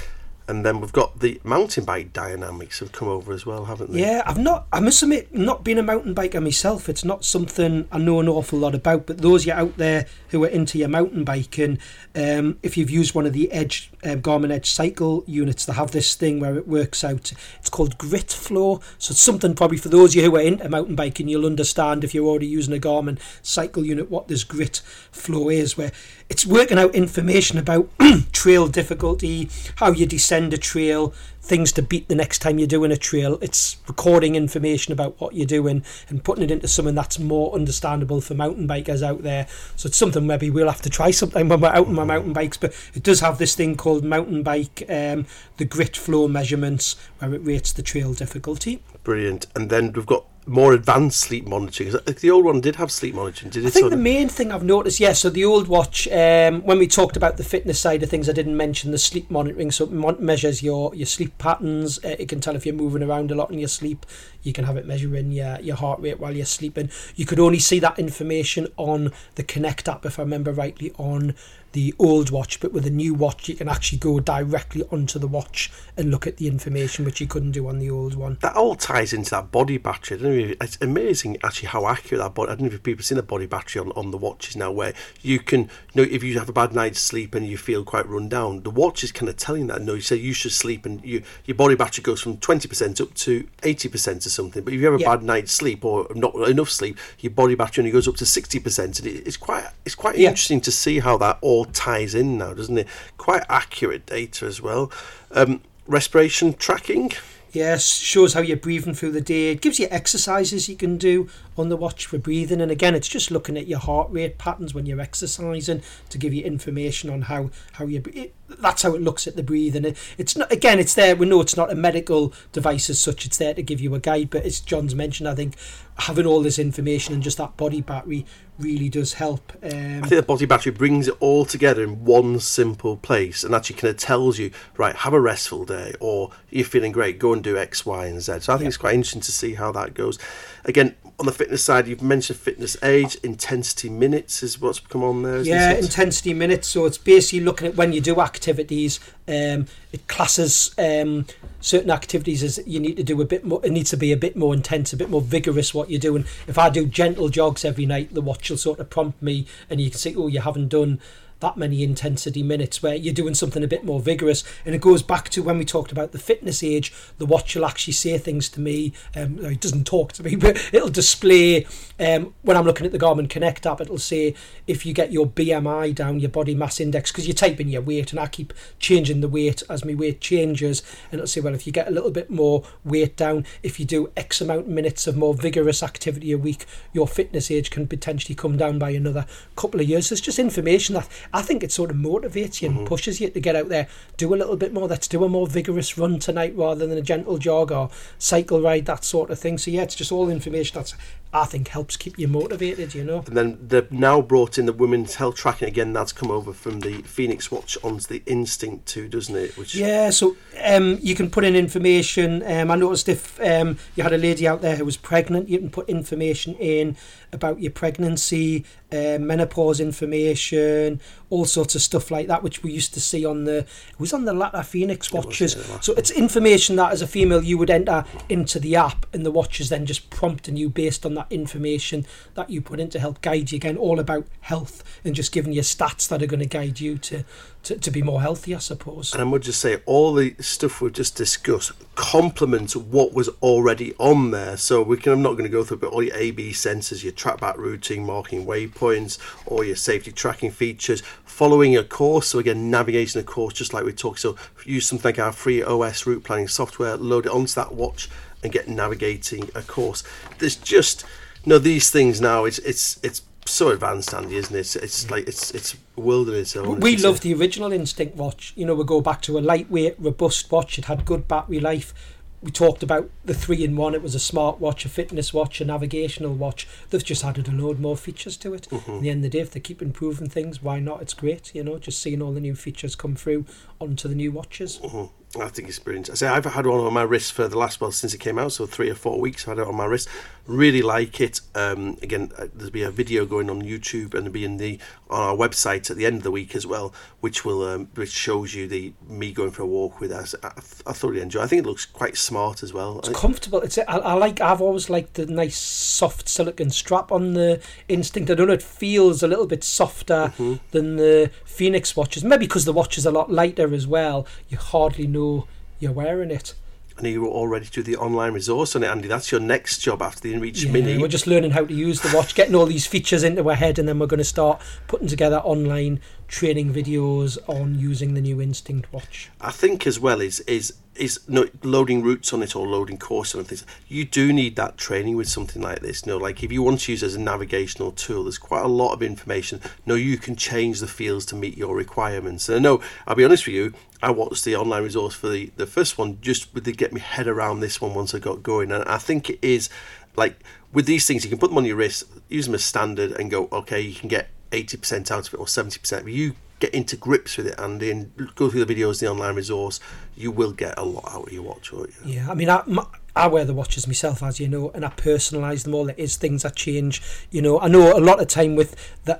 And 0.52 0.66
then 0.66 0.82
we've 0.82 0.92
got 0.92 1.20
the 1.20 1.40
mountain 1.44 1.86
bike 1.86 2.12
dynamics 2.12 2.80
have 2.80 2.92
come 2.92 3.08
over 3.08 3.32
as 3.32 3.46
well, 3.46 3.64
haven't 3.64 3.90
they? 3.90 4.00
Yeah, 4.00 4.20
I've 4.26 4.36
not. 4.36 4.66
I 4.70 4.80
must 4.80 5.02
admit, 5.02 5.34
not 5.34 5.64
being 5.64 5.78
a 5.78 5.82
mountain 5.82 6.14
biker 6.14 6.42
myself, 6.42 6.90
it's 6.90 7.06
not 7.06 7.24
something 7.24 7.88
I 7.90 7.96
know 7.96 8.20
an 8.20 8.28
awful 8.28 8.58
lot 8.58 8.74
about. 8.74 9.06
But 9.06 9.22
those 9.22 9.46
you 9.46 9.54
out 9.54 9.78
there 9.78 10.04
who 10.28 10.44
are 10.44 10.48
into 10.48 10.76
your 10.76 10.88
mountain 10.88 11.24
biking, 11.24 11.78
um, 12.14 12.58
if 12.62 12.76
you've 12.76 12.90
used 12.90 13.14
one 13.14 13.24
of 13.24 13.32
the 13.32 13.50
Edge 13.50 13.90
um, 14.04 14.20
Garmin 14.20 14.50
Edge 14.50 14.70
cycle 14.70 15.24
units, 15.26 15.64
they 15.64 15.72
have 15.72 15.92
this 15.92 16.14
thing 16.16 16.38
where 16.38 16.54
it 16.58 16.68
works 16.68 17.02
out. 17.02 17.32
It's 17.58 17.70
called 17.70 17.96
Grit 17.96 18.30
Flow. 18.30 18.82
So 18.98 19.12
it's 19.12 19.22
something 19.22 19.54
probably 19.54 19.78
for 19.78 19.88
those 19.88 20.10
of 20.10 20.16
you 20.16 20.30
who 20.30 20.36
are 20.36 20.42
into 20.42 20.68
mountain 20.68 20.96
biking, 20.96 21.28
you'll 21.28 21.46
understand 21.46 22.04
if 22.04 22.12
you're 22.12 22.28
already 22.28 22.46
using 22.46 22.76
a 22.76 22.78
Garmin 22.78 23.18
cycle 23.40 23.86
unit 23.86 24.10
what 24.10 24.28
this 24.28 24.44
Grit 24.44 24.82
Flow 25.12 25.48
is, 25.48 25.78
where 25.78 25.92
it's 26.32 26.46
working 26.46 26.78
out 26.78 26.94
information 26.94 27.58
about 27.58 27.90
trail 28.32 28.66
difficulty, 28.66 29.50
how 29.76 29.90
you 29.90 30.06
descend 30.06 30.54
a 30.54 30.56
trail, 30.56 31.12
things 31.42 31.70
to 31.72 31.82
beat 31.82 32.08
the 32.08 32.14
next 32.14 32.38
time 32.38 32.58
you're 32.58 32.66
doing 32.66 32.90
a 32.90 32.96
trail. 32.96 33.36
It's 33.42 33.76
recording 33.86 34.34
information 34.34 34.94
about 34.94 35.20
what 35.20 35.34
you're 35.34 35.44
doing 35.44 35.84
and 36.08 36.24
putting 36.24 36.42
it 36.42 36.50
into 36.50 36.68
something 36.68 36.94
that's 36.94 37.18
more 37.18 37.54
understandable 37.54 38.22
for 38.22 38.32
mountain 38.32 38.66
bikers 38.66 39.02
out 39.02 39.22
there. 39.22 39.46
So 39.76 39.88
it's 39.88 39.98
something 39.98 40.26
maybe 40.26 40.48
we'll 40.48 40.70
have 40.70 40.80
to 40.80 40.88
try 40.88 41.10
sometime 41.10 41.50
when 41.50 41.60
we're 41.60 41.68
out 41.68 41.88
on 41.88 41.98
our 41.98 42.06
mountain 42.06 42.32
bikes. 42.32 42.56
But 42.56 42.72
it 42.94 43.02
does 43.02 43.20
have 43.20 43.36
this 43.36 43.54
thing 43.54 43.76
called 43.76 44.02
mountain 44.02 44.42
bike, 44.42 44.84
um, 44.88 45.26
the 45.58 45.66
grit 45.66 45.98
flow 45.98 46.28
measurements, 46.28 46.96
where 47.18 47.34
it 47.34 47.44
rates 47.44 47.74
the 47.74 47.82
trail 47.82 48.14
difficulty. 48.14 48.82
Brilliant. 49.04 49.48
And 49.54 49.68
then 49.68 49.92
we've 49.92 50.06
got 50.06 50.24
more 50.46 50.72
advanced 50.72 51.20
sleep 51.20 51.46
monitoring. 51.46 51.92
The 51.92 52.30
old 52.30 52.44
one 52.44 52.60
did 52.60 52.76
have 52.76 52.90
sleep 52.90 53.14
monitoring, 53.14 53.50
did 53.50 53.64
it? 53.64 53.68
I 53.68 53.70
think 53.70 53.90
the 53.90 53.96
main 53.96 54.28
thing 54.28 54.50
I've 54.50 54.64
noticed, 54.64 54.98
yes, 54.98 55.08
yeah, 55.08 55.12
so 55.14 55.30
the 55.30 55.44
old 55.44 55.68
watch, 55.68 56.08
um, 56.08 56.62
when 56.62 56.78
we 56.78 56.88
talked 56.88 57.16
about 57.16 57.36
the 57.36 57.44
fitness 57.44 57.78
side 57.78 58.02
of 58.02 58.10
things, 58.10 58.28
I 58.28 58.32
didn't 58.32 58.56
mention 58.56 58.90
the 58.90 58.98
sleep 58.98 59.30
monitoring. 59.30 59.70
So 59.70 59.84
it 59.84 60.20
measures 60.20 60.62
your, 60.62 60.94
your 60.94 61.06
sleep 61.06 61.38
patterns. 61.38 61.98
Uh, 62.04 62.16
it 62.18 62.28
can 62.28 62.40
tell 62.40 62.56
if 62.56 62.66
you're 62.66 62.74
moving 62.74 63.02
around 63.02 63.30
a 63.30 63.34
lot 63.34 63.50
in 63.50 63.58
your 63.58 63.68
sleep. 63.68 64.04
You 64.42 64.52
can 64.52 64.64
have 64.64 64.76
it 64.76 64.86
measuring 64.86 65.30
your, 65.30 65.60
your 65.60 65.76
heart 65.76 66.00
rate 66.00 66.18
while 66.18 66.34
you're 66.34 66.44
sleeping. 66.44 66.90
You 67.14 67.24
could 67.24 67.38
only 67.38 67.60
see 67.60 67.78
that 67.78 67.98
information 67.98 68.66
on 68.76 69.12
the 69.36 69.44
Connect 69.44 69.88
app, 69.88 70.04
if 70.04 70.18
I 70.18 70.22
remember 70.22 70.52
rightly, 70.52 70.92
on 70.98 71.34
the 71.72 71.94
old 71.98 72.30
watch, 72.30 72.60
but 72.60 72.72
with 72.72 72.86
a 72.86 72.90
new 72.90 73.14
watch, 73.14 73.48
you 73.48 73.54
can 73.54 73.68
actually 73.68 73.98
go 73.98 74.20
directly 74.20 74.84
onto 74.90 75.18
the 75.18 75.26
watch 75.26 75.70
and 75.96 76.10
look 76.10 76.26
at 76.26 76.36
the 76.36 76.46
information, 76.46 77.04
which 77.04 77.20
you 77.20 77.26
couldn't 77.26 77.52
do 77.52 77.68
on 77.68 77.78
the 77.78 77.90
old 77.90 78.14
one. 78.14 78.38
That 78.40 78.56
all 78.56 78.74
ties 78.74 79.12
into 79.12 79.30
that 79.30 79.50
body 79.50 79.78
battery. 79.78 80.18
Know 80.18 80.30
if, 80.30 80.56
it's 80.60 80.78
amazing 80.80 81.38
actually 81.42 81.68
how 81.68 81.86
accurate 81.86 82.22
that 82.22 82.34
body. 82.34 82.52
I 82.52 82.54
don't 82.54 82.68
know 82.68 82.74
if 82.74 82.82
people 82.82 83.00
have 83.00 83.06
seen 83.06 83.16
the 83.16 83.22
body 83.22 83.46
battery 83.46 83.80
on, 83.80 83.92
on 83.92 84.10
the 84.10 84.18
watches 84.18 84.56
now, 84.56 84.70
where 84.70 84.94
you 85.22 85.40
can, 85.40 85.62
you 85.92 86.02
know, 86.02 86.08
if 86.10 86.22
you 86.22 86.38
have 86.38 86.48
a 86.48 86.52
bad 86.52 86.74
night's 86.74 87.00
sleep 87.00 87.34
and 87.34 87.46
you 87.46 87.56
feel 87.56 87.84
quite 87.84 88.08
run 88.08 88.28
down, 88.28 88.62
the 88.62 88.70
watch 88.70 89.02
is 89.04 89.12
kind 89.12 89.28
of 89.28 89.36
telling 89.36 89.66
that. 89.68 89.82
No, 89.82 89.94
you 89.94 90.00
say 90.00 90.16
you 90.16 90.32
should 90.32 90.52
sleep, 90.52 90.86
and 90.86 91.04
you 91.04 91.22
your 91.44 91.56
body 91.56 91.74
battery 91.74 92.02
goes 92.02 92.20
from 92.20 92.36
twenty 92.38 92.68
percent 92.68 93.00
up 93.00 93.14
to 93.14 93.46
eighty 93.62 93.88
percent 93.88 94.26
or 94.26 94.30
something. 94.30 94.62
But 94.62 94.74
if 94.74 94.80
you 94.80 94.86
have 94.86 94.96
a 94.96 95.02
yeah. 95.02 95.14
bad 95.14 95.22
night's 95.22 95.52
sleep 95.52 95.84
or 95.84 96.06
not 96.14 96.34
enough 96.48 96.70
sleep, 96.70 96.98
your 97.20 97.32
body 97.32 97.54
battery 97.54 97.82
only 97.82 97.92
goes 97.92 98.08
up 98.08 98.16
to 98.16 98.26
sixty 98.26 98.60
percent, 98.60 98.98
and 98.98 99.08
it, 99.08 99.26
it's 99.26 99.36
quite 99.36 99.64
it's 99.84 99.94
quite 99.94 100.16
yeah. 100.16 100.28
interesting 100.28 100.60
to 100.60 100.72
see 100.72 100.98
how 101.00 101.16
that 101.18 101.38
all 101.40 101.61
ties 101.66 102.14
in 102.14 102.38
now, 102.38 102.54
doesn't 102.54 102.78
it? 102.78 102.88
Quite 103.18 103.44
accurate 103.48 104.06
data 104.06 104.46
as 104.46 104.60
well. 104.60 104.90
Um, 105.30 105.62
respiration 105.86 106.54
tracking. 106.54 107.12
Yes, 107.52 107.84
shows 107.86 108.32
how 108.32 108.40
you're 108.40 108.56
breathing 108.56 108.94
through 108.94 109.12
the 109.12 109.20
day. 109.20 109.50
It 109.50 109.60
gives 109.60 109.78
you 109.78 109.86
exercises 109.90 110.70
you 110.70 110.76
can 110.76 110.96
do 110.96 111.28
on 111.58 111.68
the 111.68 111.76
watch 111.76 112.06
for 112.06 112.16
breathing. 112.16 112.62
And 112.62 112.72
again, 112.72 112.94
it's 112.94 113.08
just 113.08 113.30
looking 113.30 113.58
at 113.58 113.66
your 113.66 113.78
heart 113.78 114.08
rate 114.10 114.38
patterns 114.38 114.72
when 114.72 114.86
you're 114.86 115.02
exercising 115.02 115.82
to 116.08 116.16
give 116.16 116.32
you 116.32 116.42
information 116.44 117.10
on 117.10 117.22
how 117.22 117.50
how 117.72 117.84
you. 117.84 118.02
That's 118.48 118.82
how 118.82 118.94
it 118.94 119.02
looks 119.02 119.26
at 119.26 119.36
the 119.36 119.42
breathing. 119.42 119.84
It, 119.84 119.98
it's 120.16 120.34
not 120.34 120.50
again. 120.50 120.78
It's 120.78 120.94
there. 120.94 121.14
We 121.14 121.26
know 121.26 121.42
it's 121.42 121.56
not 121.56 121.70
a 121.70 121.74
medical 121.74 122.32
device 122.52 122.88
as 122.88 122.98
such. 122.98 123.26
It's 123.26 123.36
there 123.36 123.52
to 123.52 123.62
give 123.62 123.82
you 123.82 123.94
a 123.94 124.00
guide. 124.00 124.30
But 124.30 124.44
as 124.44 124.58
John's 124.58 124.94
mentioned, 124.94 125.28
I 125.28 125.34
think 125.34 125.54
having 126.02 126.26
all 126.26 126.42
this 126.42 126.58
information 126.58 127.14
and 127.14 127.22
just 127.22 127.38
that 127.38 127.56
body 127.56 127.80
battery 127.80 128.26
really 128.58 128.88
does 128.88 129.14
help. 129.14 129.52
Um, 129.62 130.02
I 130.02 130.08
think 130.08 130.08
the 130.08 130.22
body 130.22 130.46
battery 130.46 130.72
brings 130.72 131.08
it 131.08 131.14
all 131.20 131.44
together 131.44 131.82
in 131.82 132.04
one 132.04 132.40
simple 132.40 132.96
place 132.96 133.44
and 133.44 133.54
actually 133.54 133.76
kind 133.76 133.90
of 133.90 133.96
tells 133.96 134.38
you, 134.38 134.50
right, 134.76 134.94
have 134.94 135.12
a 135.12 135.20
restful 135.20 135.64
day 135.64 135.94
or 136.00 136.30
you're 136.50 136.64
feeling 136.64 136.92
great, 136.92 137.18
go 137.18 137.32
and 137.32 137.42
do 137.42 137.56
X, 137.56 137.86
Y, 137.86 138.06
and 138.06 138.20
Z. 138.20 138.40
So 138.40 138.52
I 138.52 138.56
think 138.56 138.62
yeah. 138.62 138.68
it's 138.68 138.76
quite 138.76 138.94
interesting 138.94 139.22
to 139.22 139.32
see 139.32 139.54
how 139.54 139.72
that 139.72 139.94
goes. 139.94 140.18
Again, 140.64 140.94
on 141.22 141.26
the 141.26 141.32
fitness 141.32 141.62
side, 141.62 141.86
you've 141.86 142.02
mentioned 142.02 142.36
fitness 142.36 142.76
age, 142.82 143.14
intensity 143.22 143.88
minutes 143.88 144.42
is 144.42 144.60
what's 144.60 144.80
come 144.80 145.04
on 145.04 145.22
there. 145.22 145.40
Yeah, 145.42 145.70
it? 145.70 145.84
intensity 145.84 146.34
minutes. 146.34 146.66
So 146.66 146.84
it's 146.84 146.98
basically 146.98 147.44
looking 147.44 147.68
at 147.68 147.76
when 147.76 147.92
you 147.92 148.00
do 148.00 148.20
activities. 148.20 148.98
Um, 149.28 149.66
it 149.92 150.08
classes 150.08 150.74
um, 150.78 151.26
certain 151.60 151.92
activities 151.92 152.42
as 152.42 152.58
you 152.66 152.80
need 152.80 152.96
to 152.96 153.04
do 153.04 153.20
a 153.20 153.24
bit 153.24 153.44
more. 153.44 153.64
It 153.64 153.70
needs 153.70 153.90
to 153.90 153.96
be 153.96 154.10
a 154.10 154.16
bit 154.16 154.34
more 154.34 154.52
intense, 154.52 154.92
a 154.92 154.96
bit 154.96 155.10
more 155.10 155.20
vigorous. 155.20 155.72
What 155.72 155.90
you're 155.90 156.00
doing. 156.00 156.24
If 156.48 156.58
I 156.58 156.70
do 156.70 156.86
gentle 156.86 157.28
jogs 157.28 157.64
every 157.64 157.86
night, 157.86 158.12
the 158.12 158.20
watch 158.20 158.50
will 158.50 158.56
sort 158.56 158.80
of 158.80 158.90
prompt 158.90 159.22
me, 159.22 159.46
and 159.70 159.80
you 159.80 159.90
can 159.90 160.00
see, 160.00 160.16
oh, 160.16 160.26
you 160.26 160.40
haven't 160.40 160.70
done 160.70 160.98
that 161.42 161.56
many 161.56 161.82
intensity 161.82 162.42
minutes 162.42 162.82
where 162.82 162.94
you're 162.94 163.12
doing 163.12 163.34
something 163.34 163.62
a 163.62 163.68
bit 163.68 163.84
more 163.84 164.00
vigorous. 164.00 164.42
And 164.64 164.74
it 164.74 164.80
goes 164.80 165.02
back 165.02 165.28
to 165.30 165.42
when 165.42 165.58
we 165.58 165.64
talked 165.64 165.92
about 165.92 166.12
the 166.12 166.18
fitness 166.18 166.62
age, 166.62 166.92
the 167.18 167.26
watch 167.26 167.54
will 167.54 167.66
actually 167.66 167.92
say 167.92 168.16
things 168.16 168.48
to 168.50 168.60
me. 168.60 168.94
Um, 169.14 169.44
it 169.44 169.60
doesn't 169.60 169.86
talk 169.86 170.12
to 170.14 170.22
me, 170.22 170.36
but 170.36 170.56
it'll 170.72 170.88
display 170.88 171.66
um, 172.02 172.34
when 172.42 172.56
I'm 172.56 172.64
looking 172.64 172.86
at 172.86 172.92
the 172.92 172.98
Garmin 172.98 173.28
Connect 173.28 173.66
app, 173.66 173.80
it'll 173.80 173.98
say 173.98 174.34
if 174.66 174.84
you 174.84 174.92
get 174.92 175.12
your 175.12 175.26
BMI 175.26 175.94
down, 175.94 176.18
your 176.18 176.30
body 176.30 176.54
mass 176.54 176.80
index, 176.80 177.12
because 177.12 177.28
you 177.28 177.34
type 177.34 177.60
in 177.60 177.68
your 177.68 177.82
weight 177.82 178.10
and 178.10 178.18
I 178.18 178.26
keep 178.26 178.52
changing 178.78 179.20
the 179.20 179.28
weight 179.28 179.62
as 179.68 179.84
my 179.84 179.94
weight 179.94 180.20
changes. 180.20 180.82
And 181.10 181.20
it'll 181.20 181.28
say, 181.28 181.40
well, 181.40 181.54
if 181.54 181.66
you 181.66 181.72
get 181.72 181.88
a 181.88 181.92
little 181.92 182.10
bit 182.10 182.30
more 182.30 182.64
weight 182.84 183.16
down, 183.16 183.44
if 183.62 183.78
you 183.78 183.86
do 183.86 184.10
X 184.16 184.40
amount 184.40 184.62
of 184.62 184.68
minutes 184.68 185.06
of 185.06 185.16
more 185.16 185.34
vigorous 185.34 185.82
activity 185.82 186.32
a 186.32 186.38
week, 186.38 186.66
your 186.92 187.06
fitness 187.06 187.50
age 187.50 187.70
can 187.70 187.86
potentially 187.86 188.34
come 188.34 188.56
down 188.56 188.78
by 188.78 188.90
another 188.90 189.26
couple 189.54 189.80
of 189.80 189.88
years. 189.88 190.10
It's 190.10 190.20
just 190.20 190.38
information 190.38 190.94
that 190.94 191.08
I 191.32 191.42
think 191.42 191.62
it 191.62 191.72
sort 191.72 191.90
of 191.90 191.96
motivates 191.96 192.60
you 192.60 192.68
and 192.68 192.78
mm-hmm. 192.78 192.86
pushes 192.86 193.20
you 193.20 193.30
to 193.30 193.40
get 193.40 193.56
out 193.56 193.68
there, 193.68 193.88
do 194.16 194.34
a 194.34 194.36
little 194.36 194.56
bit 194.56 194.72
more. 194.72 194.86
Let's 194.86 195.08
do 195.08 195.24
a 195.24 195.28
more 195.28 195.46
vigorous 195.46 195.96
run 195.96 196.18
tonight 196.18 196.54
rather 196.56 196.86
than 196.86 196.98
a 196.98 197.02
gentle 197.02 197.38
jog 197.38 197.72
or 197.72 197.90
cycle 198.18 198.60
ride, 198.60 198.86
that 198.86 199.04
sort 199.04 199.30
of 199.30 199.38
thing. 199.38 199.58
So 199.58 199.70
yeah, 199.70 199.82
it's 199.82 199.94
just 199.94 200.12
all 200.12 200.28
information 200.28 200.74
that's 200.74 200.94
I 201.34 201.46
think 201.46 201.68
helps 201.68 201.96
keep 201.96 202.18
you 202.18 202.28
motivated, 202.28 202.94
you 202.94 203.04
know. 203.04 203.24
And 203.26 203.34
then 203.34 203.58
they've 203.66 203.90
now 203.90 204.20
brought 204.20 204.58
in 204.58 204.66
the 204.66 204.72
women's 204.72 205.14
health 205.14 205.36
tracking 205.36 205.66
again. 205.66 205.94
That's 205.94 206.12
come 206.12 206.30
over 206.30 206.52
from 206.52 206.80
the 206.80 207.00
Fenix 207.02 207.50
Watch 207.50 207.78
onto 207.82 208.06
the 208.06 208.22
Instinct 208.26 208.84
too, 208.84 209.08
doesn't 209.08 209.34
it? 209.34 209.56
Which 209.56 209.74
yeah, 209.74 210.10
so 210.10 210.36
um, 210.62 210.98
you 211.00 211.14
can 211.14 211.30
put 211.30 211.44
in 211.44 211.56
information. 211.56 212.42
Um, 212.44 212.70
I 212.70 212.76
noticed 212.76 213.08
if 213.08 213.40
um, 213.40 213.78
you 213.96 214.02
had 214.02 214.12
a 214.12 214.18
lady 214.18 214.46
out 214.46 214.60
there 214.60 214.76
who 214.76 214.84
was 214.84 214.98
pregnant, 214.98 215.48
you 215.48 215.58
can 215.58 215.70
put 215.70 215.88
information 215.88 216.54
in 216.56 216.98
about 217.32 217.60
your 217.60 217.72
pregnancy, 217.72 218.66
uh, 218.92 219.16
menopause 219.18 219.80
information, 219.80 221.00
all 221.32 221.46
sorts 221.46 221.74
of 221.74 221.80
stuff 221.80 222.10
like 222.10 222.26
that, 222.26 222.42
which 222.42 222.62
we 222.62 222.70
used 222.70 222.92
to 222.92 223.00
see 223.00 223.24
on 223.24 223.44
the 223.44 223.58
it 223.58 223.98
was 223.98 224.12
on 224.12 224.26
the 224.26 224.34
latter 224.34 224.58
uh, 224.58 224.62
Fenix 224.62 225.10
watches. 225.10 225.54
It 225.54 225.82
so 225.82 225.94
it's 225.94 226.10
information 226.10 226.76
that 226.76 226.92
as 226.92 227.00
a 227.00 227.06
female 227.06 227.42
you 227.42 227.56
would 227.56 227.70
enter 227.70 228.04
into 228.28 228.60
the 228.60 228.76
app, 228.76 229.06
and 229.14 229.24
the 229.24 229.30
watches 229.30 229.70
then 229.70 229.86
just 229.86 230.10
prompting 230.10 230.58
you 230.58 230.68
based 230.68 231.06
on 231.06 231.14
that 231.14 231.26
information 231.30 232.04
that 232.34 232.50
you 232.50 232.60
put 232.60 232.78
in 232.78 232.90
to 232.90 233.00
help 233.00 233.22
guide 233.22 233.50
you 233.50 233.56
again, 233.56 233.78
all 233.78 233.98
about 233.98 234.26
health 234.42 234.84
and 235.04 235.14
just 235.14 235.32
giving 235.32 235.54
you 235.54 235.62
stats 235.62 236.06
that 236.08 236.22
are 236.22 236.26
going 236.26 236.40
to 236.40 236.46
guide 236.46 236.80
you 236.80 236.98
to 236.98 237.24
to, 237.62 237.78
to 237.78 237.90
be 237.90 238.02
more 238.02 238.20
healthy, 238.20 238.54
I 238.54 238.58
suppose. 238.58 239.12
And 239.12 239.22
I 239.22 239.24
would 239.24 239.42
just 239.42 239.60
say 239.60 239.80
all 239.86 240.14
the 240.14 240.34
stuff 240.40 240.80
we've 240.80 240.92
just 240.92 241.16
discussed 241.16 241.72
complements 241.94 242.74
what 242.74 243.12
was 243.12 243.28
already 243.40 243.94
on 243.98 244.32
there. 244.32 244.56
So 244.56 244.82
we 244.82 244.96
can 244.96 245.12
I'm 245.12 245.22
not 245.22 245.32
going 245.32 245.44
to 245.44 245.48
go 245.48 245.62
through, 245.64 245.78
but 245.78 245.92
all 245.92 246.02
your 246.02 246.16
AB 246.16 246.50
sensors, 246.50 247.02
your 247.02 247.12
track 247.12 247.40
back 247.40 247.56
routing, 247.56 248.04
marking 248.04 248.46
waypoints, 248.46 249.18
all 249.46 249.62
your 249.62 249.76
safety 249.76 250.10
tracking 250.10 250.50
features, 250.50 251.02
following 251.24 251.76
a 251.76 251.84
course. 251.84 252.28
So 252.28 252.38
again, 252.38 252.70
navigating 252.70 253.20
a 253.20 253.24
course, 253.24 253.54
just 253.54 253.72
like 253.72 253.84
we 253.84 253.92
talked. 253.92 254.20
So 254.20 254.36
use 254.64 254.86
something 254.86 255.08
like 255.08 255.18
our 255.18 255.32
free 255.32 255.62
OS 255.62 256.06
route 256.06 256.24
planning 256.24 256.48
software, 256.48 256.96
load 256.96 257.26
it 257.26 257.32
onto 257.32 257.52
that 257.54 257.74
watch, 257.74 258.08
and 258.42 258.52
get 258.52 258.68
navigating 258.68 259.50
a 259.54 259.62
course. 259.62 260.02
There's 260.38 260.56
just 260.56 261.04
you 261.44 261.50
know 261.50 261.58
these 261.58 261.90
things 261.90 262.20
now. 262.20 262.44
It's 262.44 262.58
it's 262.60 262.98
it's 263.02 263.22
so 263.44 263.70
advanced, 263.70 264.14
Andy, 264.14 264.36
isn't 264.36 264.54
it? 264.54 264.60
It's, 264.60 264.76
it's 264.76 265.10
like 265.10 265.26
it's 265.26 265.50
it's 265.52 265.76
wilderness. 265.96 266.54
We 266.54 266.96
love 266.96 267.20
the 267.20 267.34
original 267.34 267.72
Instinct 267.72 268.16
watch. 268.16 268.52
You 268.56 268.66
know, 268.66 268.74
we 268.74 268.84
go 268.84 269.00
back 269.00 269.22
to 269.22 269.38
a 269.38 269.40
lightweight, 269.40 269.96
robust 269.98 270.50
watch. 270.50 270.78
It 270.78 270.86
had 270.86 271.04
good 271.04 271.26
battery 271.28 271.60
life. 271.60 271.94
We 272.42 272.50
talked 272.50 272.82
about 272.82 273.08
the 273.24 273.34
three 273.34 273.62
in 273.62 273.76
one. 273.76 273.94
It 273.94 274.02
was 274.02 274.16
a 274.16 274.20
smart 274.20 274.58
watch, 274.58 274.84
a 274.84 274.88
fitness 274.88 275.32
watch, 275.32 275.60
a 275.60 275.64
navigational 275.64 276.34
watch. 276.34 276.66
They've 276.90 277.04
just 277.04 277.24
added 277.24 277.46
a 277.46 277.52
load 277.52 277.78
more 277.78 277.96
features 277.96 278.36
to 278.38 278.52
it. 278.52 278.66
Mm-hmm. 278.68 278.92
At 278.96 279.00
the 279.00 279.10
end 279.10 279.24
of 279.24 279.30
the 279.30 279.38
day, 279.38 279.42
if 279.42 279.52
they 279.52 279.60
keep 279.60 279.80
improving 279.80 280.28
things, 280.28 280.60
why 280.60 280.80
not? 280.80 281.02
It's 281.02 281.14
great. 281.14 281.54
You 281.54 281.62
know, 281.62 281.78
just 281.78 282.00
seeing 282.00 282.20
all 282.20 282.32
the 282.32 282.40
new 282.40 282.56
features 282.56 282.96
come 282.96 283.14
through 283.14 283.46
onto 283.82 284.08
the 284.08 284.14
new 284.14 284.32
watches. 284.32 284.78
Mm-hmm 284.82 285.04
I 285.40 285.48
think 285.48 285.68
it's 285.70 285.78
brilliant. 285.78 286.10
I 286.10 286.14
say 286.14 286.26
I've 286.28 286.44
had 286.44 286.66
one 286.66 286.80
on 286.80 286.92
my 286.92 287.00
wrist 287.04 287.32
for 287.32 287.48
the 287.48 287.56
last 287.56 287.80
well 287.80 287.90
since 287.90 288.12
it 288.12 288.18
came 288.18 288.38
out, 288.38 288.52
so 288.52 288.66
three 288.66 288.90
or 288.90 288.94
four 288.94 289.18
weeks. 289.18 289.48
I've 289.48 289.56
had 289.56 289.62
it 289.62 289.66
on 289.68 289.76
my 289.76 289.86
wrist. 289.86 290.06
Really 290.46 290.82
like 290.82 291.22
it. 291.22 291.40
Um, 291.54 291.96
again, 292.02 292.32
uh, 292.36 292.48
there'll 292.54 292.70
be 292.70 292.82
a 292.82 292.90
video 292.90 293.24
going 293.24 293.48
on 293.48 293.62
YouTube 293.62 294.12
and 294.12 294.26
it'll 294.26 294.30
be 294.32 294.44
in 294.44 294.58
the 294.58 294.78
on 295.08 295.20
our 295.22 295.34
website 295.34 295.90
at 295.90 295.96
the 295.96 296.04
end 296.04 296.18
of 296.18 296.22
the 296.24 296.30
week 296.30 296.54
as 296.54 296.66
well, 296.66 296.92
which 297.20 297.46
will 297.46 297.66
um, 297.66 297.88
which 297.94 298.10
shows 298.10 298.52
you 298.54 298.66
the 298.68 298.92
me 299.08 299.32
going 299.32 299.52
for 299.52 299.62
a 299.62 299.66
walk 299.66 300.00
with 300.00 300.12
us. 300.12 300.34
I, 300.42 300.48
I 300.86 300.92
thoroughly 300.92 301.22
enjoy. 301.22 301.40
I 301.40 301.46
think 301.46 301.64
it 301.64 301.66
looks 301.66 301.86
quite 301.86 302.18
smart 302.18 302.62
as 302.62 302.74
well. 302.74 302.98
It's 302.98 303.08
comfortable. 303.08 303.60
It's 303.62 303.78
I, 303.78 303.84
I 303.86 304.12
like. 304.12 304.38
I've 304.42 304.60
always 304.60 304.90
liked 304.90 305.14
the 305.14 305.24
nice 305.24 305.56
soft 305.56 306.28
silicon 306.28 306.68
strap 306.68 307.10
on 307.10 307.32
the 307.32 307.58
Instinct. 307.88 308.30
I 308.30 308.34
don't 308.34 308.48
know. 308.48 308.52
It 308.52 308.62
feels 308.62 309.22
a 309.22 309.28
little 309.28 309.46
bit 309.46 309.64
softer 309.64 310.34
Mm-hmm. 310.36 310.54
than 310.72 310.96
the 310.96 311.30
Fenix 311.46 311.96
watches. 311.96 312.22
Maybe 312.22 312.44
because 312.46 312.66
the 312.66 312.72
watch 312.74 312.98
is 312.98 313.06
a 313.06 313.10
lot 313.10 313.30
lighter 313.32 313.71
as 313.74 313.86
well. 313.86 314.26
You 314.48 314.58
hardly 314.58 315.06
know 315.06 315.46
you're 315.78 315.92
wearing 315.92 316.30
it. 316.30 316.54
And 316.98 317.06
you 317.06 317.22
were 317.22 317.28
all 317.28 317.48
ready 317.48 317.64
to 317.64 317.70
do 317.70 317.82
the 317.82 317.96
online 317.96 318.34
resource 318.34 318.76
on 318.76 318.82
it, 318.82 318.86
Andy. 318.88 319.08
That's 319.08 319.32
your 319.32 319.40
next 319.40 319.78
job 319.78 320.02
after 320.02 320.20
the 320.20 320.34
InReach 320.34 320.64
Yeah, 320.64 320.70
Mini. 320.70 320.98
We're 320.98 321.08
just 321.08 321.26
learning 321.26 321.52
how 321.52 321.64
to 321.64 321.74
use 321.74 322.00
the 322.00 322.14
watch, 322.14 322.34
getting 322.34 322.54
all 322.54 322.66
these 322.66 322.86
features 322.86 323.24
into 323.24 323.48
our 323.48 323.56
head, 323.56 323.78
and 323.78 323.88
then 323.88 323.98
we're 323.98 324.06
going 324.06 324.18
to 324.18 324.24
start 324.24 324.60
putting 324.88 325.08
together 325.08 325.38
online 325.38 326.00
training 326.32 326.72
videos 326.72 327.36
on 327.46 327.78
using 327.78 328.14
the 328.14 328.20
new 328.20 328.40
Instinct 328.40 328.90
watch. 328.90 329.30
I 329.38 329.50
think 329.50 329.86
as 329.86 330.00
well 330.00 330.20
is 330.20 330.40
is 330.40 330.72
is 330.94 331.20
no, 331.28 331.46
loading 331.62 332.02
routes 332.02 332.32
on 332.32 332.42
it 332.42 332.56
or 332.56 332.66
loading 332.66 332.96
courses 332.96 333.34
and 333.34 333.46
things. 333.46 333.66
You 333.86 334.06
do 334.06 334.32
need 334.32 334.56
that 334.56 334.78
training 334.78 335.16
with 335.16 335.28
something 335.28 335.60
like 335.60 335.80
this. 335.80 336.04
You 336.04 336.12
know, 336.12 336.18
like 336.18 336.42
if 336.42 336.50
you 336.50 336.62
want 336.62 336.80
to 336.80 336.92
use 336.92 337.02
as 337.02 337.14
a 337.14 337.20
navigational 337.20 337.92
tool, 337.92 338.24
there's 338.24 338.38
quite 338.38 338.64
a 338.64 338.68
lot 338.68 338.94
of 338.94 339.02
information. 339.02 339.60
No, 339.84 339.94
you 339.94 340.16
can 340.16 340.34
change 340.34 340.80
the 340.80 340.86
fields 340.86 341.26
to 341.26 341.36
meet 341.36 341.58
your 341.58 341.76
requirements. 341.76 342.48
And 342.48 342.56
I 342.56 342.60
know, 342.60 342.80
I'll 343.06 343.14
be 343.14 343.24
honest 343.24 343.46
with 343.46 343.54
you, 343.54 343.74
I 344.02 344.10
watched 344.10 344.44
the 344.44 344.56
online 344.56 344.84
resource 344.84 345.14
for 345.14 345.28
the 345.28 345.52
the 345.56 345.66
first 345.66 345.98
one 345.98 346.18
just 346.22 346.54
to 346.54 346.72
get 346.72 346.94
my 346.94 346.98
head 346.98 347.26
around 347.26 347.60
this 347.60 347.78
one 347.78 347.94
once 347.94 348.14
I 348.14 348.18
got 348.18 348.42
going, 348.42 348.72
and 348.72 348.84
I 348.84 348.96
think 348.96 349.28
it 349.28 349.38
is 349.42 349.68
like 350.16 350.42
with 350.72 350.86
these 350.86 351.06
things, 351.06 351.24
you 351.24 351.30
can 351.30 351.38
put 351.38 351.50
them 351.50 351.58
on 351.58 351.66
your 351.66 351.76
wrist, 351.76 352.04
use 352.30 352.46
them 352.46 352.54
as 352.54 352.64
standard, 352.64 353.12
and 353.12 353.30
go, 353.30 353.48
okay, 353.52 353.80
you 353.80 353.94
can 353.94 354.08
get 354.08 354.28
80% 354.52 355.10
out 355.10 355.28
of 355.28 355.34
it 355.34 355.40
or 355.40 355.46
70%. 355.46 356.02
If 356.02 356.08
you 356.08 356.34
get 356.60 356.72
into 356.72 356.96
grips 356.96 357.36
with 357.36 357.48
it 357.48 357.54
and 357.58 357.80
then 357.80 358.12
go 358.36 358.48
through 358.48 358.64
the 358.64 358.74
videos, 358.74 359.00
the 359.00 359.10
online 359.10 359.34
resource, 359.34 359.80
you 360.14 360.30
will 360.30 360.52
get 360.52 360.78
a 360.78 360.84
lot 360.84 361.04
out 361.12 361.26
of 361.26 361.32
your 361.32 361.42
watch, 361.42 361.72
won't 361.72 361.90
you? 362.04 362.14
Yeah, 362.14 362.30
I 362.30 362.34
mean, 362.34 362.48
I, 362.48 362.62
my, 362.66 362.86
I 363.16 363.26
wear 363.26 363.44
the 363.44 363.52
watches 363.52 363.86
myself, 363.86 364.22
as 364.22 364.38
you 364.38 364.46
know, 364.46 364.70
and 364.70 364.84
I 364.84 364.88
personalise 364.90 365.64
them 365.64 365.74
all. 365.74 365.86
There 365.86 365.94
is 365.98 366.16
things 366.16 366.44
that 366.44 366.54
change. 366.54 367.02
You 367.30 367.42
know, 367.42 367.60
I 367.60 367.66
know 367.66 367.96
a 367.96 367.98
lot 367.98 368.20
of 368.20 368.28
time 368.28 368.54
with 368.54 368.76
the 369.04 369.16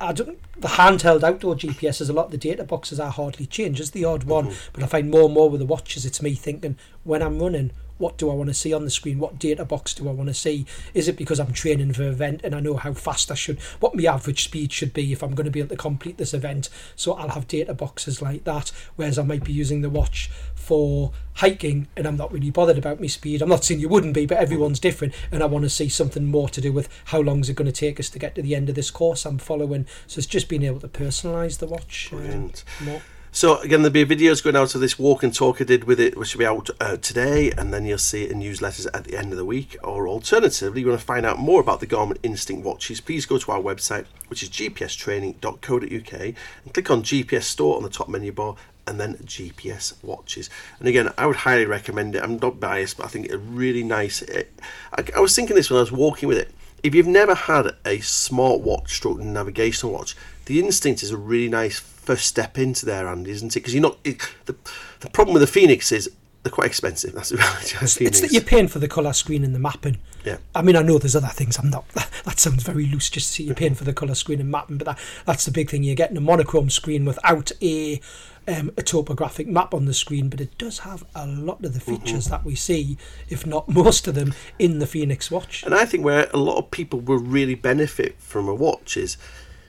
the 0.56 0.68
handheld 0.68 1.24
outdoor 1.24 1.56
GPSs, 1.56 2.08
a 2.08 2.12
lot 2.12 2.26
of 2.26 2.30
the 2.30 2.38
data 2.38 2.62
boxes 2.62 3.00
are 3.00 3.10
hardly 3.10 3.46
change. 3.46 3.80
It's 3.80 3.90
the 3.90 4.04
odd 4.04 4.24
one, 4.24 4.46
mm-hmm. 4.46 4.70
but 4.72 4.84
I 4.84 4.86
find 4.86 5.10
more 5.10 5.24
and 5.24 5.34
more 5.34 5.50
with 5.50 5.60
the 5.60 5.66
watches, 5.66 6.06
it's 6.06 6.22
me 6.22 6.34
thinking 6.34 6.76
when 7.02 7.22
I'm 7.22 7.40
running. 7.40 7.72
What 8.02 8.18
do 8.18 8.28
I 8.28 8.34
want 8.34 8.50
to 8.50 8.54
see 8.54 8.72
on 8.74 8.84
the 8.84 8.90
screen? 8.90 9.20
What 9.20 9.38
data 9.38 9.64
box 9.64 9.94
do 9.94 10.08
I 10.08 10.12
want 10.12 10.28
to 10.28 10.34
see? 10.34 10.66
Is 10.92 11.06
it 11.06 11.16
because 11.16 11.38
I'm 11.38 11.52
training 11.52 11.92
for 11.92 12.02
an 12.02 12.08
event 12.08 12.40
and 12.42 12.52
I 12.52 12.58
know 12.58 12.74
how 12.74 12.94
fast 12.94 13.30
I 13.30 13.34
should, 13.34 13.60
what 13.78 13.94
my 13.94 14.02
average 14.12 14.42
speed 14.42 14.72
should 14.72 14.92
be 14.92 15.12
if 15.12 15.22
I'm 15.22 15.36
going 15.36 15.44
to 15.44 15.52
be 15.52 15.60
able 15.60 15.68
to 15.68 15.76
complete 15.76 16.18
this 16.18 16.34
event? 16.34 16.68
So 16.96 17.12
I'll 17.12 17.28
have 17.28 17.46
data 17.46 17.74
boxes 17.74 18.20
like 18.20 18.42
that. 18.42 18.72
Whereas 18.96 19.20
I 19.20 19.22
might 19.22 19.44
be 19.44 19.52
using 19.52 19.82
the 19.82 19.88
watch 19.88 20.32
for 20.56 21.12
hiking 21.34 21.86
and 21.96 22.04
I'm 22.04 22.16
not 22.16 22.32
really 22.32 22.50
bothered 22.50 22.76
about 22.76 23.00
my 23.00 23.06
speed. 23.06 23.40
I'm 23.40 23.48
not 23.48 23.62
saying 23.62 23.78
you 23.78 23.88
wouldn't 23.88 24.14
be, 24.14 24.26
but 24.26 24.38
everyone's 24.38 24.80
different. 24.80 25.14
And 25.30 25.40
I 25.40 25.46
want 25.46 25.62
to 25.62 25.70
see 25.70 25.88
something 25.88 26.26
more 26.26 26.48
to 26.48 26.60
do 26.60 26.72
with 26.72 26.88
how 27.06 27.20
long 27.20 27.38
is 27.38 27.50
it 27.50 27.54
going 27.54 27.70
to 27.70 27.72
take 27.72 28.00
us 28.00 28.10
to 28.10 28.18
get 28.18 28.34
to 28.34 28.42
the 28.42 28.56
end 28.56 28.68
of 28.68 28.74
this 28.74 28.90
course 28.90 29.24
I'm 29.24 29.38
following. 29.38 29.86
So 30.08 30.18
it's 30.18 30.26
just 30.26 30.48
being 30.48 30.64
able 30.64 30.80
to 30.80 30.88
personalise 30.88 31.58
the 31.58 31.68
watch. 31.68 32.10
um, 32.12 32.18
Brilliant. 32.18 32.64
more. 32.80 33.02
So 33.34 33.58
again, 33.60 33.80
there'll 33.80 33.94
be 33.94 34.04
videos 34.04 34.44
going 34.44 34.56
out 34.56 34.74
of 34.74 34.82
this 34.82 34.98
walk 34.98 35.22
and 35.22 35.34
talk 35.34 35.62
I 35.62 35.64
did 35.64 35.84
with 35.84 35.98
it, 35.98 36.18
which 36.18 36.34
will 36.34 36.40
be 36.40 36.46
out 36.46 36.68
uh, 36.78 36.98
today, 36.98 37.50
and 37.50 37.72
then 37.72 37.86
you'll 37.86 37.96
see 37.96 38.24
it 38.24 38.30
in 38.30 38.40
newsletters 38.40 38.86
at 38.92 39.04
the 39.04 39.16
end 39.16 39.32
of 39.32 39.38
the 39.38 39.44
week. 39.46 39.74
Or 39.82 40.06
alternatively, 40.06 40.82
you 40.82 40.88
want 40.88 41.00
to 41.00 41.06
find 41.06 41.24
out 41.24 41.38
more 41.38 41.58
about 41.58 41.80
the 41.80 41.86
Garmin 41.86 42.18
Instinct 42.22 42.62
watches, 42.62 43.00
please 43.00 43.24
go 43.24 43.38
to 43.38 43.52
our 43.52 43.58
website, 43.58 44.04
which 44.28 44.42
is 44.42 44.50
gpstraining.co.uk, 44.50 46.20
and 46.20 46.74
click 46.74 46.90
on 46.90 47.02
GPS 47.02 47.44
Store 47.44 47.78
on 47.78 47.82
the 47.82 47.88
top 47.88 48.10
menu 48.10 48.32
bar, 48.32 48.54
and 48.86 49.00
then 49.00 49.14
GPS 49.24 49.94
watches. 50.04 50.50
And 50.78 50.86
again, 50.86 51.10
I 51.16 51.24
would 51.24 51.36
highly 51.36 51.64
recommend 51.64 52.14
it. 52.14 52.22
I'm 52.22 52.36
not 52.36 52.60
biased, 52.60 52.98
but 52.98 53.06
I 53.06 53.08
think 53.08 53.24
it's 53.24 53.34
a 53.34 53.38
really 53.38 53.82
nice. 53.82 54.20
It, 54.20 54.52
I, 54.92 55.06
I 55.16 55.20
was 55.20 55.34
thinking 55.34 55.56
this 55.56 55.70
when 55.70 55.78
I 55.78 55.80
was 55.80 55.90
walking 55.90 56.28
with 56.28 56.36
it. 56.36 56.52
If 56.82 56.94
you've 56.94 57.06
never 57.06 57.34
had 57.34 57.76
a 57.86 58.00
smart 58.00 58.60
watch 58.60 58.92
stroke 58.92 59.20
navigational 59.20 59.94
watch, 59.94 60.16
the 60.44 60.58
Instinct 60.58 61.02
is 61.02 61.12
a 61.12 61.16
really 61.16 61.48
nice 61.48 61.80
first 62.02 62.26
step 62.26 62.58
into 62.58 62.86
there, 62.86 63.06
Andy, 63.08 63.30
isn't 63.30 63.52
it? 63.56 63.60
Because 63.60 63.74
you're 63.74 63.82
not. 63.82 63.98
It, 64.04 64.20
the, 64.46 64.56
the 65.00 65.10
problem 65.10 65.34
with 65.34 65.42
the 65.42 65.46
Fenix 65.46 65.92
is 65.92 66.10
they're 66.42 66.50
quite 66.52 66.66
expensive. 66.66 67.12
That's 67.12 67.28
the 67.28 67.36
reality. 67.36 67.76
of 67.76 67.82
It's 68.08 68.20
that 68.20 68.32
you're 68.32 68.42
paying 68.42 68.68
for 68.68 68.78
the 68.80 68.88
colour 68.88 69.12
screen 69.12 69.44
and 69.44 69.54
the 69.54 69.58
mapping. 69.60 69.98
Yeah. 70.24 70.38
I 70.54 70.62
mean, 70.62 70.76
I 70.76 70.82
know 70.82 70.98
there's 70.98 71.16
other 71.16 71.28
things. 71.28 71.58
I'm 71.58 71.70
not. 71.70 71.84
That 72.24 72.38
sounds 72.38 72.62
very 72.62 72.86
loose. 72.86 73.10
Just 73.10 73.26
to 73.28 73.32
see 73.32 73.42
you're 73.42 73.54
paying 73.56 73.74
for 73.74 73.82
the 73.82 73.92
colour 73.92 74.14
screen 74.14 74.38
and 74.40 74.48
mapping, 74.48 74.78
but 74.78 74.84
that, 74.86 74.98
that's 75.26 75.44
the 75.44 75.50
big 75.50 75.70
thing. 75.70 75.82
You're 75.82 75.96
getting 75.96 76.16
a 76.16 76.20
monochrome 76.20 76.70
screen 76.70 77.04
without 77.04 77.50
a 77.60 78.00
um, 78.46 78.70
a 78.76 78.82
topographic 78.82 79.48
map 79.48 79.74
on 79.74 79.86
the 79.86 79.94
screen, 79.94 80.28
but 80.28 80.40
it 80.40 80.56
does 80.56 80.80
have 80.80 81.04
a 81.16 81.26
lot 81.26 81.64
of 81.64 81.74
the 81.74 81.80
Mm-hmm. 81.80 82.04
features 82.04 82.26
that 82.26 82.44
we 82.44 82.54
see, 82.54 82.96
if 83.28 83.44
not 83.44 83.68
most 83.68 84.06
of 84.06 84.14
them, 84.14 84.34
in 84.58 84.78
the 84.78 84.86
Fenix 84.86 85.30
watch. 85.32 85.64
And 85.64 85.74
I 85.74 85.84
think 85.84 86.04
where 86.04 86.28
a 86.32 86.38
lot 86.38 86.58
of 86.58 86.70
people 86.70 87.00
will 87.00 87.18
really 87.18 87.56
benefit 87.56 88.14
from 88.20 88.48
a 88.48 88.54
watch 88.54 88.96
is, 88.96 89.16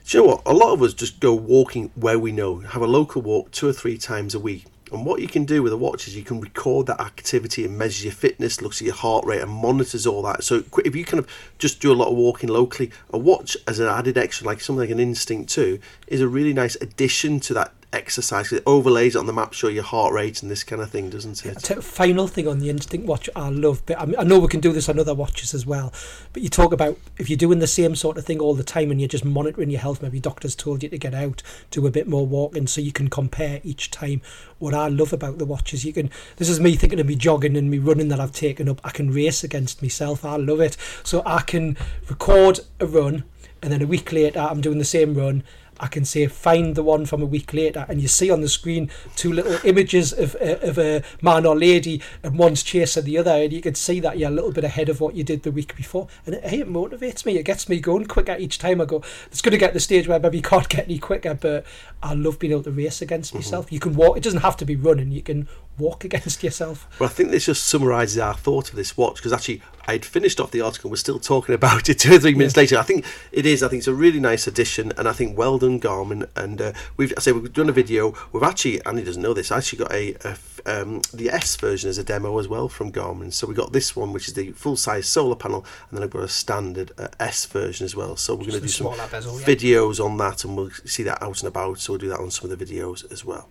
you 0.06 0.20
know 0.20 0.26
what? 0.26 0.42
A 0.46 0.52
lot 0.52 0.72
of 0.72 0.82
us 0.82 0.94
just 0.94 1.20
go 1.20 1.34
walking 1.34 1.90
where 1.94 2.18
we 2.18 2.30
know, 2.30 2.58
have 2.58 2.82
a 2.82 2.86
local 2.86 3.22
walk 3.22 3.50
two 3.50 3.68
or 3.68 3.72
three 3.72 3.96
times 3.96 4.34
a 4.34 4.38
week. 4.38 4.66
And 4.92 5.06
what 5.06 5.20
you 5.20 5.26
can 5.26 5.44
do 5.44 5.62
with 5.62 5.72
a 5.72 5.76
watch 5.76 6.06
is 6.06 6.16
you 6.16 6.22
can 6.22 6.40
record 6.40 6.86
that 6.86 7.00
activity 7.00 7.64
and 7.64 7.76
measure 7.76 8.04
your 8.04 8.12
fitness, 8.12 8.60
looks 8.60 8.80
at 8.80 8.86
your 8.86 8.94
heart 8.94 9.24
rate, 9.24 9.40
and 9.40 9.50
monitors 9.50 10.06
all 10.06 10.22
that. 10.22 10.44
So 10.44 10.62
if 10.84 10.94
you 10.94 11.04
kind 11.04 11.18
of 11.18 11.28
just 11.58 11.80
do 11.80 11.90
a 11.90 11.94
lot 11.94 12.08
of 12.08 12.16
walking 12.16 12.48
locally, 12.48 12.90
a 13.10 13.18
watch 13.18 13.56
as 13.66 13.80
an 13.80 13.88
added 13.88 14.18
extra, 14.18 14.46
like 14.46 14.60
something 14.60 14.80
like 14.80 14.90
an 14.90 15.00
Instinct 15.00 15.50
2, 15.50 15.80
is 16.06 16.20
a 16.20 16.28
really 16.28 16.52
nice 16.52 16.76
addition 16.76 17.40
to 17.40 17.54
that 17.54 17.72
exercise. 17.94 18.52
It 18.52 18.62
overlays 18.66 19.14
it 19.14 19.18
on 19.18 19.26
the 19.26 19.32
map, 19.32 19.52
show 19.52 19.68
your 19.68 19.84
heart 19.84 20.12
rate 20.12 20.42
and 20.42 20.50
this 20.50 20.64
kind 20.64 20.82
of 20.82 20.90
thing, 20.90 21.10
doesn't 21.10 21.44
it? 21.46 21.58
T- 21.62 21.74
final 21.76 22.26
thing 22.26 22.48
on 22.48 22.58
the 22.58 22.70
Instinct 22.70 23.06
watch 23.06 23.30
I 23.34 23.48
love, 23.48 23.82
but 23.86 24.00
I, 24.00 24.06
mean, 24.06 24.16
I 24.18 24.24
know 24.24 24.38
we 24.38 24.48
can 24.48 24.60
do 24.60 24.72
this 24.72 24.88
on 24.88 24.98
other 24.98 25.14
watches 25.14 25.54
as 25.54 25.64
well. 25.64 25.92
But 26.32 26.42
you 26.42 26.48
talk 26.48 26.72
about 26.72 26.98
if 27.18 27.30
you're 27.30 27.36
doing 27.36 27.60
the 27.60 27.66
same 27.66 27.94
sort 27.94 28.18
of 28.18 28.24
thing 28.24 28.40
all 28.40 28.54
the 28.54 28.64
time 28.64 28.90
and 28.90 29.00
you're 29.00 29.08
just 29.08 29.24
monitoring 29.24 29.70
your 29.70 29.80
health, 29.80 30.02
maybe 30.02 30.20
doctors 30.20 30.54
told 30.54 30.82
you 30.82 30.88
to 30.88 30.98
get 30.98 31.14
out, 31.14 31.42
do 31.70 31.86
a 31.86 31.90
bit 31.90 32.08
more 32.08 32.26
walking, 32.26 32.66
so 32.66 32.80
you 32.80 32.92
can 32.92 33.08
compare 33.08 33.60
each 33.62 33.90
time. 33.90 34.20
What 34.58 34.74
I 34.74 34.88
love 34.88 35.12
about 35.12 35.38
the 35.38 35.44
watch 35.44 35.72
is 35.74 35.84
you 35.84 35.92
can. 35.92 36.10
This 36.36 36.48
is 36.48 36.60
me 36.60 36.76
thinking 36.76 37.00
of 37.00 37.06
me 37.06 37.16
jogging 37.16 37.56
and 37.56 37.70
me 37.70 37.78
running 37.78 38.08
that 38.08 38.20
I've 38.20 38.32
taken 38.32 38.68
up. 38.68 38.80
I 38.84 38.90
can 38.90 39.12
race 39.12 39.44
against 39.44 39.82
myself. 39.82 40.24
I 40.24 40.36
love 40.36 40.60
it. 40.60 40.76
So 41.02 41.22
I 41.24 41.42
can 41.42 41.76
record 42.08 42.60
a 42.80 42.86
run, 42.86 43.24
and 43.62 43.72
then 43.72 43.82
a 43.82 43.86
week 43.86 44.12
later 44.12 44.40
I'm 44.40 44.60
doing 44.60 44.78
the 44.78 44.84
same 44.84 45.14
run. 45.14 45.42
I 45.80 45.86
can 45.88 46.04
say 46.04 46.26
find 46.26 46.74
the 46.74 46.82
one 46.82 47.06
from 47.06 47.22
a 47.22 47.26
week 47.26 47.52
later, 47.52 47.86
and 47.88 48.00
you 48.00 48.08
see 48.08 48.30
on 48.30 48.40
the 48.40 48.48
screen 48.48 48.90
two 49.16 49.32
little 49.32 49.58
images 49.64 50.12
of, 50.12 50.36
uh, 50.36 50.56
of 50.62 50.78
a 50.78 51.02
man 51.20 51.46
or 51.46 51.56
lady, 51.56 52.00
and 52.22 52.38
one's 52.38 52.62
chasing 52.62 53.04
the 53.04 53.18
other, 53.18 53.32
and 53.32 53.52
you 53.52 53.60
can 53.60 53.74
see 53.74 54.00
that 54.00 54.18
you're 54.18 54.30
a 54.30 54.34
little 54.34 54.52
bit 54.52 54.64
ahead 54.64 54.88
of 54.88 55.00
what 55.00 55.14
you 55.14 55.24
did 55.24 55.42
the 55.42 55.50
week 55.50 55.76
before. 55.76 56.08
And 56.26 56.36
it, 56.36 56.44
hey, 56.44 56.60
it 56.60 56.68
motivates 56.68 57.26
me. 57.26 57.38
It 57.38 57.44
gets 57.44 57.68
me 57.68 57.80
going 57.80 58.06
quicker 58.06 58.36
each 58.38 58.58
time 58.58 58.80
I 58.80 58.84
go. 58.84 59.02
It's 59.26 59.42
going 59.42 59.52
to 59.52 59.58
get 59.58 59.74
the 59.74 59.80
stage 59.80 60.08
where 60.08 60.20
maybe 60.20 60.38
you 60.38 60.42
can't 60.42 60.68
get 60.68 60.86
any 60.86 60.98
quicker, 60.98 61.34
but 61.34 61.64
I 62.04 62.12
love 62.12 62.38
being 62.38 62.52
able 62.52 62.62
to 62.64 62.70
race 62.70 63.00
against 63.00 63.34
myself. 63.34 63.72
You 63.72 63.80
can 63.80 63.94
walk. 63.94 64.18
It 64.18 64.22
doesn't 64.22 64.42
have 64.42 64.58
to 64.58 64.66
be 64.66 64.76
running. 64.76 65.10
You 65.10 65.22
can 65.22 65.48
walk 65.78 66.04
against 66.08 66.44
yourself. 66.44 66.86
Well, 67.00 67.08
I 67.08 67.12
think 67.12 67.30
this 67.30 67.46
just 67.46 67.66
summarises 67.66 68.18
our 68.18 68.34
thought 68.34 68.68
of 68.68 68.76
this 68.76 68.96
watch 68.96 69.16
because 69.16 69.32
actually 69.32 69.62
I'd 69.86 70.04
finished 70.04 70.38
off 70.38 70.50
the 70.50 70.60
article. 70.60 70.90
We're 70.90 70.96
still 70.96 71.18
talking 71.18 71.54
about 71.54 71.88
it 71.88 71.98
two 71.98 72.14
or 72.14 72.18
three 72.18 72.34
minutes 72.34 72.58
later. 72.58 72.78
I 72.78 72.82
think 72.82 73.06
it 73.32 73.46
is. 73.46 73.62
I 73.62 73.68
think 73.68 73.80
it's 73.80 73.88
a 73.88 73.94
really 73.94 74.20
nice 74.20 74.46
addition, 74.46 74.92
and 74.98 75.08
I 75.08 75.12
think 75.12 75.36
well 75.36 75.58
done, 75.58 75.80
Garmin. 75.80 76.28
And 76.36 76.60
uh, 76.60 76.72
we've 76.98 77.14
I 77.16 77.20
say 77.20 77.32
we've 77.32 77.52
done 77.52 77.70
a 77.70 77.72
video. 77.72 78.14
We've 78.32 78.42
actually 78.42 78.84
Andy 78.84 79.02
doesn't 79.02 79.22
know 79.22 79.32
this. 79.32 79.50
I 79.50 79.56
actually 79.56 79.78
got 79.78 79.92
a, 79.92 80.14
a 80.28 80.36
um, 80.66 81.02
the 81.12 81.30
S 81.30 81.56
version 81.56 81.90
as 81.90 81.98
a 81.98 82.04
demo 82.04 82.38
as 82.38 82.48
well 82.48 82.68
from 82.68 82.90
Garmin. 82.90 83.32
So 83.32 83.46
we 83.46 83.54
got 83.54 83.72
this 83.72 83.94
one, 83.94 84.12
which 84.12 84.28
is 84.28 84.34
the 84.34 84.52
full 84.52 84.76
size 84.76 85.06
solar 85.06 85.36
panel, 85.36 85.64
and 85.90 85.96
then 85.96 86.02
I've 86.02 86.10
got 86.10 86.22
a 86.22 86.28
standard 86.28 86.92
uh, 86.98 87.08
S 87.20 87.46
version 87.46 87.84
as 87.84 87.94
well. 87.94 88.16
So 88.16 88.34
we're 88.34 88.46
going 88.46 88.52
to 88.52 88.60
do 88.60 88.68
some 88.68 88.96
bezel, 89.10 89.40
yeah. 89.40 89.46
videos 89.46 90.04
on 90.04 90.16
that, 90.18 90.44
and 90.44 90.56
we'll 90.56 90.70
see 90.70 91.02
that 91.04 91.22
out 91.22 91.40
and 91.40 91.48
about. 91.48 91.78
So 91.78 91.93
we'll 91.94 92.00
do 92.00 92.08
that 92.08 92.18
on 92.18 92.30
some 92.30 92.50
of 92.50 92.58
the 92.58 92.64
videos 92.64 93.10
as 93.12 93.24
well. 93.24 93.48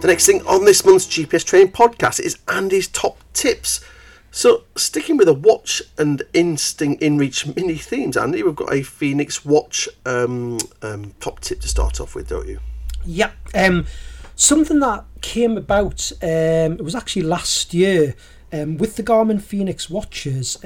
The 0.00 0.08
next 0.08 0.26
thing 0.26 0.46
on 0.46 0.66
this 0.66 0.84
month's 0.84 1.06
GPS 1.06 1.46
Training 1.46 1.72
podcast 1.72 2.20
is 2.20 2.38
Andy's 2.48 2.88
top 2.88 3.18
tips. 3.32 3.82
So, 4.30 4.64
sticking 4.76 5.16
with 5.16 5.28
the 5.28 5.32
watch 5.32 5.80
and 5.96 6.22
instinct 6.34 7.00
InReach 7.00 7.56
mini 7.56 7.76
themes, 7.76 8.18
Andy, 8.18 8.42
we've 8.42 8.54
got 8.54 8.74
a 8.74 8.82
Fenix 8.82 9.44
watch 9.44 9.88
um, 10.04 10.58
um, 10.82 11.14
top 11.20 11.40
tip 11.40 11.60
to 11.60 11.68
start 11.68 12.00
off 12.00 12.14
with, 12.14 12.28
don't 12.28 12.48
you? 12.48 12.60
Yeah. 13.06 13.30
Um, 13.54 13.86
something 14.36 14.80
that 14.80 15.04
came 15.22 15.56
about, 15.56 16.12
um, 16.20 16.72
it 16.72 16.84
was 16.84 16.94
actually 16.94 17.22
last 17.22 17.72
year 17.72 18.14
um, 18.52 18.76
with 18.76 18.96
the 18.96 19.02
Garmin 19.02 19.40
Fenix 19.40 19.88
watches. 19.88 20.58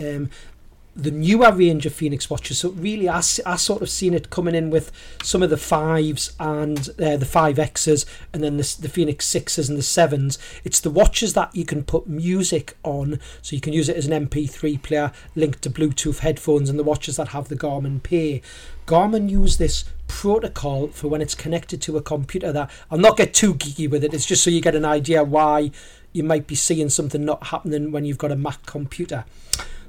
The 1.01 1.13
newer 1.13 1.53
range 1.53 1.87
of 1.87 1.95
Fenix 1.95 2.29
watches. 2.29 2.59
So 2.59 2.71
really, 2.71 3.09
I, 3.09 3.19
I 3.47 3.57
sort 3.57 3.83
of 3.83 3.89
seen 3.89 4.15
it 4.15 4.31
coming 4.31 4.57
in 4.57 4.69
with 4.69 4.91
some 5.23 5.45
of 5.45 5.51
the 5.51 5.57
fives 5.57 6.35
and 6.41 6.91
uh, 7.01 7.17
the 7.17 7.25
five 7.25 7.57
X's, 7.59 8.05
and 8.33 8.43
then 8.43 8.57
the, 8.57 8.77
the 8.81 8.89
Fenix 8.89 9.25
sixes 9.25 9.69
and 9.69 9.79
the 9.79 9.83
sevens. 9.83 10.39
It's 10.65 10.81
the 10.81 10.91
watches 10.91 11.35
that 11.35 11.55
you 11.55 11.65
can 11.65 11.85
put 11.85 12.09
music 12.09 12.77
on, 12.83 13.21
so 13.43 13.55
you 13.55 13.61
can 13.61 13.73
use 13.73 13.89
it 13.89 13.97
as 13.97 14.07
an 14.07 14.29
MP3 14.29 14.83
player 14.83 15.13
linked 15.37 15.63
to 15.63 15.71
Bluetooth 15.71 16.19
headphones, 16.19 16.69
and 16.69 16.79
the 16.79 16.85
watches 16.85 17.17
that 17.17 17.29
have 17.29 17.49
the 17.49 17.57
Garmin 17.57 18.03
Pay. 18.03 18.43
Garmin 18.87 19.31
use 19.31 19.59
this 19.59 19.85
protocol 20.09 20.89
for 20.89 21.07
when 21.07 21.21
it's 21.21 21.35
connected 21.35 21.81
to 21.83 21.97
a 21.97 22.03
computer. 22.03 22.51
That 22.53 22.71
I'll 22.91 22.99
not 22.99 23.17
get 23.17 23.35
too 23.35 23.55
geeky 23.55 23.89
with 23.89 24.03
it. 24.03 24.13
It's 24.13 24.27
just 24.27 24.43
so 24.43 24.51
you 24.51 24.61
get 24.61 24.75
an 24.75 24.85
idea 24.85 25.23
why 25.23 25.71
you 26.13 26.25
might 26.25 26.49
be 26.49 26.55
seeing 26.57 26.89
something 26.89 27.25
not 27.25 27.49
happening 27.49 27.93
when 27.93 28.05
you've 28.05 28.19
got 28.19 28.33
a 28.33 28.37
Mac 28.37 28.67
computer. 28.67 29.25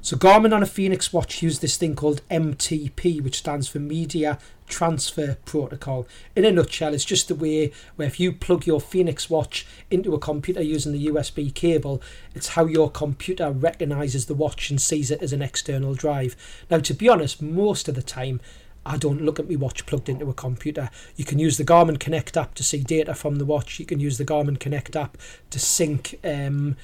So 0.02 0.16
Garmin 0.16 0.54
on 0.54 0.62
a 0.62 0.66
Fenix 0.66 1.12
watch 1.12 1.42
use 1.42 1.58
this 1.58 1.76
thing 1.76 1.94
called 1.94 2.22
MTP, 2.30 3.22
which 3.22 3.36
stands 3.36 3.68
for 3.68 3.80
Media 3.80 4.38
Transfer 4.66 5.36
Protocol. 5.44 6.08
In 6.34 6.46
a 6.46 6.50
nutshell, 6.50 6.94
it's 6.94 7.04
just 7.04 7.28
the 7.28 7.34
way 7.34 7.70
where 7.96 8.08
if 8.08 8.18
you 8.18 8.32
plug 8.32 8.66
your 8.66 8.80
Fenix 8.80 9.28
watch 9.28 9.66
into 9.90 10.14
a 10.14 10.18
computer 10.18 10.62
using 10.62 10.92
the 10.92 11.06
USB 11.08 11.52
cable, 11.52 12.00
it's 12.34 12.48
how 12.48 12.64
your 12.64 12.90
computer 12.90 13.50
recognizes 13.50 14.24
the 14.24 14.34
watch 14.34 14.70
and 14.70 14.80
sees 14.80 15.10
it 15.10 15.20
as 15.20 15.34
an 15.34 15.42
external 15.42 15.92
drive. 15.92 16.34
Now, 16.70 16.78
to 16.78 16.94
be 16.94 17.08
honest, 17.08 17.42
most 17.42 17.86
of 17.86 17.94
the 17.94 18.02
time, 18.02 18.40
I 18.86 18.96
don't 18.96 19.20
look 19.20 19.38
at 19.38 19.50
my 19.50 19.56
watch 19.56 19.84
plugged 19.84 20.08
into 20.08 20.30
a 20.30 20.34
computer. 20.34 20.88
You 21.16 21.26
can 21.26 21.38
use 21.38 21.58
the 21.58 21.64
Garmin 21.64 22.00
Connect 22.00 22.38
app 22.38 22.54
to 22.54 22.62
see 22.62 22.82
data 22.82 23.14
from 23.14 23.36
the 23.36 23.44
watch. 23.44 23.78
You 23.78 23.84
can 23.84 24.00
use 24.00 24.16
the 24.16 24.24
Garmin 24.24 24.58
Connect 24.58 24.96
app 24.96 25.18
to 25.50 25.58
sync 25.58 26.18
um, 26.24 26.78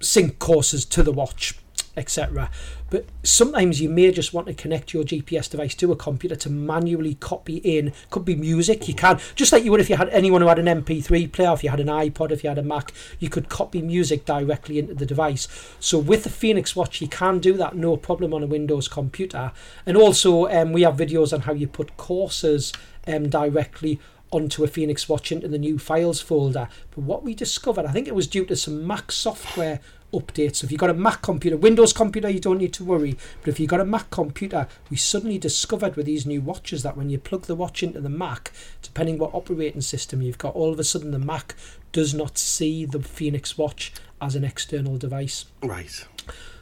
sync 0.00 0.40
courses 0.40 0.84
to 0.84 1.04
the 1.04 1.12
watch 1.12 1.56
etc. 1.96 2.50
But 2.90 3.06
sometimes 3.22 3.80
you 3.80 3.88
may 3.88 4.10
just 4.12 4.32
want 4.32 4.46
to 4.46 4.54
connect 4.54 4.92
your 4.92 5.04
GPS 5.04 5.50
device 5.50 5.74
to 5.76 5.92
a 5.92 5.96
computer 5.96 6.36
to 6.36 6.50
manually 6.50 7.14
copy 7.14 7.56
in. 7.56 7.92
Could 8.10 8.24
be 8.24 8.36
music. 8.36 8.86
You 8.88 8.94
can 8.94 9.20
just 9.34 9.52
like 9.52 9.64
you 9.64 9.70
would 9.70 9.80
if 9.80 9.90
you 9.90 9.96
had 9.96 10.08
anyone 10.10 10.40
who 10.40 10.48
had 10.48 10.58
an 10.58 10.66
MP3 10.66 11.30
player, 11.32 11.52
if 11.52 11.64
you 11.64 11.70
had 11.70 11.80
an 11.80 11.88
iPod, 11.88 12.30
if 12.30 12.44
you 12.44 12.48
had 12.48 12.58
a 12.58 12.62
Mac, 12.62 12.92
you 13.18 13.28
could 13.28 13.48
copy 13.48 13.82
music 13.82 14.24
directly 14.24 14.78
into 14.78 14.94
the 14.94 15.06
device. 15.06 15.48
So 15.80 15.98
with 15.98 16.24
the 16.24 16.30
Fenix 16.30 16.76
Watch, 16.76 17.00
you 17.00 17.08
can 17.08 17.38
do 17.38 17.54
that 17.54 17.76
no 17.76 17.96
problem 17.96 18.32
on 18.32 18.42
a 18.42 18.46
Windows 18.46 18.88
computer. 18.88 19.52
And 19.86 19.96
also, 19.96 20.46
um, 20.48 20.72
we 20.72 20.82
have 20.82 20.96
videos 20.96 21.32
on 21.32 21.40
how 21.40 21.52
you 21.52 21.66
put 21.66 21.96
courses 21.96 22.72
um, 23.06 23.28
directly 23.28 24.00
onto 24.34 24.64
a 24.64 24.66
Fenix 24.66 25.08
Watch 25.08 25.30
into 25.30 25.48
the 25.48 25.58
new 25.58 25.78
files 25.78 26.20
folder. 26.20 26.68
But 26.90 27.02
what 27.02 27.22
we 27.22 27.34
discovered, 27.34 27.86
I 27.86 27.92
think 27.92 28.08
it 28.08 28.14
was 28.14 28.26
due 28.26 28.44
to 28.46 28.56
some 28.56 28.86
Mac 28.86 29.12
software 29.12 29.80
updates. 30.20 30.56
So 30.56 30.64
if 30.64 30.72
you've 30.72 30.80
got 30.80 30.90
a 30.90 30.94
Mac 30.94 31.22
computer, 31.22 31.56
Windows 31.56 31.92
computer, 31.92 32.28
you 32.28 32.40
don't 32.40 32.58
need 32.58 32.72
to 32.74 32.84
worry. 32.84 33.16
But 33.40 33.50
if 33.50 33.60
you've 33.60 33.70
got 33.70 33.80
a 33.80 33.84
Mac 33.84 34.10
computer, 34.10 34.66
we 34.90 34.96
suddenly 34.96 35.38
discovered 35.38 35.96
with 35.96 36.06
these 36.06 36.26
new 36.26 36.40
watches 36.40 36.82
that 36.82 36.96
when 36.96 37.10
you 37.10 37.18
plug 37.18 37.42
the 37.42 37.54
watch 37.54 37.82
into 37.82 38.00
the 38.00 38.08
Mac, 38.08 38.52
depending 38.82 39.18
what 39.18 39.34
operating 39.34 39.80
system 39.80 40.22
you've 40.22 40.38
got, 40.38 40.54
all 40.54 40.72
of 40.72 40.78
a 40.78 40.84
sudden 40.84 41.10
the 41.10 41.18
Mac 41.18 41.54
does 41.92 42.14
not 42.14 42.38
see 42.38 42.84
the 42.84 43.00
Fenix 43.00 43.56
watch 43.56 43.92
as 44.20 44.34
an 44.34 44.44
external 44.44 44.96
device. 44.96 45.44
Right. 45.62 46.06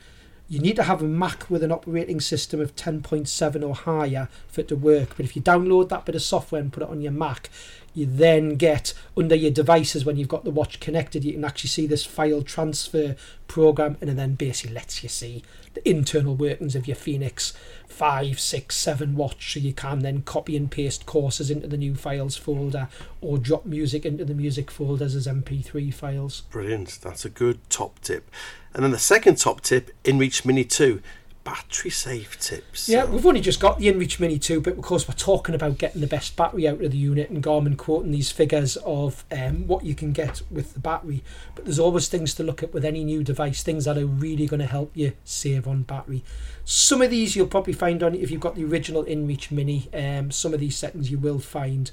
You 0.48 0.60
need 0.60 0.76
to 0.76 0.84
have 0.84 1.02
a 1.02 1.06
Mac 1.06 1.50
with 1.50 1.64
an 1.64 1.72
operating 1.72 2.20
system 2.20 2.60
of 2.60 2.76
10.7 2.76 3.68
or 3.68 3.74
higher 3.74 4.28
for 4.48 4.60
it 4.60 4.68
to 4.68 4.76
work. 4.76 5.16
But 5.16 5.26
if 5.26 5.34
you 5.34 5.42
download 5.42 5.88
that 5.88 6.04
bit 6.04 6.14
of 6.14 6.22
software 6.22 6.60
and 6.60 6.72
put 6.72 6.84
it 6.84 6.88
on 6.88 7.00
your 7.00 7.12
Mac, 7.12 7.50
you 7.94 8.06
then 8.06 8.56
get 8.56 8.94
under 9.16 9.34
your 9.34 9.50
devices 9.50 10.04
when 10.04 10.16
you've 10.16 10.28
got 10.28 10.44
the 10.44 10.50
watch 10.50 10.80
connected, 10.80 11.24
you 11.24 11.32
can 11.32 11.44
actually 11.44 11.68
see 11.68 11.86
this 11.86 12.04
file 12.04 12.42
transfer 12.42 13.16
program, 13.48 13.96
and 14.00 14.10
it 14.10 14.16
then 14.16 14.34
basically 14.34 14.74
lets 14.74 15.02
you 15.02 15.08
see 15.08 15.42
the 15.74 15.88
internal 15.88 16.34
workings 16.34 16.74
of 16.74 16.86
your 16.86 16.96
Fenix 16.96 17.52
5, 17.88 18.38
6, 18.40 18.76
7 18.76 19.16
watch. 19.16 19.54
So 19.54 19.60
you 19.60 19.72
can 19.72 20.00
then 20.00 20.22
copy 20.22 20.56
and 20.56 20.70
paste 20.70 21.06
courses 21.06 21.50
into 21.50 21.66
the 21.66 21.76
new 21.76 21.94
files 21.94 22.36
folder 22.36 22.88
or 23.20 23.38
drop 23.38 23.66
music 23.66 24.06
into 24.06 24.24
the 24.24 24.34
music 24.34 24.70
folders 24.70 25.14
as 25.14 25.26
MP3 25.26 25.92
files. 25.92 26.42
Brilliant. 26.50 27.00
That's 27.02 27.24
a 27.24 27.30
good 27.30 27.58
top 27.70 28.00
tip. 28.00 28.30
And 28.72 28.84
then 28.84 28.92
the 28.92 28.98
second 28.98 29.36
top 29.38 29.60
tip, 29.60 29.90
InReach 30.04 30.44
Mini 30.44 30.64
2 30.64 31.02
battery 31.44 31.90
safe 31.90 32.38
tips. 32.38 32.88
Yeah, 32.88 33.04
we've 33.04 33.24
only 33.24 33.40
just 33.40 33.60
got 33.60 33.78
the 33.78 33.86
InReach 33.86 34.20
Mini 34.20 34.38
2, 34.38 34.60
but 34.60 34.74
of 34.74 34.82
course 34.82 35.08
we're 35.08 35.14
talking 35.14 35.54
about 35.54 35.78
getting 35.78 36.00
the 36.00 36.06
best 36.06 36.36
battery 36.36 36.68
out 36.68 36.82
of 36.82 36.90
the 36.90 36.98
unit 36.98 37.30
and 37.30 37.42
Garmin 37.42 37.76
quoting 37.76 38.12
these 38.12 38.30
figures 38.30 38.76
of 38.78 39.24
um, 39.32 39.66
what 39.66 39.84
you 39.84 39.94
can 39.94 40.12
get 40.12 40.42
with 40.50 40.74
the 40.74 40.80
battery. 40.80 41.22
But 41.54 41.64
there's 41.64 41.78
always 41.78 42.08
things 42.08 42.34
to 42.34 42.42
look 42.42 42.62
at 42.62 42.74
with 42.74 42.84
any 42.84 43.04
new 43.04 43.24
device, 43.24 43.62
things 43.62 43.86
that 43.86 43.98
are 43.98 44.06
really 44.06 44.46
going 44.46 44.60
to 44.60 44.66
help 44.66 44.92
you 44.94 45.12
save 45.24 45.66
on 45.66 45.82
battery. 45.82 46.22
Some 46.64 47.02
of 47.02 47.10
these 47.10 47.34
you'll 47.34 47.46
probably 47.46 47.72
find 47.72 48.02
on 48.02 48.14
if 48.14 48.30
you've 48.30 48.40
got 48.40 48.54
the 48.54 48.64
original 48.64 49.04
InReach 49.04 49.50
Mini. 49.50 49.88
Um, 49.94 50.30
some 50.30 50.54
of 50.54 50.60
these 50.60 50.76
settings 50.76 51.10
you 51.10 51.18
will 51.18 51.40
find 51.40 51.90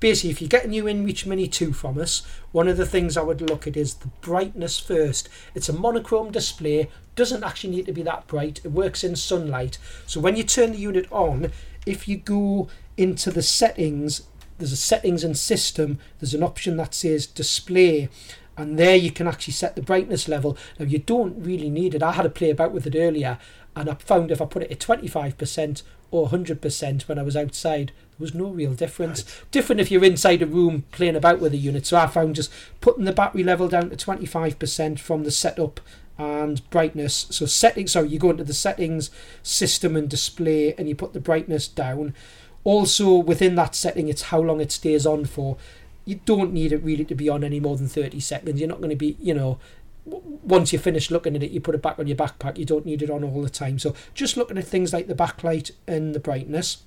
basically, 0.00 0.30
if 0.30 0.42
you 0.42 0.48
get 0.48 0.64
a 0.64 0.68
new 0.68 0.84
InReach 0.84 1.26
Mini 1.26 1.46
2 1.46 1.72
from 1.72 1.98
us, 1.98 2.26
one 2.52 2.68
of 2.68 2.76
the 2.76 2.86
things 2.86 3.16
I 3.16 3.22
would 3.22 3.40
look 3.40 3.66
at 3.66 3.76
is 3.76 3.94
the 3.94 4.08
brightness 4.20 4.80
first. 4.80 5.28
It's 5.54 5.68
a 5.68 5.74
monochrome 5.74 6.32
display, 6.32 6.90
doesn't 7.14 7.44
actually 7.44 7.70
need 7.70 7.86
to 7.86 7.92
be 7.92 8.02
that 8.02 8.26
bright, 8.26 8.60
it 8.64 8.72
works 8.72 9.04
in 9.04 9.14
sunlight. 9.16 9.78
So 10.06 10.20
when 10.20 10.36
you 10.36 10.42
turn 10.42 10.72
the 10.72 10.78
unit 10.78 11.06
on, 11.12 11.52
if 11.86 12.08
you 12.08 12.16
go 12.16 12.68
into 12.96 13.30
the 13.30 13.42
settings, 13.42 14.22
there's 14.58 14.72
a 14.72 14.76
settings 14.76 15.22
and 15.22 15.36
system, 15.36 15.98
there's 16.18 16.34
an 16.34 16.42
option 16.42 16.76
that 16.78 16.94
says 16.94 17.26
display. 17.26 18.08
And 18.56 18.78
there 18.78 18.96
you 18.96 19.10
can 19.10 19.26
actually 19.26 19.54
set 19.54 19.74
the 19.74 19.80
brightness 19.80 20.28
level. 20.28 20.58
Now 20.78 20.84
you 20.84 20.98
don't 20.98 21.42
really 21.42 21.70
need 21.70 21.94
it. 21.94 22.02
I 22.02 22.12
had 22.12 22.24
to 22.24 22.28
play 22.28 22.50
about 22.50 22.72
with 22.72 22.86
it 22.86 22.94
earlier 22.94 23.38
and 23.74 23.88
I 23.88 23.94
found 23.94 24.30
if 24.30 24.42
I 24.42 24.46
put 24.46 24.62
it 24.62 24.70
at 24.70 24.80
25% 24.80 25.82
or 26.10 26.28
100% 26.28 27.08
when 27.08 27.18
I 27.18 27.22
was 27.22 27.36
outside, 27.36 27.92
was 28.20 28.34
no 28.34 28.48
real 28.48 28.74
difference. 28.74 29.24
Right. 29.24 29.50
Different 29.50 29.80
if 29.80 29.90
you're 29.90 30.04
inside 30.04 30.42
a 30.42 30.46
room 30.46 30.84
playing 30.92 31.16
about 31.16 31.40
with 31.40 31.52
a 31.52 31.56
unit. 31.56 31.86
So 31.86 31.96
I 31.96 32.06
found 32.06 32.36
just 32.36 32.52
putting 32.80 33.04
the 33.04 33.12
battery 33.12 33.42
level 33.42 33.68
down 33.68 33.90
to 33.90 33.96
25% 33.96 34.98
from 34.98 35.24
the 35.24 35.30
setup 35.30 35.80
and 36.18 36.68
brightness. 36.70 37.26
So 37.30 37.46
settings, 37.46 37.92
sorry, 37.92 38.08
you 38.08 38.18
go 38.18 38.30
into 38.30 38.44
the 38.44 38.52
settings, 38.52 39.10
system 39.42 39.96
and 39.96 40.08
display, 40.08 40.74
and 40.74 40.88
you 40.88 40.94
put 40.94 41.14
the 41.14 41.20
brightness 41.20 41.66
down. 41.66 42.14
Also 42.62 43.14
within 43.14 43.54
that 43.54 43.74
setting, 43.74 44.08
it's 44.08 44.22
how 44.22 44.40
long 44.40 44.60
it 44.60 44.70
stays 44.70 45.06
on 45.06 45.24
for. 45.24 45.56
You 46.04 46.20
don't 46.24 46.52
need 46.52 46.72
it 46.72 46.82
really 46.82 47.04
to 47.06 47.14
be 47.14 47.28
on 47.28 47.42
any 47.42 47.60
more 47.60 47.76
than 47.76 47.88
30 47.88 48.20
seconds. 48.20 48.60
You're 48.60 48.68
not 48.68 48.80
going 48.80 48.90
to 48.90 48.96
be, 48.96 49.16
you 49.20 49.32
know, 49.32 49.58
once 50.04 50.72
you 50.72 50.78
finish 50.78 51.10
looking 51.10 51.36
at 51.36 51.42
it, 51.42 51.50
you 51.50 51.60
put 51.60 51.74
it 51.74 51.82
back 51.82 51.98
on 51.98 52.06
your 52.06 52.16
backpack. 52.16 52.58
You 52.58 52.64
don't 52.64 52.86
need 52.86 53.02
it 53.02 53.10
on 53.10 53.22
all 53.22 53.42
the 53.42 53.50
time. 53.50 53.78
So 53.78 53.94
just 54.12 54.36
looking 54.36 54.58
at 54.58 54.64
things 54.64 54.92
like 54.92 55.06
the 55.06 55.14
backlight 55.14 55.70
and 55.86 56.14
the 56.14 56.20
brightness. 56.20 56.82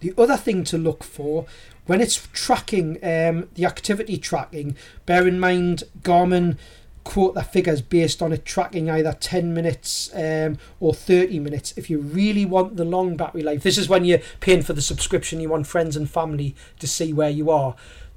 The 0.00 0.14
other 0.18 0.36
thing 0.36 0.64
to 0.64 0.78
look 0.78 1.02
for 1.02 1.46
when 1.86 2.00
it's 2.00 2.28
tracking 2.32 2.96
um, 3.02 3.48
the 3.54 3.64
activity 3.64 4.18
tracking, 4.18 4.76
bear 5.06 5.26
in 5.26 5.38
mind 5.38 5.84
Garmin 6.02 6.58
quote 7.04 7.34
the 7.34 7.42
figures 7.42 7.80
based 7.80 8.20
on 8.20 8.32
it 8.32 8.44
tracking 8.44 8.90
either 8.90 9.12
10 9.12 9.54
minutes 9.54 10.10
um, 10.12 10.58
or 10.80 10.92
30 10.92 11.38
minutes. 11.38 11.72
If 11.76 11.88
you 11.88 12.00
really 12.00 12.44
want 12.44 12.76
the 12.76 12.84
long 12.84 13.16
battery 13.16 13.44
life 13.44 13.62
this 13.62 13.78
is 13.78 13.88
when 13.88 14.04
you're 14.04 14.20
paying 14.40 14.62
for 14.62 14.72
the 14.72 14.82
subscription 14.82 15.38
you 15.38 15.48
want 15.48 15.68
friends 15.68 15.96
and 15.96 16.10
family 16.10 16.56
to 16.80 16.88
see 16.88 17.12
where 17.12 17.30
you 17.30 17.48
are 17.48 17.76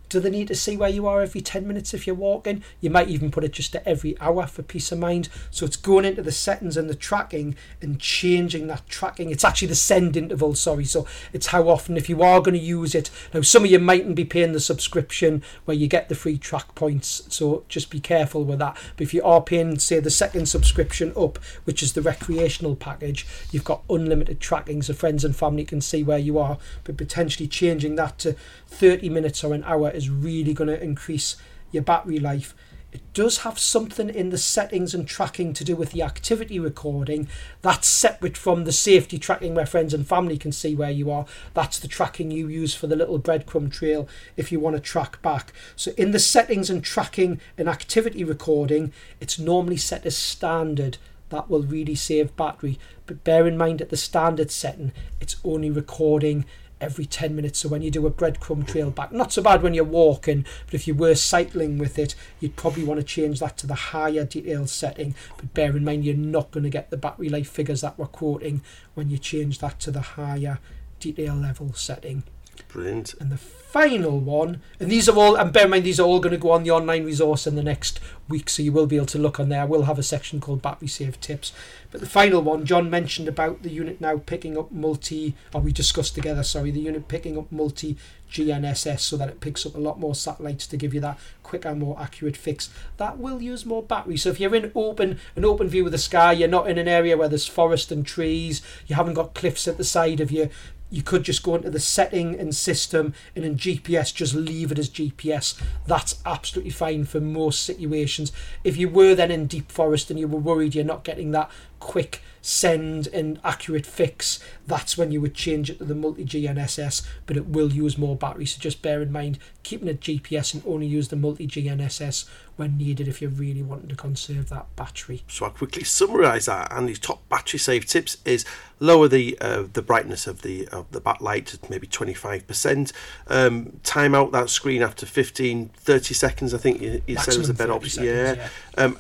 Do 0.10 0.20
they 0.20 0.30
need 0.30 0.48
to 0.50 0.56
see 0.56 0.76
where 0.76 0.90
you 0.90 1.08
are 1.08 1.22
every 1.22 1.42
10 1.42 1.68
minutes 1.68 1.94
if 1.94 2.08
you're 2.08 2.16
walking? 2.16 2.64
You 2.82 2.90
might 2.90 3.10
even 3.10 3.32
put 3.32 3.44
it 3.44 3.54
just 3.54 3.72
to 3.74 3.88
every 3.88 4.20
hour 4.20 4.48
for 4.48 4.64
peace 4.64 4.92
of 4.92 5.00
mind. 5.00 5.30
So 5.52 5.66
it's 5.66 5.78
going 5.78 6.06
into 6.06 6.22
the 6.22 6.32
settings 6.32 6.78
and 6.78 6.90
the 6.90 6.96
tracking 6.96 7.56
and 7.82 8.00
changing 8.00 8.68
that 8.68 8.88
tracking. 8.88 9.30
It's 9.30 9.44
actually 9.44 9.68
the 9.68 9.76
send 9.76 10.18
interval, 10.18 10.56
sorry. 10.56 10.86
So 10.86 11.06
it's 11.32 11.48
how 11.48 11.70
often, 11.70 11.96
if 11.96 12.10
you 12.10 12.24
are 12.24 12.42
going 12.42 12.58
to 12.58 12.60
use 12.60 12.96
it. 12.96 13.12
Now, 13.34 13.42
some 13.42 13.64
of 13.64 13.72
you 13.72 13.80
mightn't 13.80 14.16
be 14.16 14.26
paying 14.26 14.54
the 14.54 14.60
subscription 14.60 15.44
where 15.66 15.78
you 15.78 15.88
get 15.88 16.10
the 16.10 16.16
free 16.16 16.38
track 16.38 16.74
points. 16.74 17.24
So 17.30 17.64
just 17.68 17.90
be 17.90 18.00
careful 18.00 18.44
with 18.44 18.60
that. 18.60 18.78
But 18.98 19.04
if 19.04 19.14
you 19.14 19.24
are 19.24 19.42
paying, 19.42 19.78
say, 19.78 20.00
the 20.00 20.10
second 20.10 20.48
subscription 20.48 21.14
up, 21.16 21.38
which 21.66 21.84
is 21.84 21.94
the 21.94 22.02
recreational 22.02 22.76
package, 22.76 23.28
you've 23.52 23.64
got 23.64 23.84
unlimited 23.90 24.40
tracking 24.40 24.82
so 24.82 24.94
friends 24.94 25.24
and 25.24 25.36
family 25.36 25.66
can 25.66 25.82
see 25.82 26.04
where 26.04 26.18
you 26.18 26.40
are. 26.40 26.58
But 26.84 26.98
potentially 26.98 27.48
changing 27.48 27.96
that 27.96 28.18
to 28.20 28.36
30 28.68 29.10
minutes 29.10 29.44
or 29.44 29.54
an 29.54 29.64
hour 29.64 29.90
is 30.00 30.10
really 30.10 30.54
going 30.54 30.70
to 30.70 30.82
increase 30.82 31.36
your 31.72 31.84
battery 31.84 32.20
life. 32.20 32.56
It 32.92 33.02
does 33.14 33.40
have 33.40 33.60
something 33.60 34.10
in 34.10 34.30
the 34.30 34.38
settings 34.38 34.96
and 34.96 35.08
tracking 35.08 35.54
to 35.54 35.64
do 35.64 35.76
with 35.76 35.92
the 35.92 36.02
activity 36.02 36.58
recording. 36.58 37.28
That's 37.62 37.88
separate 37.88 38.36
from 38.36 38.64
the 38.64 38.72
safety 38.72 39.20
tracking 39.20 39.54
where 39.54 39.68
friends 39.68 39.94
and 39.94 40.08
family 40.08 40.40
can 40.40 40.52
see 40.52 40.74
where 40.74 40.90
you 40.90 41.12
are. 41.12 41.28
That's 41.54 41.78
the 41.78 41.88
tracking 41.88 42.32
you 42.32 42.48
use 42.48 42.74
for 42.74 42.88
the 42.88 42.96
little 42.96 43.20
breadcrumb 43.20 43.72
trail 43.72 44.08
if 44.38 44.52
you 44.52 44.60
want 44.60 44.76
to 44.76 44.82
track 44.82 45.22
back. 45.22 45.54
So, 45.76 45.92
in 45.98 46.12
the 46.12 46.20
settings 46.20 46.72
and 46.72 46.84
tracking 46.84 47.40
and 47.60 47.70
activity 47.70 48.24
recording, 48.24 48.92
it's 49.20 49.38
normally 49.38 49.78
set 49.78 50.06
as 50.08 50.18
standard. 50.18 50.98
That 51.30 51.48
will 51.48 51.62
really 51.62 51.94
save 51.94 52.36
battery. 52.36 52.80
But 53.06 53.24
bear 53.24 53.48
in 53.48 53.56
mind 53.56 53.82
at 53.82 53.90
the 53.90 53.98
standard 53.98 54.50
setting, 54.50 54.94
it's 55.22 55.36
only 55.44 55.70
recording 55.70 56.46
every 56.82 57.06
10 57.06 57.36
minutes. 57.36 57.60
So 57.60 57.70
when 57.70 57.82
you 57.82 57.92
do 57.92 58.06
a 58.06 58.12
breadcrumb 58.12 58.68
trail 58.68 58.92
back, 58.92 59.12
not 59.12 59.32
so 59.32 59.42
bad 59.42 59.62
when 59.62 59.74
you're 59.74 59.84
walking, 59.84 60.46
but 60.66 60.74
if 60.74 60.88
you 60.88 60.94
were 60.94 61.16
cycling 61.16 61.78
with 61.78 62.00
it, 62.00 62.16
you'd 62.40 62.56
probably 62.56 62.84
want 62.84 63.00
to 63.00 63.06
change 63.06 63.40
that 63.40 63.58
to 63.58 63.68
the 63.68 63.76
higher 63.76 64.26
detail 64.26 64.68
setting. 64.68 65.16
But 65.38 65.54
bear 65.54 65.76
in 65.76 65.84
mind, 65.84 66.06
you're 66.06 66.16
not 66.16 66.52
going 66.52 66.64
to 66.64 66.70
get 66.70 66.90
the 66.90 66.98
battery 66.98 67.30
life 67.30 67.50
figures 67.50 67.82
that 67.82 67.98
we're 67.98 68.08
quoting 68.08 68.62
when 68.94 69.10
you 69.10 69.18
change 69.18 69.60
that 69.60 69.80
to 69.82 69.92
the 69.92 70.02
higher 70.02 70.60
detail 71.00 71.36
level 71.36 71.74
setting. 71.74 72.24
Brilliant. 72.70 73.16
And 73.20 73.32
the 73.32 73.38
final 73.38 74.20
one, 74.20 74.62
and 74.80 74.92
these 74.92 75.10
are 75.10 75.16
all, 75.16 75.36
and 75.36 75.52
bear 75.52 75.66
in 75.66 75.72
mind, 75.72 75.84
these 75.84 76.00
are 76.00 76.08
all 76.08 76.20
going 76.20 76.34
to 76.34 76.38
go 76.38 76.52
on 76.52 76.64
the 76.64 76.72
online 76.72 77.04
resource 77.04 77.48
in 77.48 77.56
the 77.56 77.64
next 77.64 78.00
week, 78.28 78.48
so 78.48 78.62
you 78.62 78.72
will 78.72 78.86
be 78.86 78.96
able 78.96 79.08
to 79.08 79.18
look 79.18 79.40
on 79.40 79.50
there. 79.50 79.66
We'll 79.66 79.84
have 79.84 79.98
a 79.98 80.04
section 80.04 80.40
called 80.40 80.62
Battery 80.62 80.88
Save 80.88 81.20
Tips. 81.20 81.52
But 81.92 82.00
the 82.00 82.08
final 82.08 82.42
one, 82.42 82.66
John 82.66 82.90
mentioned 82.90 83.28
about 83.28 83.64
the 83.64 83.72
unit 83.72 84.00
now 84.00 84.18
picking 84.24 84.56
up 84.56 84.72
multi, 84.72 85.36
or 85.52 85.62
we 85.62 85.72
discussed 85.72 86.14
together, 86.14 86.44
sorry, 86.44 86.70
the 86.70 86.80
unit 86.80 87.08
picking 87.08 87.40
up 87.40 87.52
multi 87.52 87.98
GNSS 88.32 89.00
so 89.00 89.18
that 89.18 89.30
it 89.30 89.40
picks 89.40 89.66
up 89.66 89.76
a 89.76 89.80
lot 89.80 90.00
more 90.00 90.14
satellites 90.14 90.68
to 90.68 90.78
give 90.78 90.94
you 90.94 91.00
that 91.02 91.20
quicker, 91.42 91.74
more 91.74 92.00
accurate 92.00 92.38
fix. 92.38 92.70
That 92.98 93.18
will 93.18 93.42
use 93.42 93.66
more 93.66 93.82
battery. 93.82 94.18
So 94.18 94.30
if 94.30 94.40
you're 94.40 94.54
in 94.54 94.72
open 94.76 95.20
an 95.36 95.46
open 95.46 95.68
view 95.68 95.86
of 95.88 95.92
the 95.92 95.98
sky, 95.98 96.34
you're 96.34 96.48
not 96.48 96.70
in 96.70 96.78
an 96.78 96.88
area 96.88 97.18
where 97.18 97.30
there's 97.30 97.48
forest 97.48 97.92
and 97.92 98.06
trees, 98.06 98.62
you 98.86 98.96
haven't 98.96 99.16
got 99.16 99.34
cliffs 99.34 99.68
at 99.68 99.78
the 99.78 99.84
side 99.84 100.20
of 100.20 100.32
you, 100.32 100.50
you 100.90 101.02
could 101.02 101.24
just 101.24 101.44
go 101.44 101.56
into 101.56 101.70
the 101.70 101.80
setting 101.80 102.40
and 102.40 102.56
system 102.56 103.14
and 103.36 103.46
in 103.46 103.56
GPS 103.56 104.14
just 104.14 104.34
leave 104.34 104.72
it 104.72 104.80
as 104.80 104.90
GPS. 104.90 105.62
That's 105.86 106.22
absolutely 106.26 106.72
fine 106.72 107.06
for 107.06 107.20
most 107.20 107.64
situations. 107.64 108.32
If 108.64 108.78
you 108.78 108.90
were 108.90 109.16
then 109.16 109.32
in 109.32 109.48
deep 109.48 109.72
forest 109.72 110.10
and 110.10 110.20
you 110.20 110.28
were 110.28 110.40
worried 110.40 110.76
you're 110.76 110.86
not 110.86 111.04
getting 111.04 111.32
that 111.32 111.50
quick 111.80 112.22
send 112.50 113.06
an 113.08 113.40
accurate 113.44 113.86
fix, 113.86 114.40
that's 114.66 114.98
when 114.98 115.12
you 115.12 115.22
would 115.22 115.36
change 115.36 115.70
it 115.70 115.78
to 115.78 115.86
the 115.86 115.94
multi 115.94 116.26
GNSS, 116.26 117.06
but 117.28 117.38
it 117.38 117.46
will 117.46 117.72
use 117.72 117.96
more 117.96 118.16
battery. 118.16 118.48
So 118.48 118.60
just 118.60 118.82
bear 118.82 119.04
in 119.04 119.12
mind 119.12 119.38
keeping 119.62 119.88
it 119.88 120.02
GPS 120.02 120.56
and 120.56 120.64
only 120.66 120.88
use 120.88 121.10
the 121.10 121.16
multi 121.16 121.48
GNSS 121.48 122.28
when 122.56 122.76
needed 122.76 123.08
if 123.08 123.22
you're 123.22 123.30
really 123.30 123.62
wanting 123.62 123.88
to 123.90 123.96
conserve 123.96 124.50
that 124.50 124.76
battery. 124.76 125.24
So 125.28 125.46
I'll 125.46 125.52
quickly 125.52 125.84
summarise 125.84 126.48
that. 126.48 126.72
And 126.72 126.90
these 126.90 126.98
top 126.98 127.28
battery 127.30 127.60
save 127.60 127.86
tips 127.86 128.18
is 128.26 128.46
lower 128.80 129.08
the 129.08 129.38
uh, 129.40 129.66
the 129.72 129.84
brightness 129.84 130.26
of 130.26 130.42
the 130.42 130.68
of 130.70 130.90
the 130.92 131.02
backlight 131.02 131.46
to 131.48 131.60
maybe 131.70 131.86
25%. 131.86 132.92
Um, 133.28 133.80
time 133.84 134.16
out 134.16 134.32
that 134.32 134.50
screen 134.50 134.82
after 134.82 135.06
15, 135.06 135.70
30 135.70 136.14
seconds. 136.16 136.56
I 136.56 136.58
think 136.58 136.82
you, 136.82 137.04
you 137.06 137.18
said 137.18 137.38
was 137.38 137.50
a 137.50 137.54
better 137.54 137.74
option. 137.74 138.06
Seconds, 138.06 138.38
yeah. 138.38 138.50
yeah. 138.76 138.84
Um, 138.84 138.98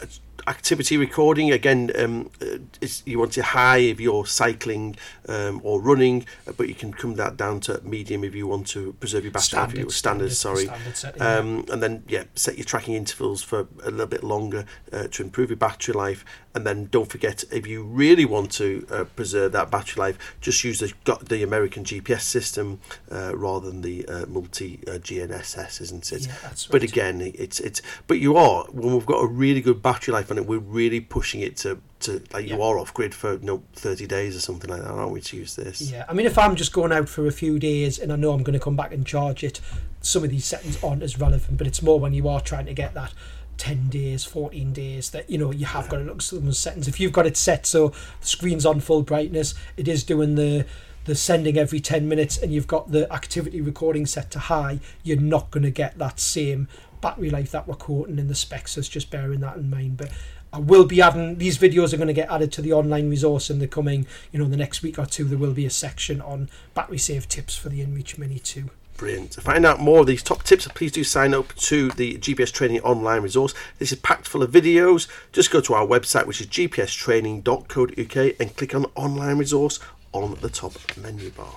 activity 0.49 0.97
recording. 0.97 1.51
Again 1.51 1.91
um, 1.97 2.29
uh, 2.41 2.57
you 3.05 3.19
want 3.19 3.37
it 3.37 3.43
high 3.43 3.77
if 3.77 3.99
you're 3.99 4.25
cycling 4.25 4.95
um, 5.27 5.61
or 5.63 5.79
running 5.79 6.25
but 6.57 6.67
you 6.67 6.75
can 6.75 6.91
come 6.91 7.13
that 7.15 7.37
down 7.37 7.59
to 7.61 7.79
medium 7.83 8.23
if 8.23 8.33
you 8.35 8.47
want 8.47 8.67
to 8.67 8.93
preserve 8.93 9.23
your 9.23 9.31
battery 9.31 9.47
standard, 9.47 9.91
standard, 9.91 10.31
standard 10.31 10.31
sorry. 10.33 10.65
standard 10.65 10.97
setting, 10.97 11.21
um, 11.21 11.65
and 11.71 11.83
then 11.83 12.03
yeah 12.07 12.23
set 12.35 12.57
your 12.57 12.65
tracking 12.65 12.95
intervals 12.95 13.43
for 13.43 13.67
a 13.83 13.91
little 13.91 14.07
bit 14.07 14.23
longer 14.23 14.65
uh, 14.91 15.07
to 15.07 15.23
improve 15.23 15.49
your 15.49 15.57
battery 15.57 15.93
life 15.93 16.25
and 16.59 16.67
then 16.67 16.89
don't 16.91 17.09
forget 17.09 17.43
if 17.51 17.65
you 17.65 17.83
really 17.83 18.25
want 18.25 18.51
to 18.51 18.85
uh, 18.91 19.03
preserve 19.15 19.51
that 19.53 19.71
battery 19.71 19.99
life 19.99 20.35
just 20.41 20.63
use 20.63 20.79
the 20.79 20.93
the 21.23 21.41
American 21.41 21.83
GPS 21.83 22.21
system 22.21 22.79
uh, 23.11 23.35
rather 23.35 23.69
than 23.69 23.81
the 23.81 24.05
uh, 24.07 24.25
multi 24.27 24.79
uh, 24.87 24.91
GNSS 24.91 25.81
isn't 25.81 26.11
it? 26.11 26.27
Yeah, 26.27 26.33
that's 26.43 26.67
but 26.67 26.83
again 26.83 27.21
it's 27.21 27.59
it's 27.59 27.81
but 28.07 28.19
you 28.19 28.35
are 28.35 28.65
when 28.65 28.93
we've 28.93 29.05
got 29.05 29.23
a 29.23 29.27
really 29.27 29.61
good 29.61 29.81
battery 29.81 30.13
life 30.13 30.29
on 30.31 30.37
it 30.37 30.45
we're 30.45 30.59
really 30.59 30.99
pushing 30.99 31.41
it 31.41 31.55
to 31.57 31.81
to 32.01 32.21
like 32.33 32.47
you 32.47 32.61
are 32.61 32.79
off 32.79 32.93
grid 32.93 33.13
for 33.13 33.33
you 33.33 33.45
know, 33.45 33.63
30 33.73 34.07
days 34.07 34.35
or 34.35 34.39
something 34.39 34.69
like 34.69 34.81
that 34.81 34.89
aren't 34.89 35.11
we 35.11 35.21
to 35.21 35.37
use 35.37 35.55
this? 35.55 35.81
Yeah, 35.81 36.05
I 36.07 36.13
mean, 36.13 36.25
if 36.25 36.37
I'm 36.37 36.55
just 36.55 36.73
going 36.73 36.91
out 36.91 37.09
for 37.09 37.27
a 37.27 37.31
few 37.31 37.59
days 37.59 37.99
and 37.99 38.11
I 38.13 38.15
know 38.15 38.31
I'm 38.31 38.43
going 38.43 38.57
to 38.57 38.63
come 38.63 38.75
back 38.75 38.93
and 38.93 39.05
charge 39.05 39.43
it, 39.43 39.59
some 40.01 40.23
of 40.23 40.29
these 40.29 40.45
settings 40.45 40.81
aren't 40.83 41.03
as 41.03 41.19
relevant, 41.19 41.57
but 41.57 41.67
it's 41.67 41.81
more 41.81 41.99
when 41.99 42.13
you 42.13 42.27
are 42.29 42.39
trying 42.39 42.65
to 42.67 42.73
get 42.73 42.93
that 42.93 43.13
10 43.59 43.89
days, 43.89 44.23
14 44.23 44.73
days 44.73 45.11
that, 45.11 45.29
you 45.29 45.37
know, 45.37 45.51
you 45.51 45.65
have 45.65 45.89
got 45.89 45.97
to 45.97 46.03
look 46.03 46.17
at 46.17 46.21
some 46.23 46.45
those 46.45 46.57
settings. 46.57 46.87
If 46.87 46.99
you've 46.99 47.11
got 47.11 47.27
it 47.27 47.37
set 47.37 47.65
so 47.65 47.89
the 47.89 48.27
screen's 48.27 48.65
on 48.65 48.79
full 48.79 49.03
brightness, 49.03 49.53
it 49.77 49.87
is 49.87 50.03
doing 50.03 50.35
the 50.35 50.65
the 51.05 51.15
sending 51.15 51.57
every 51.57 51.79
10 51.79 52.07
minutes 52.07 52.37
and 52.37 52.53
you've 52.53 52.67
got 52.67 52.91
the 52.91 53.11
activity 53.11 53.61
recording 53.61 54.05
set 54.05 54.29
to 54.29 54.37
high, 54.37 54.79
you're 55.01 55.19
not 55.19 55.49
going 55.49 55.63
to 55.63 55.71
get 55.71 55.97
that 55.97 56.19
same 56.19 56.67
battery 57.01 57.31
life 57.31 57.49
that 57.51 57.67
we're 57.67 57.73
quoting 57.73 58.19
in 58.19 58.27
the 58.27 58.35
specs. 58.35 58.73
So 58.73 58.79
it's 58.79 58.89
just 58.89 59.09
bearing 59.09 59.39
that 59.39 59.57
in 59.57 59.69
mind. 59.69 59.97
But 59.97 60.11
I 60.53 60.59
will 60.59 60.85
be 60.85 61.01
adding 61.01 61.37
these 61.37 61.57
videos 61.57 61.93
are 61.93 61.97
going 61.97 62.07
to 62.07 62.13
get 62.13 62.29
added 62.29 62.51
to 62.53 62.61
the 62.61 62.73
online 62.73 63.09
resource 63.09 63.49
in 63.49 63.59
the 63.59 63.67
coming, 63.67 64.05
you 64.31 64.39
know, 64.39 64.47
the 64.47 64.57
next 64.57 64.83
week 64.83 64.99
or 64.99 65.05
two. 65.05 65.23
There 65.23 65.37
will 65.37 65.53
be 65.53 65.65
a 65.65 65.71
section 65.71 66.21
on 66.21 66.49
battery 66.73 66.97
save 66.97 67.27
tips 67.27 67.55
for 67.55 67.69
the 67.69 67.83
InReach 67.83 68.17
Mini 68.17 68.37
2. 68.37 68.69
Brilliant. 68.99 69.31
To 69.31 69.41
find 69.41 69.65
out 69.65 69.79
more 69.79 70.01
of 70.01 70.07
these 70.07 70.21
top 70.21 70.43
tips, 70.43 70.67
please 70.67 70.91
do 70.91 71.05
sign 71.05 71.33
up 71.33 71.55
to 71.55 71.87
the 71.91 72.17
GPS 72.17 72.51
Training 72.51 72.81
online 72.81 73.21
resource. 73.21 73.53
This 73.77 73.93
is 73.93 73.99
packed 73.99 74.27
full 74.27 74.43
of 74.43 74.51
videos. 74.51 75.07
Just 75.31 75.51
go 75.51 75.61
to 75.61 75.73
our 75.73 75.87
website, 75.87 76.27
which 76.27 76.41
is 76.41 76.47
gpstraining.co.uk, 76.47 78.35
and 78.41 78.55
click 78.57 78.75
on 78.75 78.85
online 78.95 79.37
resource 79.37 79.79
on 80.11 80.35
the 80.41 80.49
top 80.49 80.73
menu 80.97 81.29
bar. 81.29 81.55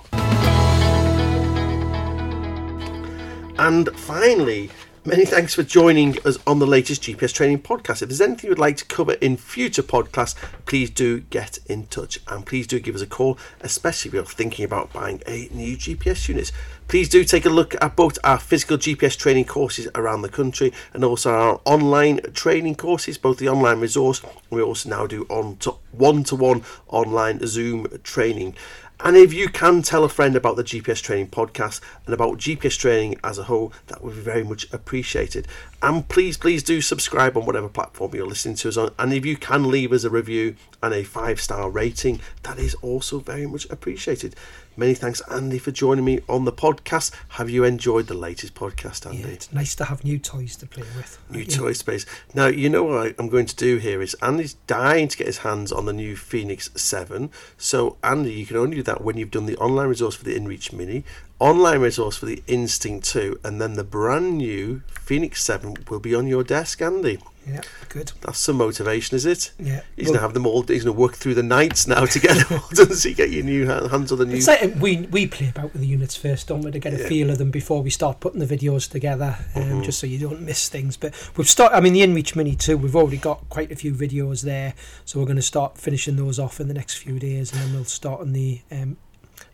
And 3.57 3.89
finally, 3.99 4.69
many 5.05 5.25
thanks 5.25 5.53
for 5.53 5.63
joining 5.63 6.17
us 6.25 6.37
on 6.47 6.59
the 6.59 6.67
latest 6.67 7.03
GPS 7.03 7.33
Training 7.33 7.59
podcast. 7.59 8.01
If 8.01 8.09
there's 8.09 8.21
anything 8.21 8.49
you'd 8.49 8.59
like 8.59 8.77
to 8.77 8.85
cover 8.85 9.13
in 9.13 9.35
future 9.35 9.83
podcasts, 9.83 10.35
please 10.65 10.89
do 10.89 11.19
get 11.19 11.59
in 11.65 11.87
touch 11.87 12.19
and 12.27 12.45
please 12.45 12.67
do 12.67 12.79
give 12.79 12.95
us 12.95 13.01
a 13.01 13.07
call, 13.07 13.37
especially 13.61 14.09
if 14.09 14.13
you're 14.13 14.23
thinking 14.23 14.63
about 14.63 14.93
buying 14.93 15.21
a 15.27 15.49
new 15.51 15.75
GPS 15.75 16.29
unit. 16.29 16.51
Please 16.87 17.09
do 17.09 17.23
take 17.23 17.45
a 17.45 17.49
look 17.49 17.75
at 17.81 17.95
both 17.95 18.17
our 18.23 18.37
physical 18.37 18.77
GPS 18.77 19.17
training 19.17 19.45
courses 19.45 19.87
around 19.95 20.21
the 20.21 20.29
country 20.29 20.71
and 20.93 21.03
also 21.03 21.31
our 21.31 21.61
online 21.65 22.21
training 22.33 22.75
courses, 22.75 23.17
both 23.17 23.39
the 23.39 23.49
online 23.49 23.79
resource. 23.79 24.21
We 24.49 24.61
also 24.61 24.89
now 24.89 25.07
do 25.07 25.25
on 25.29 25.57
one-to-one 25.91 26.63
online 26.87 27.45
Zoom 27.45 27.87
training. 28.03 28.55
And 28.99 29.17
if 29.17 29.33
you 29.33 29.49
can 29.49 29.81
tell 29.81 30.03
a 30.03 30.09
friend 30.09 30.35
about 30.35 30.55
the 30.55 30.63
GPS 30.63 31.01
Training 31.01 31.27
podcast 31.27 31.81
and 32.05 32.13
about 32.13 32.37
GPS 32.37 32.77
training 32.77 33.19
as 33.23 33.37
a 33.37 33.43
whole, 33.43 33.73
that 33.87 34.03
would 34.03 34.15
be 34.15 34.21
very 34.21 34.43
much 34.43 34.71
appreciated. 34.71 35.47
And 35.83 36.07
please, 36.07 36.37
please 36.37 36.63
do 36.63 36.79
subscribe 36.79 37.35
on 37.35 37.45
whatever 37.45 37.67
platform 37.67 38.15
you're 38.15 38.25
listening 38.25 38.55
to 38.55 38.69
us 38.69 38.77
on. 38.77 38.91
And 38.97 39.11
if 39.13 39.25
you 39.25 39.35
can 39.35 39.69
leave 39.69 39.91
us 39.91 40.05
a 40.05 40.09
review 40.09 40.55
and 40.81 40.93
a 40.93 41.03
five 41.03 41.41
star 41.41 41.69
rating, 41.69 42.21
that 42.43 42.57
is 42.57 42.73
also 42.75 43.19
very 43.19 43.45
much 43.45 43.69
appreciated. 43.69 44.33
Many 44.77 44.93
thanks, 44.93 45.21
Andy, 45.29 45.59
for 45.59 45.71
joining 45.71 46.05
me 46.05 46.21
on 46.29 46.45
the 46.45 46.53
podcast. 46.53 47.11
Have 47.29 47.49
you 47.49 47.65
enjoyed 47.65 48.07
the 48.07 48.13
latest 48.13 48.55
podcast, 48.55 49.05
Andy? 49.05 49.19
Yeah, 49.19 49.27
it's 49.27 49.51
nice 49.51 49.75
to 49.75 49.83
have 49.85 50.05
new 50.05 50.17
toys 50.17 50.55
to 50.55 50.65
play 50.65 50.85
with. 50.95 51.19
New 51.29 51.41
Yeah. 51.41 51.57
toy 51.57 51.73
space. 51.73 52.05
Now, 52.33 52.47
you 52.47 52.69
know 52.69 52.83
what 52.83 53.13
I'm 53.19 53.27
going 53.27 53.45
to 53.45 53.55
do 53.55 53.75
here 53.77 54.01
is 54.01 54.15
Andy's 54.21 54.53
dying 54.65 55.09
to 55.09 55.17
get 55.17 55.27
his 55.27 55.39
hands 55.39 55.71
on 55.73 55.85
the 55.85 55.93
new 55.93 56.15
Fenix 56.15 56.69
7. 56.75 57.29
So, 57.57 57.97
Andy, 58.03 58.31
you 58.33 58.45
can 58.45 58.55
only 58.57 58.77
do 58.77 58.83
that 58.83 59.03
when 59.03 59.17
you've 59.17 59.31
done 59.31 59.45
the 59.47 59.57
online 59.57 59.89
resource 59.89 60.15
for 60.15 60.23
the 60.23 60.33
InReach 60.33 60.71
Mini. 60.73 61.03
Online 61.43 61.81
resource 61.81 62.15
for 62.15 62.25
the 62.25 62.41
Instinct 62.47 63.05
2, 63.09 63.41
and 63.43 63.59
then 63.59 63.73
the 63.73 63.83
brand 63.83 64.37
new 64.37 64.81
Fenix 64.87 65.43
7 65.43 65.75
will 65.89 65.99
be 65.99 66.15
on 66.15 66.25
your 66.25 66.41
desk, 66.41 66.81
Andy. 66.81 67.19
Yeah, 67.45 67.59
good. 67.89 68.13
That's 68.21 68.37
some 68.39 68.55
motivation, 68.55 69.17
is 69.17 69.25
it? 69.25 69.51
Yeah. 69.59 69.81
He's 69.97 70.05
Well- 70.05 70.13
gonna 70.13 70.21
have 70.21 70.33
them 70.33 70.47
all. 70.47 70.63
He's 70.63 70.85
gonna 70.85 70.93
work 70.97 71.15
through 71.15 71.33
the 71.33 71.43
nights 71.43 71.85
now 71.85 72.05
to 72.05 72.17
get 72.19 72.37
them 72.47 72.59
all 72.61 72.69
done. 72.73 72.95
So 72.95 73.09
you 73.09 73.15
get 73.15 73.29
your 73.31 73.43
new 73.43 73.65
hands 73.67 74.13
on 74.13 74.19
the 74.19 74.25
new. 74.25 74.37
It's 74.37 74.47
like 74.47 74.75
we 74.79 75.01
we 75.11 75.27
play 75.27 75.49
about 75.49 75.73
with 75.73 75.81
the 75.81 75.87
units 75.87 76.15
first, 76.15 76.47
don't 76.47 76.61
we, 76.61 76.71
to 76.71 76.79
get 76.79 76.93
a 76.93 76.99
Yeah. 77.01 77.07
feel 77.09 77.29
of 77.29 77.39
them 77.39 77.51
before 77.51 77.81
we 77.83 77.89
start 77.89 78.21
putting 78.21 78.39
the 78.39 78.45
videos 78.47 78.89
together, 78.89 79.35
um, 79.55 79.63
Mm-hmm. 79.63 79.81
just 79.81 79.99
so 79.99 80.07
you 80.07 80.19
don't 80.19 80.39
miss 80.43 80.69
things. 80.69 80.95
But 80.95 81.13
we've 81.35 81.49
started. 81.49 81.75
I 81.75 81.81
mean, 81.81 81.91
the 81.91 82.03
InReach 82.03 82.37
Mini 82.37 82.55
too. 82.55 82.77
We've 82.77 82.95
already 82.95 83.17
got 83.17 83.49
quite 83.49 83.69
a 83.69 83.75
few 83.75 83.93
videos 83.93 84.43
there, 84.43 84.75
so 85.03 85.19
we're 85.19 85.25
going 85.25 85.35
to 85.35 85.41
start 85.41 85.77
finishing 85.77 86.15
those 86.15 86.39
off 86.39 86.61
in 86.61 86.69
the 86.69 86.73
next 86.73 86.95
few 86.95 87.19
days, 87.19 87.51
and 87.51 87.59
then 87.61 87.73
we'll 87.73 87.83
start 87.83 88.21
on 88.21 88.31
the 88.31 88.61
um, 88.71 88.95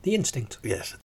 the 0.03 0.13
Instinct. 0.13 0.59
Yes. 0.61 0.95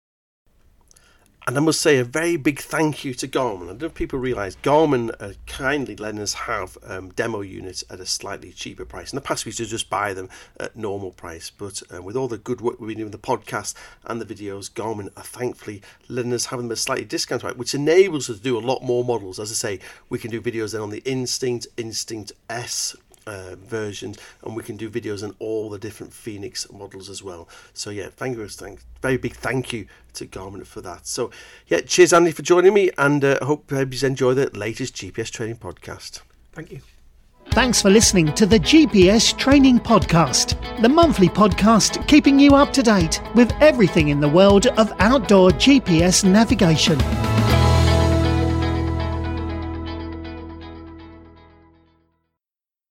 And 1.46 1.58
I 1.58 1.60
must 1.60 1.82
say 1.82 1.98
a 1.98 2.04
very 2.04 2.38
big 2.38 2.58
thank 2.58 3.04
you 3.04 3.12
to 3.12 3.28
Garmin. 3.28 3.64
I 3.64 3.66
don't 3.66 3.82
know 3.82 3.86
if 3.88 3.94
people 3.94 4.18
realise 4.18 4.56
Garmin 4.62 5.14
uh, 5.20 5.34
kindly 5.46 5.94
letting 5.94 6.20
us 6.20 6.32
have 6.32 6.78
um, 6.86 7.10
demo 7.10 7.42
units 7.42 7.84
at 7.90 8.00
a 8.00 8.06
slightly 8.06 8.50
cheaper 8.50 8.86
price. 8.86 9.12
In 9.12 9.16
the 9.16 9.20
past, 9.20 9.44
we 9.44 9.50
used 9.50 9.58
to 9.58 9.66
just 9.66 9.90
buy 9.90 10.14
them 10.14 10.30
at 10.58 10.74
normal 10.74 11.10
price, 11.10 11.50
but 11.50 11.82
uh, 11.94 12.00
with 12.00 12.16
all 12.16 12.28
the 12.28 12.38
good 12.38 12.62
work 12.62 12.80
we've 12.80 12.88
been 12.88 12.96
doing, 12.96 13.10
the 13.10 13.18
podcast 13.18 13.74
and 14.06 14.22
the 14.22 14.34
videos, 14.34 14.72
Garmin 14.72 15.10
are 15.18 15.22
thankfully 15.22 15.82
letting 16.08 16.32
us 16.32 16.46
have 16.46 16.60
them 16.60 16.70
at 16.70 16.72
a 16.72 16.76
slightly 16.76 17.04
discounted 17.04 17.42
price, 17.42 17.56
which 17.56 17.74
enables 17.74 18.30
us 18.30 18.38
to 18.38 18.42
do 18.42 18.56
a 18.56 18.60
lot 18.60 18.82
more 18.82 19.04
models. 19.04 19.38
As 19.38 19.50
I 19.50 19.54
say, 19.54 19.80
we 20.08 20.18
can 20.18 20.30
do 20.30 20.40
videos 20.40 20.72
then 20.72 20.80
on 20.80 20.88
the 20.88 21.02
Instinct, 21.04 21.66
Instinct 21.76 22.32
S 22.48 22.96
uh, 23.26 23.56
versions, 23.56 24.18
and 24.42 24.56
we 24.56 24.62
can 24.62 24.76
do 24.76 24.90
videos 24.90 25.22
on 25.22 25.34
all 25.38 25.70
the 25.70 25.78
different 25.78 26.12
Fenix 26.12 26.70
models 26.72 27.08
as 27.08 27.22
well. 27.22 27.48
So 27.72 27.90
yeah, 27.90 28.08
thank 28.08 28.36
you, 28.36 28.46
thank, 28.48 28.80
very 29.00 29.16
big 29.16 29.34
thank 29.34 29.72
you 29.72 29.86
to 30.14 30.26
Garmin 30.26 30.66
for 30.66 30.80
that. 30.82 31.06
So 31.06 31.30
yeah, 31.66 31.80
cheers 31.80 32.12
Andy 32.12 32.32
for 32.32 32.42
joining 32.42 32.74
me, 32.74 32.90
and 32.98 33.24
uh, 33.24 33.38
I 33.40 33.44
hope 33.44 33.70
you 33.70 34.06
enjoy 34.06 34.34
the 34.34 34.50
latest 34.56 34.94
GPS 34.94 35.30
training 35.30 35.56
podcast. 35.56 36.20
Thank 36.52 36.72
you. 36.72 36.80
Thanks 37.50 37.80
for 37.80 37.90
listening 37.90 38.32
to 38.34 38.46
the 38.46 38.58
GPS 38.58 39.36
Training 39.36 39.78
Podcast, 39.78 40.82
the 40.82 40.88
monthly 40.88 41.28
podcast 41.28 42.06
keeping 42.08 42.38
you 42.38 42.56
up 42.56 42.72
to 42.72 42.82
date 42.82 43.22
with 43.36 43.52
everything 43.60 44.08
in 44.08 44.18
the 44.18 44.28
world 44.28 44.66
of 44.66 44.92
outdoor 44.98 45.50
GPS 45.50 46.24
navigation. 46.24 46.98